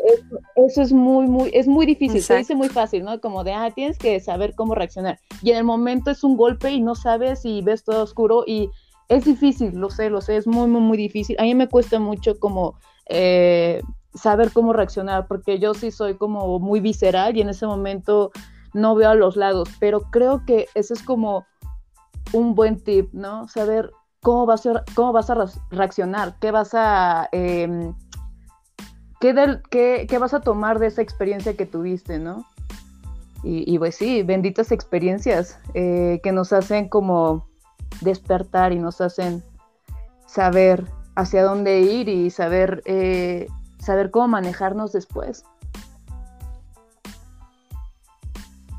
eso, 0.56 0.82
es 0.82 0.92
muy, 0.92 1.28
muy, 1.28 1.52
es 1.54 1.68
muy 1.68 1.86
difícil, 1.86 2.24
se 2.24 2.38
dice 2.38 2.56
muy 2.56 2.70
fácil, 2.70 3.04
¿no? 3.04 3.20
Como 3.22 3.44
de, 3.44 3.54
ah, 3.54 3.70
tienes 3.70 4.00
que 4.00 4.20
saber 4.20 4.56
cómo 4.56 4.74
reaccionar. 4.74 5.20
Y 5.44 5.52
en 5.52 5.58
el 5.58 5.64
momento 5.64 6.10
es 6.10 6.24
un 6.24 6.38
golpe 6.38 6.72
y 6.72 6.82
no 6.82 6.96
sabes 6.96 7.46
y 7.46 7.62
ves 7.62 7.84
todo 7.84 8.04
oscuro 8.04 8.44
y 8.48 8.70
es 9.10 9.26
difícil, 9.26 9.76
lo 9.76 9.92
sé, 9.92 10.10
lo 10.10 10.22
sé, 10.22 10.38
es 10.38 10.48
muy, 10.48 10.68
muy, 10.68 10.82
muy 10.82 10.98
difícil. 10.98 11.36
A 11.40 11.44
mí 11.44 11.54
me 11.54 11.70
cuesta 11.70 12.00
mucho 12.00 12.40
como 12.40 12.76
eh, 13.08 13.82
saber 14.16 14.52
cómo 14.52 14.74
reaccionar, 14.74 15.28
porque 15.28 15.60
yo 15.60 15.76
sí 15.76 15.92
soy 15.92 16.16
como 16.16 16.58
muy 16.60 16.80
visceral 16.80 17.38
y 17.38 17.42
en 17.42 17.50
ese 17.50 17.68
momento 17.68 18.32
no 18.74 18.96
veo 18.96 19.12
a 19.12 19.16
los 19.16 19.36
lados, 19.36 19.70
pero 19.80 20.02
creo 20.12 20.46
que 20.46 20.68
eso 20.74 20.96
es 20.96 21.04
como 21.04 21.46
un 22.34 22.56
buen 22.56 22.84
tip, 22.84 23.14
¿no? 23.14 23.48
Saber 23.48 23.92
cómo 24.22 24.46
vas 24.46 24.66
a, 24.66 24.84
cómo 24.96 25.14
vas 25.14 25.30
a 25.30 25.46
reaccionar, 25.72 26.38
qué 26.40 26.52
vas 26.52 26.74
a... 26.74 27.30
Em, 27.32 27.94
qué, 29.20 30.18
vas 30.20 30.34
a 30.34 30.42
tomar 30.42 30.80
de 30.80 30.88
esa 30.88 31.02
experiencia 31.02 31.56
que 31.56 31.66
tuviste, 31.66 32.20
¿no? 32.20 32.46
Y, 33.44 33.78
pues 33.78 33.96
sí, 33.96 34.24
benditas 34.24 34.72
experiencias 34.72 35.60
eh, 35.74 36.20
que 36.22 36.34
nos 36.34 36.52
hacen 36.52 36.90
como 36.90 37.48
despertar 38.02 38.74
y 38.74 38.80
nos 38.80 39.00
hacen 39.00 39.42
saber 40.26 40.84
hacia 41.16 41.44
dónde 41.44 41.80
ir 41.80 42.10
y 42.10 42.30
saber, 42.30 42.82
eh, 42.86 43.48
saber 43.80 44.12
cómo 44.12 44.28
manejarnos 44.28 44.92
después. 44.92 45.46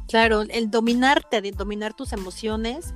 Claro, 0.08 0.42
el 0.42 0.70
dominarte, 0.70 1.40
dominar 1.52 1.94
tus 1.94 2.12
emociones, 2.12 2.94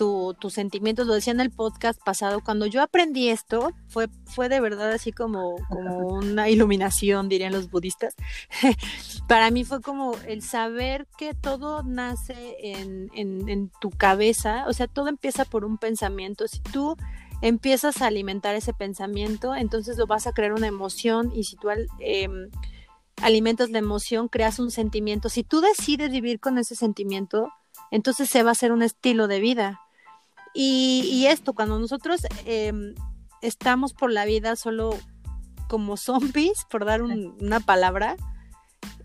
tu, 0.00 0.34
tus 0.40 0.54
sentimientos, 0.54 1.06
lo 1.06 1.12
decía 1.12 1.34
en 1.34 1.40
el 1.40 1.50
podcast 1.50 2.00
pasado, 2.02 2.40
cuando 2.42 2.64
yo 2.64 2.80
aprendí 2.82 3.28
esto, 3.28 3.74
fue, 3.88 4.08
fue 4.24 4.48
de 4.48 4.58
verdad 4.58 4.90
así 4.92 5.12
como, 5.12 5.56
como 5.68 5.98
una 6.16 6.48
iluminación, 6.48 7.28
dirían 7.28 7.52
los 7.52 7.70
budistas. 7.70 8.14
Para 9.28 9.50
mí 9.50 9.62
fue 9.62 9.82
como 9.82 10.14
el 10.26 10.40
saber 10.40 11.06
que 11.18 11.34
todo 11.34 11.82
nace 11.82 12.56
en, 12.62 13.10
en, 13.12 13.70
tu 13.78 13.90
cabeza, 13.90 14.64
o 14.68 14.72
sea, 14.72 14.86
todo 14.86 15.08
empieza 15.08 15.44
por 15.44 15.66
un 15.66 15.76
pensamiento. 15.76 16.48
Si 16.48 16.60
tú 16.60 16.96
empiezas 17.42 18.00
a 18.00 18.06
alimentar 18.06 18.54
ese 18.54 18.72
pensamiento, 18.72 19.54
entonces 19.54 19.98
lo 19.98 20.06
vas 20.06 20.26
a 20.26 20.32
crear 20.32 20.54
una 20.54 20.66
emoción 20.66 21.30
y 21.34 21.44
si 21.44 21.56
tú 21.56 21.68
em, 21.98 22.48
alimentas 23.20 23.68
la 23.68 23.80
emoción, 23.80 24.28
creas 24.28 24.60
un 24.60 24.70
sentimiento. 24.70 25.28
Si 25.28 25.44
tú 25.44 25.60
decides 25.60 26.10
vivir 26.10 26.40
con 26.40 26.56
ese 26.56 26.74
sentimiento, 26.74 27.52
entonces 27.90 28.30
se 28.30 28.42
va 28.42 28.48
a 28.48 28.52
hacer 28.52 28.72
un 28.72 28.80
estilo 28.80 29.28
de 29.28 29.40
vida. 29.40 29.80
Y, 30.54 31.26
esto, 31.26 31.52
cuando 31.52 31.78
nosotros 31.78 32.22
em, 32.44 32.94
estamos 33.42 33.92
por 33.92 34.10
la 34.10 34.24
vida 34.24 34.56
solo 34.56 34.96
como 35.68 35.96
zombies, 35.96 36.64
por 36.70 36.84
dar 36.84 37.02
una 37.02 37.60
palabra, 37.60 38.16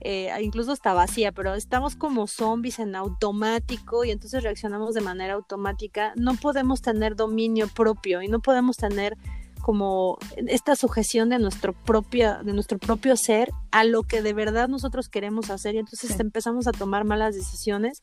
eh, 0.02 0.32
incluso 0.42 0.72
está 0.72 0.94
vacía, 0.94 1.32
pero 1.32 1.56
estamos 1.56 1.96
como 1.96 2.28
zombies 2.28 2.80
en 2.80 2.96
automático 2.96 4.04
y 4.06 4.12
entonces 4.12 4.44
reaccionamos 4.44 4.94
de 4.94 5.02
manera 5.02 5.34
automática, 5.34 6.14
no 6.16 6.36
podemos 6.36 6.82
tener 6.82 7.16
dominio 7.16 7.68
propio 7.68 8.22
y 8.22 8.28
no 8.28 8.40
podemos 8.40 8.78
tener 8.78 9.18
como 9.64 10.20
esta 10.36 10.76
sujeción 10.76 11.30
de 11.30 11.40
nuestro 11.40 11.74
propio, 11.74 12.38
de 12.44 12.54
nuestro 12.54 12.78
propio 12.78 13.18
ser 13.18 13.50
a 13.72 13.84
lo 13.84 14.04
que 14.04 14.22
de 14.22 14.34
verdad 14.34 14.68
nosotros 14.68 15.10
queremos 15.10 15.50
hacer 15.50 15.74
y 15.74 15.80
entonces 15.80 16.20
empezamos 16.20 16.68
a 16.68 16.72
tomar 16.72 17.04
malas 17.04 17.34
decisiones 17.34 18.00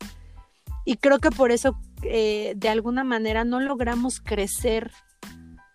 y 0.85 0.97
creo 0.97 1.19
que 1.19 1.31
por 1.31 1.53
eso, 1.53 1.77
eh, 2.03 2.55
de 2.57 2.69
alguna 2.69 3.05
manera, 3.05 3.45
no 3.45 3.61
logramos 3.61 4.21
crecer 4.21 4.91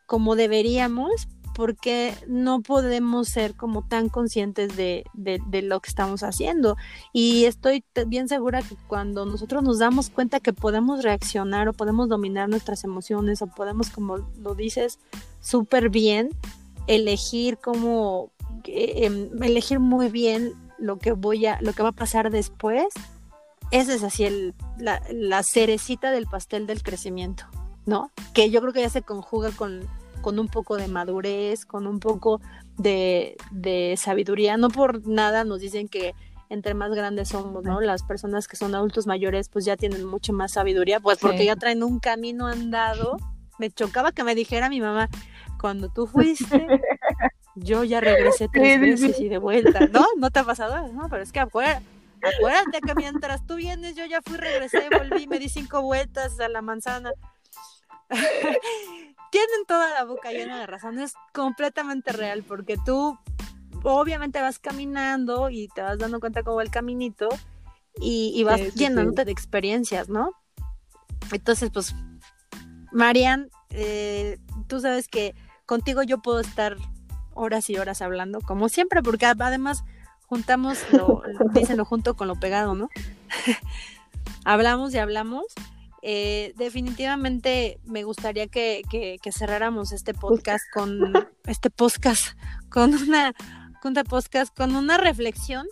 como 0.06 0.36
deberíamos, 0.36 1.28
porque 1.58 2.14
no 2.28 2.62
podemos 2.62 3.30
ser 3.30 3.56
como 3.56 3.88
tan 3.88 4.10
conscientes 4.10 4.78
de, 4.78 5.04
de, 5.16 5.62
lo 5.64 5.80
que 5.80 5.90
estamos 5.90 6.22
haciendo. 6.22 6.78
Y 7.14 7.46
estoy 7.46 7.84
bien 8.06 8.28
segura 8.28 8.62
que 8.62 8.76
cuando 8.88 9.26
nosotros 9.26 9.64
nos 9.64 9.80
damos 9.80 10.12
cuenta 10.12 10.40
que 10.40 10.54
podemos 10.54 11.04
reaccionar 11.04 11.68
o 11.68 11.74
podemos 11.74 12.10
dominar 12.10 12.48
nuestras 12.48 12.84
emociones 12.84 13.42
o 13.42 13.48
podemos, 13.48 13.90
como 13.90 14.18
lo 14.40 14.54
dices, 14.54 15.00
súper 15.42 15.90
bien, 15.90 16.30
elegir 16.86 17.58
como, 17.58 18.30
eh, 18.66 19.06
em, 19.06 19.42
elegir 19.42 19.80
muy 19.80 20.10
bien 20.10 20.54
lo 20.78 21.00
que 21.00 21.14
voy 21.14 21.48
a, 21.48 21.60
lo 21.62 21.74
que 21.74 21.82
va 21.82 21.90
a 21.90 21.94
pasar 21.94 22.30
después, 22.30 22.86
esa 23.72 23.94
es 23.94 24.04
así 24.04 24.24
el, 24.24 24.56
la, 24.78 25.44
cerecita 25.44 26.12
del 26.12 26.28
pastel 26.28 26.68
del 26.68 26.84
crecimiento, 26.84 27.46
¿no? 27.86 28.12
Que 28.34 28.50
yo 28.50 28.62
creo 28.62 28.74
que 28.74 28.82
ya 28.82 28.90
se 28.90 29.02
conjuga 29.02 29.52
con, 29.52 29.88
con 30.22 30.40
un 30.40 30.48
poco 30.48 30.78
de 30.78 30.88
madurez, 30.88 31.66
con 31.66 31.88
un 31.88 32.00
poco 32.00 32.40
de, 32.78 33.36
sabiduría. 33.98 34.58
No 34.58 34.70
por 34.70 35.06
nada 35.08 35.44
nos 35.44 35.60
dicen 35.60 35.88
que 35.88 36.14
entre 36.50 36.74
más 36.74 36.92
grandes 36.92 37.30
somos, 37.30 37.64
¿no? 37.64 37.82
Las 37.82 38.04
personas 38.04 38.48
que 38.48 38.56
son 38.56 38.74
adultos 38.74 39.06
mayores 39.06 39.50
pues 39.50 39.66
ya 39.66 39.76
tienen 39.76 40.06
mucho 40.06 40.32
más 40.32 40.54
sabiduría, 40.54 41.00
pues 41.02 41.18
porque 41.18 41.44
ya 41.44 41.56
traen 41.56 41.84
un 41.84 42.00
camino 42.00 42.48
andado. 42.48 43.18
Me 43.60 43.70
chocaba 43.72 44.12
que 44.12 44.24
me 44.24 44.36
dijera 44.36 44.70
mi 44.70 44.80
mamá, 44.80 45.10
cuando 45.60 45.90
tú 45.90 46.08
fuiste, 46.08 46.68
yo 47.56 47.84
ya 47.84 48.00
regresé 48.00 48.48
tres 48.54 48.80
veces 48.80 49.20
y 49.20 49.28
de 49.28 49.40
vuelta, 49.40 49.88
¿no? 49.88 50.06
¿No 50.18 50.30
te 50.30 50.40
ha 50.40 50.44
pasado? 50.44 50.88
No, 50.94 51.10
pero 51.10 51.24
es 51.24 51.32
que 51.32 51.40
afuera 51.40 51.82
Acuérdate 52.22 52.82
que 52.82 52.96
mientras 52.96 53.46
tú 53.46 53.56
vienes, 53.56 53.96
yo 53.96 54.06
ya 54.06 54.22
fui, 54.22 54.38
regresé, 54.38 54.90
volví, 54.90 55.28
me 55.28 55.40
di 55.40 55.50
cinco 55.50 55.82
vueltas 55.82 56.40
a 56.40 56.48
la 56.50 56.62
manzana. 56.62 57.12
Tienen 59.32 59.66
toda 59.68 59.90
la 59.92 60.06
boca 60.06 60.32
llena 60.32 60.60
de 60.60 60.68
razón, 60.68 61.00
es 61.00 61.14
completamente 61.34 62.12
real, 62.14 62.44
porque 62.44 62.78
tú 62.84 63.18
obviamente 63.84 64.42
vas 64.42 64.60
caminando 64.60 65.50
y 65.50 65.68
te 65.68 65.82
vas 65.82 65.98
dando 65.98 66.20
cuenta 66.20 66.44
cómo 66.44 66.58
va 66.58 66.64
el 66.64 66.72
caminito 66.72 67.30
y, 68.00 68.44
vas 68.44 68.74
llenándote 68.76 69.26
de 69.26 69.32
experiencias, 69.32 70.08
¿no? 70.08 70.32
Entonces, 71.32 71.72
pues, 71.72 71.96
Marian, 72.92 73.50
eh, 73.72 74.40
tú 74.68 74.80
sabes 74.80 75.08
que 75.08 75.36
contigo 75.66 76.04
yo 76.04 76.20
puedo 76.22 76.40
estar 76.40 76.78
horas 77.34 77.70
y 77.70 77.78
horas 77.78 78.02
hablando, 78.02 78.40
como 78.42 78.70
siempre, 78.70 79.02
porque 79.02 79.26
además 79.26 79.84
juntamos, 80.28 80.80
lo, 80.92 81.24
dicen 81.54 81.78
lo 81.78 81.86
junto 81.86 82.16
con 82.16 82.28
lo 82.28 82.36
pegado, 82.36 82.76
¿no? 82.76 82.90
hablamos 84.46 84.94
y 84.94 84.98
hablamos. 84.98 85.46
Eh, 86.04 86.54
definitivamente 86.58 87.80
me 87.86 88.04
gustaría 88.04 88.48
que, 88.48 88.84
cerráramos 89.32 89.92
este 89.92 90.14
podcast 90.14 90.64
con 90.74 91.14
este 91.46 91.70
podcast 91.70 92.38
con 92.70 92.94
una 92.94 93.34
podcast 94.10 94.56
con 94.56 94.76
una 94.76 94.98
reflexión. 94.98 95.66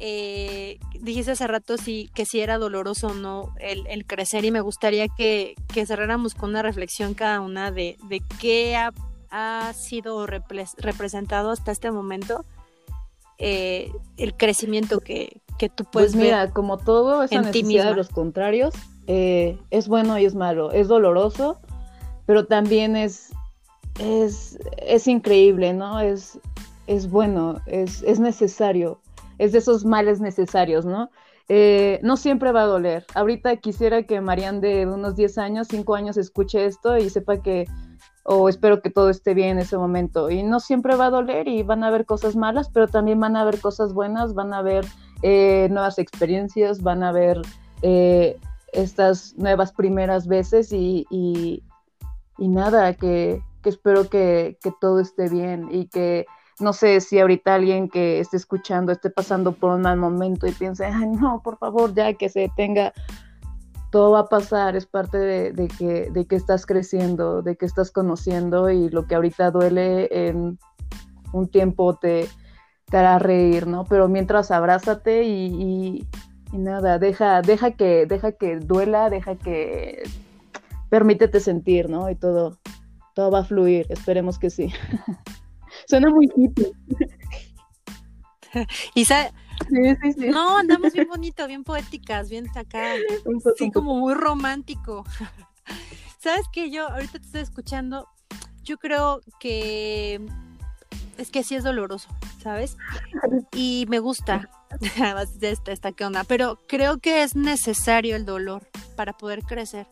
Eh, 0.00 0.78
dijiste 1.00 1.30
hace 1.30 1.46
rato 1.46 1.76
si, 1.78 2.10
que 2.14 2.26
si 2.26 2.40
era 2.40 2.58
doloroso 2.58 3.08
o 3.08 3.14
no 3.14 3.54
el, 3.60 4.04
crecer 4.04 4.44
y 4.44 4.50
me 4.50 4.60
gustaría 4.60 5.06
que, 5.08 5.54
cerráramos 5.86 6.34
con 6.34 6.50
una 6.50 6.62
reflexión 6.62 7.14
cada 7.14 7.40
una 7.40 7.70
de, 7.70 7.96
de 8.08 8.22
qué 8.40 8.76
ha, 8.76 8.92
ha 9.30 9.72
sido 9.74 10.26
representado 10.26 11.50
hasta 11.50 11.72
este 11.72 11.90
momento 11.90 12.44
eh, 13.46 13.92
el 14.16 14.34
crecimiento 14.34 15.00
que, 15.00 15.42
que 15.58 15.68
tú 15.68 15.84
puedes 15.84 16.12
pues 16.12 16.24
mira, 16.24 16.50
como 16.50 16.78
todo, 16.78 17.22
esa 17.22 17.42
necesidad 17.42 17.90
de 17.90 17.96
los 17.96 18.08
contrarios 18.08 18.74
eh, 19.06 19.58
es 19.70 19.86
bueno 19.86 20.18
y 20.18 20.24
es 20.24 20.34
malo, 20.34 20.72
es 20.72 20.88
doloroso, 20.88 21.60
pero 22.24 22.46
también 22.46 22.96
es, 22.96 23.32
es, 24.00 24.58
es 24.78 25.06
increíble, 25.06 25.74
¿no? 25.74 26.00
Es, 26.00 26.38
es 26.86 27.10
bueno, 27.10 27.60
es, 27.66 28.02
es 28.04 28.18
necesario, 28.18 28.98
es 29.36 29.52
de 29.52 29.58
esos 29.58 29.84
males 29.84 30.22
necesarios, 30.22 30.86
¿no? 30.86 31.10
Eh, 31.50 32.00
no 32.02 32.16
siempre 32.16 32.50
va 32.50 32.62
a 32.62 32.66
doler. 32.66 33.04
Ahorita 33.14 33.58
quisiera 33.58 34.04
que 34.04 34.22
Marian 34.22 34.62
de 34.62 34.86
unos 34.86 35.16
10 35.16 35.36
años, 35.36 35.68
5 35.68 35.94
años 35.94 36.16
escuche 36.16 36.64
esto 36.64 36.96
y 36.96 37.10
sepa 37.10 37.42
que 37.42 37.66
o 38.24 38.48
espero 38.48 38.80
que 38.80 38.90
todo 38.90 39.10
esté 39.10 39.34
bien 39.34 39.50
en 39.50 39.58
ese 39.60 39.76
momento. 39.76 40.30
Y 40.30 40.42
no 40.42 40.58
siempre 40.58 40.96
va 40.96 41.06
a 41.06 41.10
doler 41.10 41.46
y 41.46 41.62
van 41.62 41.84
a 41.84 41.88
haber 41.88 42.06
cosas 42.06 42.34
malas, 42.34 42.70
pero 42.70 42.88
también 42.88 43.20
van 43.20 43.36
a 43.36 43.42
haber 43.42 43.60
cosas 43.60 43.92
buenas, 43.92 44.34
van 44.34 44.52
a 44.52 44.58
haber 44.58 44.86
eh, 45.22 45.68
nuevas 45.70 45.98
experiencias, 45.98 46.82
van 46.82 47.02
a 47.02 47.10
haber 47.10 47.40
eh, 47.82 48.38
estas 48.72 49.34
nuevas 49.36 49.72
primeras 49.72 50.26
veces 50.26 50.72
y, 50.72 51.06
y, 51.10 51.62
nada, 52.38 52.94
que, 52.94 53.42
que 53.62 53.68
espero 53.68 54.08
que, 54.08 54.58
que, 54.62 54.72
todo 54.80 55.00
esté 55.00 55.28
bien 55.28 55.68
y 55.70 55.86
que 55.86 56.26
no 56.60 56.72
sé 56.72 57.00
si 57.00 57.18
ahorita 57.18 57.54
alguien 57.54 57.88
que 57.88 58.20
esté 58.20 58.36
escuchando 58.36 58.92
esté 58.92 59.10
pasando 59.10 59.52
por 59.52 59.72
un 59.74 59.82
mal 59.82 59.98
momento 59.98 60.46
y 60.46 60.52
piense, 60.52 60.86
ay 60.86 61.08
no, 61.08 61.40
por 61.42 61.58
favor, 61.58 61.94
ya 61.94 62.12
que 62.14 62.28
se 62.28 62.40
detenga 62.40 62.92
todo 63.94 64.10
va 64.10 64.18
a 64.18 64.28
pasar, 64.28 64.74
es 64.74 64.86
parte 64.86 65.18
de, 65.18 65.68
que, 65.68 66.34
estás 66.34 66.66
creciendo, 66.66 67.42
de 67.42 67.54
que 67.54 67.64
estás 67.64 67.92
conociendo 67.92 68.68
y 68.68 68.88
lo 68.88 69.06
que 69.06 69.14
ahorita 69.14 69.52
duele 69.52 70.08
en 70.10 70.58
un 71.32 71.48
tiempo 71.48 71.94
te, 71.94 72.28
hará 72.90 73.20
reír, 73.20 73.68
¿no? 73.68 73.84
Pero 73.84 74.08
mientras 74.08 74.50
abrázate 74.50 75.22
y, 75.22 76.04
nada, 76.52 76.98
deja, 76.98 77.40
deja, 77.40 77.70
que, 77.70 78.08
duela, 78.60 79.10
deja 79.10 79.36
que 79.36 80.02
permítete 80.88 81.38
sentir, 81.38 81.88
¿no? 81.88 82.10
Y 82.10 82.16
todo, 82.16 82.58
todo 83.14 83.30
va 83.30 83.38
a 83.38 83.44
fluir, 83.44 83.86
esperemos 83.90 84.40
que 84.40 84.50
sí. 84.50 84.72
Suena 85.86 86.10
muy 86.10 86.28
hippie. 86.34 86.72
no, 90.30 90.58
andamos 90.58 90.92
bien 90.92 91.08
bonito, 91.08 91.46
bien 91.46 91.64
poéticas, 91.64 92.28
bien 92.28 92.48
acá. 92.54 92.94
Sí, 93.56 93.70
como 93.70 93.96
muy 93.96 94.14
romántico. 94.14 95.04
¿Sabes 96.18 96.46
qué? 96.52 96.70
Yo 96.70 96.88
ahorita 96.88 97.18
te 97.18 97.24
estoy 97.26 97.40
escuchando. 97.42 98.08
Yo 98.62 98.78
creo 98.78 99.20
que 99.38 100.20
es 101.18 101.30
que 101.30 101.44
sí 101.44 101.54
es 101.54 101.64
doloroso, 101.64 102.08
¿sabes? 102.42 102.76
Y 103.52 103.86
me 103.88 103.98
gusta. 103.98 104.48
esta, 105.40 105.72
esta, 105.72 105.92
¿qué 105.92 106.04
onda? 106.04 106.24
Pero 106.24 106.58
creo 106.66 106.98
que 106.98 107.22
es 107.22 107.36
necesario 107.36 108.16
el 108.16 108.24
dolor 108.24 108.68
para 108.96 109.12
poder 109.12 109.42
crecer. 109.42 109.86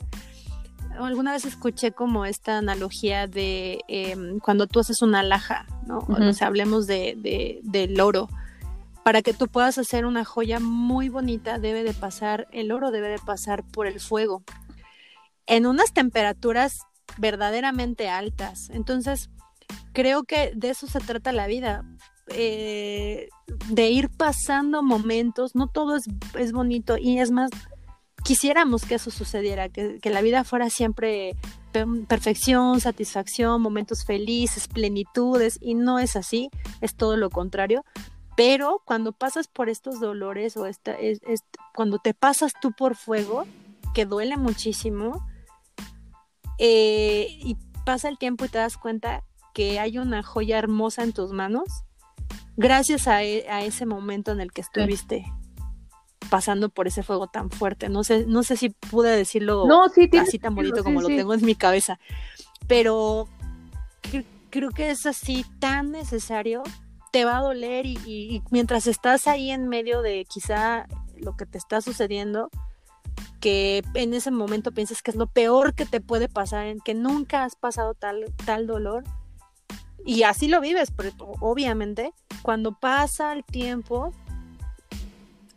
Alguna 0.99 1.33
vez 1.33 1.45
escuché 1.47 1.93
como 1.93 2.27
esta 2.27 2.59
analogía 2.59 3.27
de 3.27 3.81
em, 3.89 4.39
cuando 4.41 4.67
tú 4.67 4.81
haces 4.81 5.01
una 5.01 5.23
laja, 5.23 5.67
¿no? 5.87 6.01
O 6.01 6.33
sea, 6.35 6.49
hablemos 6.49 6.87
de, 6.87 7.15
de, 7.17 7.61
del 7.63 7.99
oro 8.01 8.29
para 9.05 9.23
que 9.23 9.35
tú 9.35 9.49
puedas 9.49 9.79
hacer 9.79 10.05
una 10.07 10.25
joya 10.25 10.61
muy 10.61 11.09
bonita 11.09 11.59
debe 11.59 11.83
de 11.83 11.95
pasar, 11.95 12.47
el 12.53 12.73
oro 12.73 12.91
debe 12.91 13.09
de 13.09 13.19
pasar 13.19 13.65
por 13.65 13.87
el 13.87 14.01
fuego 14.01 14.43
en 15.47 15.67
unas 15.67 15.93
temperaturas 15.93 16.79
verdaderamente 17.19 18.09
altas. 18.09 18.71
Entonces, 18.71 19.31
creo 19.93 20.25
que 20.25 20.53
de 20.55 20.71
eso 20.71 20.87
se 20.87 21.01
trata 21.01 21.33
la 21.33 21.47
vida, 21.47 21.85
eh, 22.29 23.29
de 23.69 23.91
ir 23.91 24.09
pasando 24.09 24.83
momentos, 24.83 25.55
no 25.55 25.67
todo 25.67 25.97
es, 25.97 26.05
es 26.39 26.53
bonito 26.53 26.97
y 26.97 27.19
es 27.19 27.31
más, 27.31 27.51
quisiéramos 28.25 28.85
que 28.85 28.95
eso 28.95 29.11
sucediera, 29.11 29.69
que, 29.69 29.99
que, 30.01 30.11
la 30.11 30.23
vida 30.23 30.45
fuera 30.45 30.71
siempre 30.71 31.37
perfección, 32.09 32.81
satisfacción, 32.81 33.61
momentos 33.61 34.05
felices, 34.05 34.69
plenitudes, 34.69 35.59
y 35.61 35.75
no 35.75 35.99
es 35.99 36.17
así, 36.17 36.51
es 36.81 36.95
todo 36.95 37.17
lo 37.17 37.31
contrario. 37.31 37.85
Pero 38.37 38.83
cuando 38.85 39.13
pasas 39.13 39.49
por 39.49 39.69
estos 39.69 40.01
dolores 40.01 40.57
o 40.57 40.67
esta, 40.67 40.93
es, 40.93 41.21
cuando 41.75 41.99
te 41.99 42.15
pasas 42.15 42.53
tú 42.61 42.73
por 42.73 42.97
fuego, 42.97 43.45
que 43.95 44.07
duele 44.07 44.37
muchísimo, 44.37 45.27
eh, 46.59 47.27
y 47.29 47.57
pasa 47.85 48.09
el 48.09 48.19
tiempo 48.19 48.45
y 48.45 48.49
te 48.49 48.59
das 48.59 48.77
cuenta 48.77 49.23
que 49.53 49.79
hay 49.79 49.99
una 49.99 50.23
joya 50.23 50.59
hermosa 50.59 51.03
en 51.03 51.13
tus 51.13 51.33
manos, 51.33 51.85
gracias 52.57 53.07
a, 53.07 53.23
e, 53.23 53.49
a 53.51 53.63
ese 53.63 53.87
momento 53.87 54.33
en 54.33 54.41
el 54.41 54.53
que 54.53 54.63
estuviste 54.63 55.25
pasando 56.31 56.71
por 56.71 56.87
ese 56.87 57.03
fuego 57.03 57.27
tan 57.27 57.51
fuerte. 57.51 57.91
No 57.91 58.05
sé, 58.05 58.25
no 58.27 58.43
sé 58.43 58.57
si 58.57 58.71
pude 58.71 59.15
decirlo 59.15 59.67
así 60.19 60.39
tan 60.39 60.55
bonito 60.55 60.83
como 60.83 61.03
lo 61.03 61.09
tengo 61.09 61.35
en 61.35 61.45
mi 61.45 61.55
cabeza, 61.55 61.99
pero 62.67 63.29
creo 64.49 64.71
que 64.71 64.91
es 64.91 65.05
así 65.05 65.45
tan 65.59 65.91
necesario. 65.91 66.63
Te 67.13 67.25
va 67.25 67.39
a 67.39 67.43
doler 67.43 67.87
y, 67.87 68.43
mientras 68.51 68.89
estás 68.89 69.29
ahí 69.29 69.51
en 69.51 69.69
medio 69.69 70.03
de 70.03 70.25
quizá 70.25 70.87
lo 71.17 71.37
que 71.37 71.47
te 71.47 71.59
está 71.59 71.81
sucediendo, 71.81 72.51
que 73.41 73.85
en 73.95 74.15
ese 74.15 74.31
momento 74.33 74.73
piensas 74.73 75.03
que 75.03 75.13
es 75.13 75.17
lo 75.17 75.29
peor 75.29 75.75
que 75.75 75.87
te 75.87 76.01
puede 76.01 76.29
pasar, 76.29 76.67
en 76.67 76.81
que 76.81 76.95
nunca 76.95 77.45
has 77.45 77.55
pasado 77.55 77.95
tal, 77.95 78.25
tal 78.45 78.67
dolor. 78.67 79.05
Y 80.05 80.25
así 80.25 80.49
lo 80.49 80.61
vives, 80.61 80.93
obviamente. 81.41 82.13
Cuando 82.43 82.73
pasa 82.73 83.33
el 83.33 83.45
tiempo, 83.45 84.13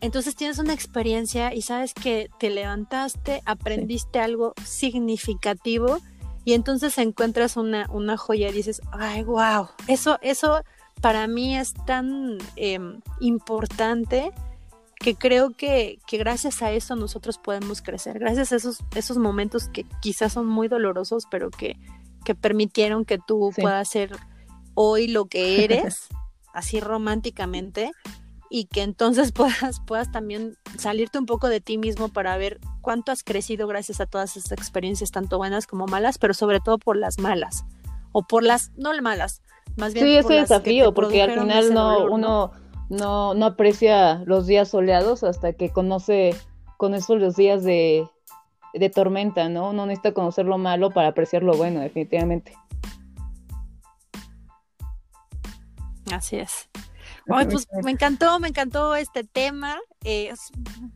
entonces 0.00 0.36
tienes 0.36 0.58
una 0.58 0.72
experiencia 0.72 1.54
y 1.54 1.62
sabes 1.62 1.94
que 1.94 2.28
te 2.38 2.50
levantaste, 2.50 3.42
aprendiste 3.44 4.20
algo 4.20 4.54
significativo 4.64 5.98
y 6.44 6.52
entonces 6.52 6.96
encuentras 6.98 7.56
una, 7.56 7.88
una 7.90 8.16
joya 8.16 8.48
y 8.48 8.52
dices, 8.52 8.80
ay, 8.92 9.24
wow, 9.24 9.68
eso, 9.88 10.18
eso 10.22 10.62
para 11.00 11.26
mí 11.26 11.56
es 11.56 11.74
tan 11.74 12.38
em, 12.56 13.00
importante 13.20 14.32
que 14.98 15.14
creo 15.14 15.50
que, 15.50 15.98
que, 16.06 16.18
gracias 16.18 16.62
a 16.62 16.72
eso 16.72 16.96
nosotros 16.96 17.38
podemos 17.38 17.82
crecer, 17.82 18.18
gracias 18.18 18.52
a 18.52 18.56
esos, 18.56 18.78
esos 18.94 19.18
momentos 19.18 19.68
que 19.68 19.84
quizás 20.00 20.32
son 20.32 20.46
muy 20.46 20.68
dolorosos, 20.68 21.26
pero 21.30 21.50
que, 21.50 21.76
que 22.24 22.34
permitieron 22.34 23.04
que 23.04 23.18
tú 23.18 23.52
puedas 23.56 23.88
ser 23.88 24.16
hoy 24.74 25.06
lo 25.08 25.26
que 25.26 25.64
eres, 25.64 26.08
así 26.54 26.80
románticamente, 26.80 27.92
y 28.48 28.66
que 28.66 28.82
entonces 28.82 29.32
puedas, 29.32 29.80
puedas 29.86 30.10
también 30.10 30.56
salirte 30.78 31.18
un 31.18 31.26
poco 31.26 31.48
de 31.48 31.60
ti 31.60 31.78
mismo 31.78 32.08
para 32.08 32.36
ver 32.36 32.58
cuánto 32.80 33.12
has 33.12 33.22
crecido 33.22 33.66
gracias 33.66 34.00
a 34.00 34.06
todas 34.06 34.36
esas 34.36 34.52
experiencias, 34.52 35.10
tanto 35.10 35.36
buenas 35.38 35.66
como 35.66 35.86
malas, 35.86 36.18
pero 36.18 36.32
sobre 36.32 36.60
todo 36.60 36.78
por 36.78 36.96
las 36.96 37.18
malas, 37.18 37.64
o 38.12 38.22
por 38.22 38.42
las, 38.42 38.72
no 38.76 38.90
malas, 39.02 39.42
más 39.76 39.94
bien. 39.94 40.06
Sí, 40.06 40.16
ese 40.16 40.34
desafío, 40.34 40.94
porque 40.94 41.22
al 41.22 41.38
final 41.38 41.72
no, 41.72 42.06
uno 42.06 42.52
no, 42.88 43.34
no 43.34 43.46
aprecia 43.46 44.22
los 44.26 44.46
días 44.46 44.68
soleados 44.68 45.24
hasta 45.24 45.52
que 45.52 45.70
conoce 45.70 46.34
con 46.76 46.94
eso 46.94 47.16
los 47.16 47.36
días 47.36 47.64
de, 47.64 48.08
de 48.74 48.90
tormenta, 48.90 49.48
¿no? 49.48 49.70
Uno 49.70 49.86
necesita 49.86 50.12
conocer 50.12 50.46
lo 50.46 50.58
malo 50.58 50.90
para 50.90 51.08
apreciar 51.08 51.42
lo 51.42 51.56
bueno, 51.56 51.80
definitivamente. 51.80 52.56
Así 56.12 56.36
es. 56.36 56.68
Ay, 57.28 57.46
pues 57.46 57.66
me 57.82 57.90
encantó, 57.90 58.38
me 58.38 58.48
encantó 58.48 58.94
este 58.94 59.24
tema. 59.24 59.78
Eh, 60.04 60.32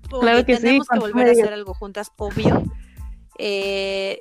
claro 0.08 0.44
que 0.46 0.56
tenemos 0.56 0.86
que 0.86 0.98
volver 0.98 1.28
a 1.28 1.32
hacer 1.32 1.52
algo 1.52 1.74
juntas, 1.74 2.12
obvio. 2.16 2.62
Eh, 3.36 4.20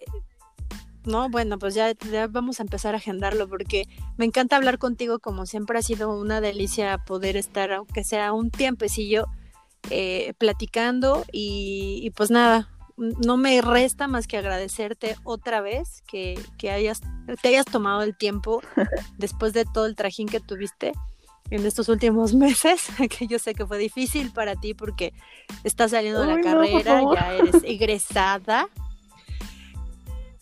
no, 1.05 1.29
bueno, 1.29 1.57
pues 1.57 1.75
ya, 1.75 1.93
vamos 2.29 2.59
a 2.59 2.63
empezar 2.63 2.93
a 2.93 2.97
agendarlo 2.97 3.47
porque 3.47 3.87
me 4.17 4.25
encanta 4.25 4.55
hablar 4.55 4.77
contigo, 4.77 5.19
como 5.19 5.45
siempre 5.45 5.79
ha 5.79 5.81
sido 5.81 6.17
una 6.19 6.41
delicia 6.41 6.97
poder 6.99 7.37
estar, 7.37 7.71
aunque 7.71 8.03
sea 8.03 8.33
un 8.33 8.51
tiempecillo, 8.51 9.27
eh, 9.89 10.33
platicando 10.37 11.25
y, 11.31 12.01
y, 12.03 12.09
pues 12.09 12.31
nada, 12.31 12.69
no 12.97 13.37
me 13.37 13.61
resta 13.61 14.07
más 14.07 14.27
que 14.27 14.37
agradecerte 14.37 15.15
otra 15.23 15.61
vez 15.61 16.03
que, 16.05 16.37
que 16.57 16.71
hayas, 16.71 17.01
te 17.41 17.47
hayas 17.47 17.65
tomado 17.65 18.01
el 18.01 18.17
tiempo 18.17 18.61
después 19.17 19.53
de 19.53 19.65
todo 19.65 19.85
el 19.85 19.95
trajín 19.95 20.27
que 20.27 20.41
tuviste 20.41 20.91
en 21.49 21.65
estos 21.65 21.89
últimos 21.89 22.33
meses, 22.35 22.87
que 23.17 23.27
yo 23.27 23.39
sé 23.39 23.53
que 23.53 23.65
fue 23.65 23.77
difícil 23.77 24.31
para 24.31 24.55
ti 24.55 24.73
porque 24.73 25.13
estás 25.63 25.91
saliendo 25.91 26.21
de 26.21 26.35
la 26.35 26.41
carrera, 26.41 27.01
ya 27.13 27.33
eres 27.33 27.63
egresada. 27.63 28.67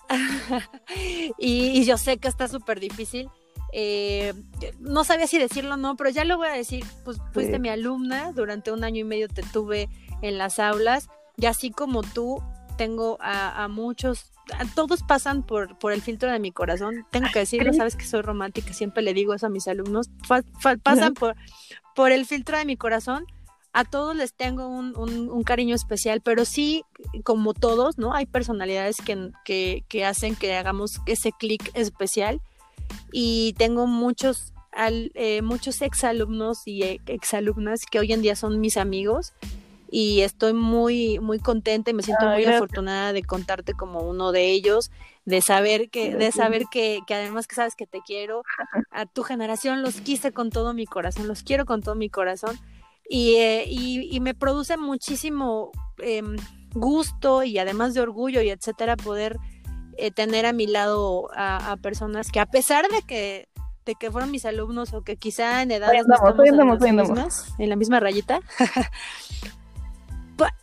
y, 1.37 1.83
yo 1.85 1.97
sé 1.97 2.17
que 2.17 2.27
está 2.27 2.47
súper 2.47 2.79
difícil. 2.79 3.29
Eh, 3.73 4.33
no 4.79 5.03
sabía 5.03 5.27
si 5.27 5.37
decirlo 5.37 5.73
o 5.73 5.77
no, 5.77 5.95
pero 5.97 6.09
ya 6.09 6.23
lo 6.23 6.37
voy 6.37 6.47
a 6.47 6.53
decir, 6.53 6.85
pues 7.03 7.17
fuiste 7.33 7.59
mi 7.59 7.69
alumna, 7.69 8.31
durante 8.31 8.71
un 8.71 8.83
año 8.83 9.01
y 9.01 9.03
medio 9.03 9.27
te 9.27 9.43
tuve 9.43 9.89
en 10.21 10.37
las 10.37 10.59
aulas 10.59 11.09
y 11.35 11.45
así 11.45 11.69
como 11.69 12.01
tú, 12.01 12.41
tengo 12.77 13.17
a, 13.19 13.67
muchos, 13.67 14.31
todos 14.75 15.03
pasan 15.03 15.43
por, 15.43 15.77
por 15.77 15.91
el 15.91 16.01
filtro 16.01 16.31
de 16.31 16.39
mi 16.39 16.51
corazón. 16.51 17.05
Tengo 17.11 17.27
que 17.33 17.39
decirlo, 17.39 17.73
sabes 17.73 17.95
que 17.95 18.05
soy 18.05 18.21
romántica, 18.21 18.71
siempre 18.71 19.03
le 19.03 19.13
digo 19.13 19.33
eso 19.33 19.47
a 19.47 19.49
mis 19.49 19.67
alumnos. 19.67 20.09
pasan 20.83 21.13
por, 21.13 21.35
por 21.95 22.11
el 22.11 22.25
filtro 22.25 22.57
de 22.57 22.65
mi 22.65 22.77
corazón. 22.77 23.25
A 23.77 23.85
todos 23.85 24.15
les 24.15 24.33
tengo 24.33 24.67
un, 24.67 25.43
cariño 25.43 25.75
especial, 25.75 26.21
pero 26.21 26.45
sí, 26.45 26.83
como 27.23 27.53
todos, 27.53 27.99
¿no? 27.99 28.15
Hay 28.15 28.25
personalidades 28.25 28.97
que, 28.97 29.83
que, 29.87 30.03
hacen 30.03 30.35
que 30.35 30.55
hagamos 30.55 30.99
ese 31.05 31.31
clic 31.31 31.69
especial. 31.75 32.41
Y 33.11 33.53
tengo 33.59 33.85
muchos 33.85 34.51
al, 34.71 35.11
eh, 35.13 35.43
muchos 35.43 35.83
exalumnos 35.83 36.63
y 36.65 36.99
exalumnas 37.05 37.81
que 37.85 37.99
hoy 37.99 38.13
en 38.13 38.23
día 38.23 38.35
son 38.35 38.59
mis 38.59 38.77
amigos. 38.77 39.33
Y 39.91 40.21
estoy 40.21 40.53
muy 40.53 41.19
muy 41.19 41.37
contenta 41.37 41.91
y 41.91 41.93
me 41.93 42.01
siento 42.01 42.25
muy 42.25 42.45
afortunada 42.45 43.13
de 43.13 43.21
contarte 43.21 43.73
como 43.73 43.99
uno 43.99 44.31
de 44.31 44.47
ellos 44.47 44.89
de 45.25 45.41
saber 45.41 45.91
que 45.91 46.15
de 46.15 46.31
saber 46.31 46.63
que, 46.71 47.01
que, 47.05 47.13
además 47.13 47.45
que 47.45 47.53
sabes 47.53 47.75
que 47.75 47.85
te 47.85 48.01
quiero. 48.01 48.41
A 48.89 49.05
tu 49.05 49.21
generación 49.21 49.83
los 49.83 50.01
quise 50.01 50.31
con 50.31 50.49
todo 50.49 50.73
mi 50.73 50.87
corazón 50.87 51.27
los 51.27 51.43
quiero 51.43 51.65
con 51.65 51.83
todo 51.83 51.93
mi 51.93 52.09
corazón 52.09 52.59
y, 53.09 53.35
eh, 53.35 53.65
y, 53.67 54.19
me 54.19 54.33
produce 54.33 54.77
muchísimo 54.77 55.71
em, 55.99 56.35
gusto 56.73 57.43
y 57.43 57.57
además 57.57 57.93
de 57.93 58.01
orgullo 58.01 58.41
y 58.41 58.49
etcétera 58.49 58.97
poder 58.97 59.37
eh, 59.97 60.11
tener 60.11 60.45
a 60.45 60.53
mi 60.53 60.67
lado 60.67 61.29
a, 61.35 61.77
personas 61.81 62.31
que 62.31 62.39
a 62.39 62.45
pesar 62.45 62.85
de 62.89 63.01
que 63.03 63.47
de 63.85 63.95
que 63.95 64.11
fueron 64.11 64.31
mis 64.31 64.43
alumnos 64.43 64.93
o 64.93 65.01
que 65.01 65.15
quizá 65.15 65.61
en 65.61 65.71
edades 65.71 66.05
no 66.05 66.15
estamos 66.15 66.37
en, 66.83 67.63
en 67.63 67.69
la 67.69 67.75
misma 67.77 68.01
rayita 68.01 68.41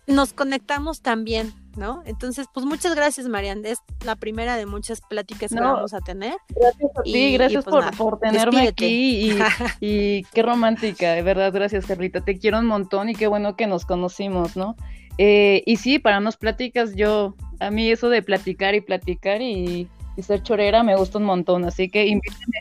nos 0.06 0.32
conectamos 0.32 1.00
también, 1.00 1.52
¿no? 1.76 2.02
Entonces, 2.06 2.46
pues 2.52 2.66
muchas 2.66 2.94
gracias, 2.94 3.28
Marian. 3.28 3.64
Es 3.64 3.78
la 4.04 4.16
primera 4.16 4.56
de 4.56 4.66
muchas 4.66 5.00
pláticas 5.00 5.52
que 5.52 5.60
vamos 5.60 5.94
a 5.94 6.00
tener. 6.00 6.34
Gracias 6.48 6.90
a 6.96 7.02
ti, 7.02 7.32
gracias 7.32 7.64
pues 7.64 7.96
por, 7.96 8.18
tenerme 8.18 8.68
aquí 8.68 9.32
y, 9.80 10.22
qué 10.32 10.42
romántica, 10.42 11.12
de 11.12 11.22
verdad, 11.22 11.52
gracias, 11.52 11.86
Carlita. 11.86 12.20
Te 12.20 12.38
quiero 12.38 12.58
un 12.58 12.66
montón 12.66 13.08
y 13.08 13.14
qué 13.14 13.26
bueno 13.26 13.56
que 13.56 13.66
nos 13.66 13.84
conocimos, 13.86 14.56
¿no? 14.56 14.76
Eh, 15.18 15.62
y 15.66 15.76
sí, 15.76 15.98
para 15.98 16.20
nos 16.20 16.36
pláticas, 16.36 16.94
yo, 16.94 17.34
a 17.60 17.70
mí 17.70 17.90
eso 17.90 18.08
de 18.08 18.22
platicar 18.22 18.74
y 18.74 18.80
platicar 18.80 19.40
y, 19.40 19.88
ser 20.22 20.42
chorera 20.42 20.84
me 20.84 20.96
gusta 20.96 21.18
un 21.18 21.24
montón, 21.24 21.64
así 21.64 21.88
que 21.88 22.06
invítame. 22.06 22.60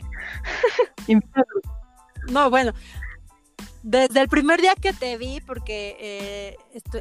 no, 2.30 2.50
bueno, 2.50 2.72
desde 3.84 4.22
el 4.22 4.28
primer 4.28 4.62
día 4.62 4.74
que 4.74 4.94
te 4.94 5.18
vi, 5.18 5.42
porque 5.42 5.96
eh, 6.00 6.56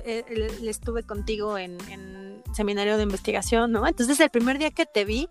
eh 0.06 0.60
estuve 0.64 1.04
contigo 1.04 1.58
en, 1.58 1.78
seminario 2.54 2.98
de 2.98 3.04
investigación, 3.04 3.72
¿no? 3.72 3.88
Entonces 3.88 4.20
el 4.20 4.30
primer 4.30 4.60
día 4.60 4.70
que 4.70 4.86
te 4.86 5.06
vi 5.06 5.30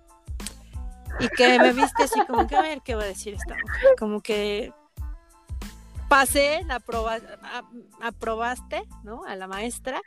y 1.21 1.29
que 1.29 1.59
me 1.59 1.75
viste 1.75 2.05
así 2.05 2.25
como 2.27 2.47
que 2.47 2.57
a 2.57 2.63
ver 2.63 2.81
qué 2.83 2.95
va 2.95 3.03
a 3.03 3.07
decir 3.07 3.35
esta 3.35 3.55
mujer, 3.55 3.91
como 3.99 4.23
que 4.23 4.73
pasé, 6.09 6.65
la 6.65 6.83
aprobaste, 8.01 8.83
¿no? 9.05 9.25
A 9.27 9.37
la 9.37 9.47
maestra 9.47 10.01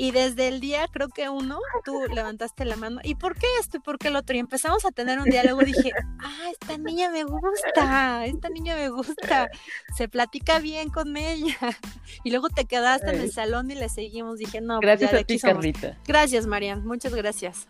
y 0.00 0.12
desde 0.12 0.46
el 0.46 0.60
día, 0.60 0.86
creo 0.92 1.08
que 1.08 1.28
uno, 1.28 1.58
tú 1.84 1.92
levantaste 2.14 2.64
la 2.64 2.76
mano, 2.76 3.00
¿y 3.02 3.16
por 3.16 3.34
qué 3.34 3.48
esto 3.60 3.78
y 3.78 3.80
por 3.80 3.98
qué 3.98 4.08
el 4.08 4.16
otro? 4.16 4.36
Y 4.36 4.38
empezamos 4.38 4.84
a 4.84 4.92
tener 4.92 5.18
un 5.18 5.24
diálogo. 5.24 5.60
Dije, 5.62 5.90
ah, 6.20 6.50
esta 6.52 6.78
niña 6.78 7.10
me 7.10 7.24
gusta, 7.24 8.24
esta 8.24 8.48
niña 8.48 8.76
me 8.76 8.90
gusta, 8.90 9.50
se 9.96 10.08
platica 10.08 10.60
bien 10.60 10.90
con 10.90 11.16
ella. 11.16 11.56
Y 12.24 12.30
luego 12.30 12.48
te 12.48 12.64
quedaste 12.64 13.10
en 13.10 13.20
el 13.20 13.32
salón 13.32 13.70
y 13.70 13.74
le 13.74 13.88
seguimos. 13.88 14.38
Dije, 14.38 14.60
no, 14.60 14.80
pues 14.80 15.00
gracias 15.00 15.20
a 15.20 15.24
ti, 15.24 15.38
Carlita. 15.38 15.98
Gracias, 16.06 16.46
Marian, 16.46 16.86
muchas 16.86 17.14
gracias. 17.14 17.66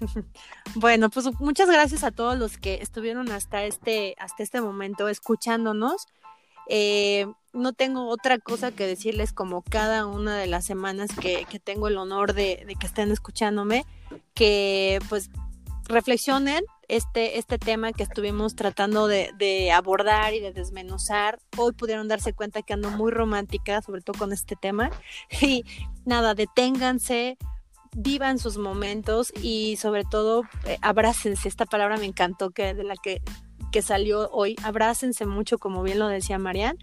Bueno, 0.74 1.10
pues 1.10 1.26
muchas 1.40 1.68
gracias 1.68 2.04
a 2.04 2.10
todos 2.10 2.38
los 2.38 2.58
que 2.58 2.74
estuvieron 2.82 3.30
hasta 3.32 3.64
este, 3.64 4.14
hasta 4.18 4.42
este 4.42 4.60
momento 4.60 5.08
escuchándonos. 5.08 6.06
Eh, 6.68 7.26
no 7.52 7.72
tengo 7.72 8.08
otra 8.08 8.38
cosa 8.38 8.70
que 8.70 8.86
decirles 8.86 9.32
como 9.32 9.62
cada 9.62 10.06
una 10.06 10.36
de 10.36 10.46
las 10.46 10.64
semanas 10.64 11.10
que, 11.20 11.46
tengo 11.64 11.88
el 11.88 11.96
honor 11.96 12.34
de, 12.34 12.66
que 12.78 12.86
estén 12.86 13.10
escuchándome, 13.10 13.84
que 14.34 14.98
pues 15.08 15.30
reflexionen 15.88 16.62
este, 16.86 17.38
este 17.38 17.58
tema 17.58 17.92
que 17.92 18.02
estuvimos 18.02 18.54
tratando 18.54 19.08
de, 19.08 19.72
abordar 19.72 20.34
y 20.34 20.40
de 20.40 20.52
desmenuzar. 20.52 21.38
Hoy 21.56 21.72
pudieron 21.72 22.08
darse 22.08 22.34
cuenta 22.34 22.62
que 22.62 22.74
ando 22.74 22.90
muy 22.90 23.10
romántica, 23.10 23.82
sobre 23.82 24.02
todo 24.02 24.18
con 24.18 24.32
este 24.32 24.56
tema. 24.56 24.90
Y 25.40 25.64
nada, 26.04 26.34
deténganse, 26.34 27.38
vivan 27.96 28.38
sus 28.38 28.58
momentos 28.58 29.32
y 29.42 29.76
sobre 29.76 30.04
todo 30.04 30.42
eh. 30.64 30.78
Esta 31.44 31.66
palabra 31.66 31.96
me 31.96 32.06
encantó 32.06 32.50
que 32.50 32.74
de 32.74 32.84
la 32.84 32.94
que, 32.96 33.22
que 33.70 33.82
salió 33.82 34.30
hoy. 34.30 34.56
Abrácense 34.62 35.26
mucho, 35.26 35.58
como 35.58 35.82
bien 35.82 35.98
lo 35.98 36.08
decía 36.08 36.38
Marian. 36.38 36.78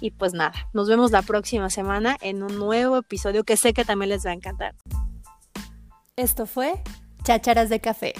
Y 0.00 0.10
pues 0.10 0.34
nada, 0.34 0.52
nos 0.72 0.88
vemos 0.88 1.10
la 1.10 1.22
próxima 1.22 1.70
semana 1.70 2.16
en 2.20 2.42
un 2.42 2.58
nuevo 2.58 2.98
episodio 2.98 3.44
que 3.44 3.56
sé 3.56 3.72
que 3.72 3.84
también 3.84 4.10
les 4.10 4.26
va 4.26 4.30
a 4.30 4.34
encantar. 4.34 4.74
Esto 6.16 6.46
fue 6.46 6.82
Chácharas 7.22 7.68
de 7.68 7.80
Café. 7.80 8.12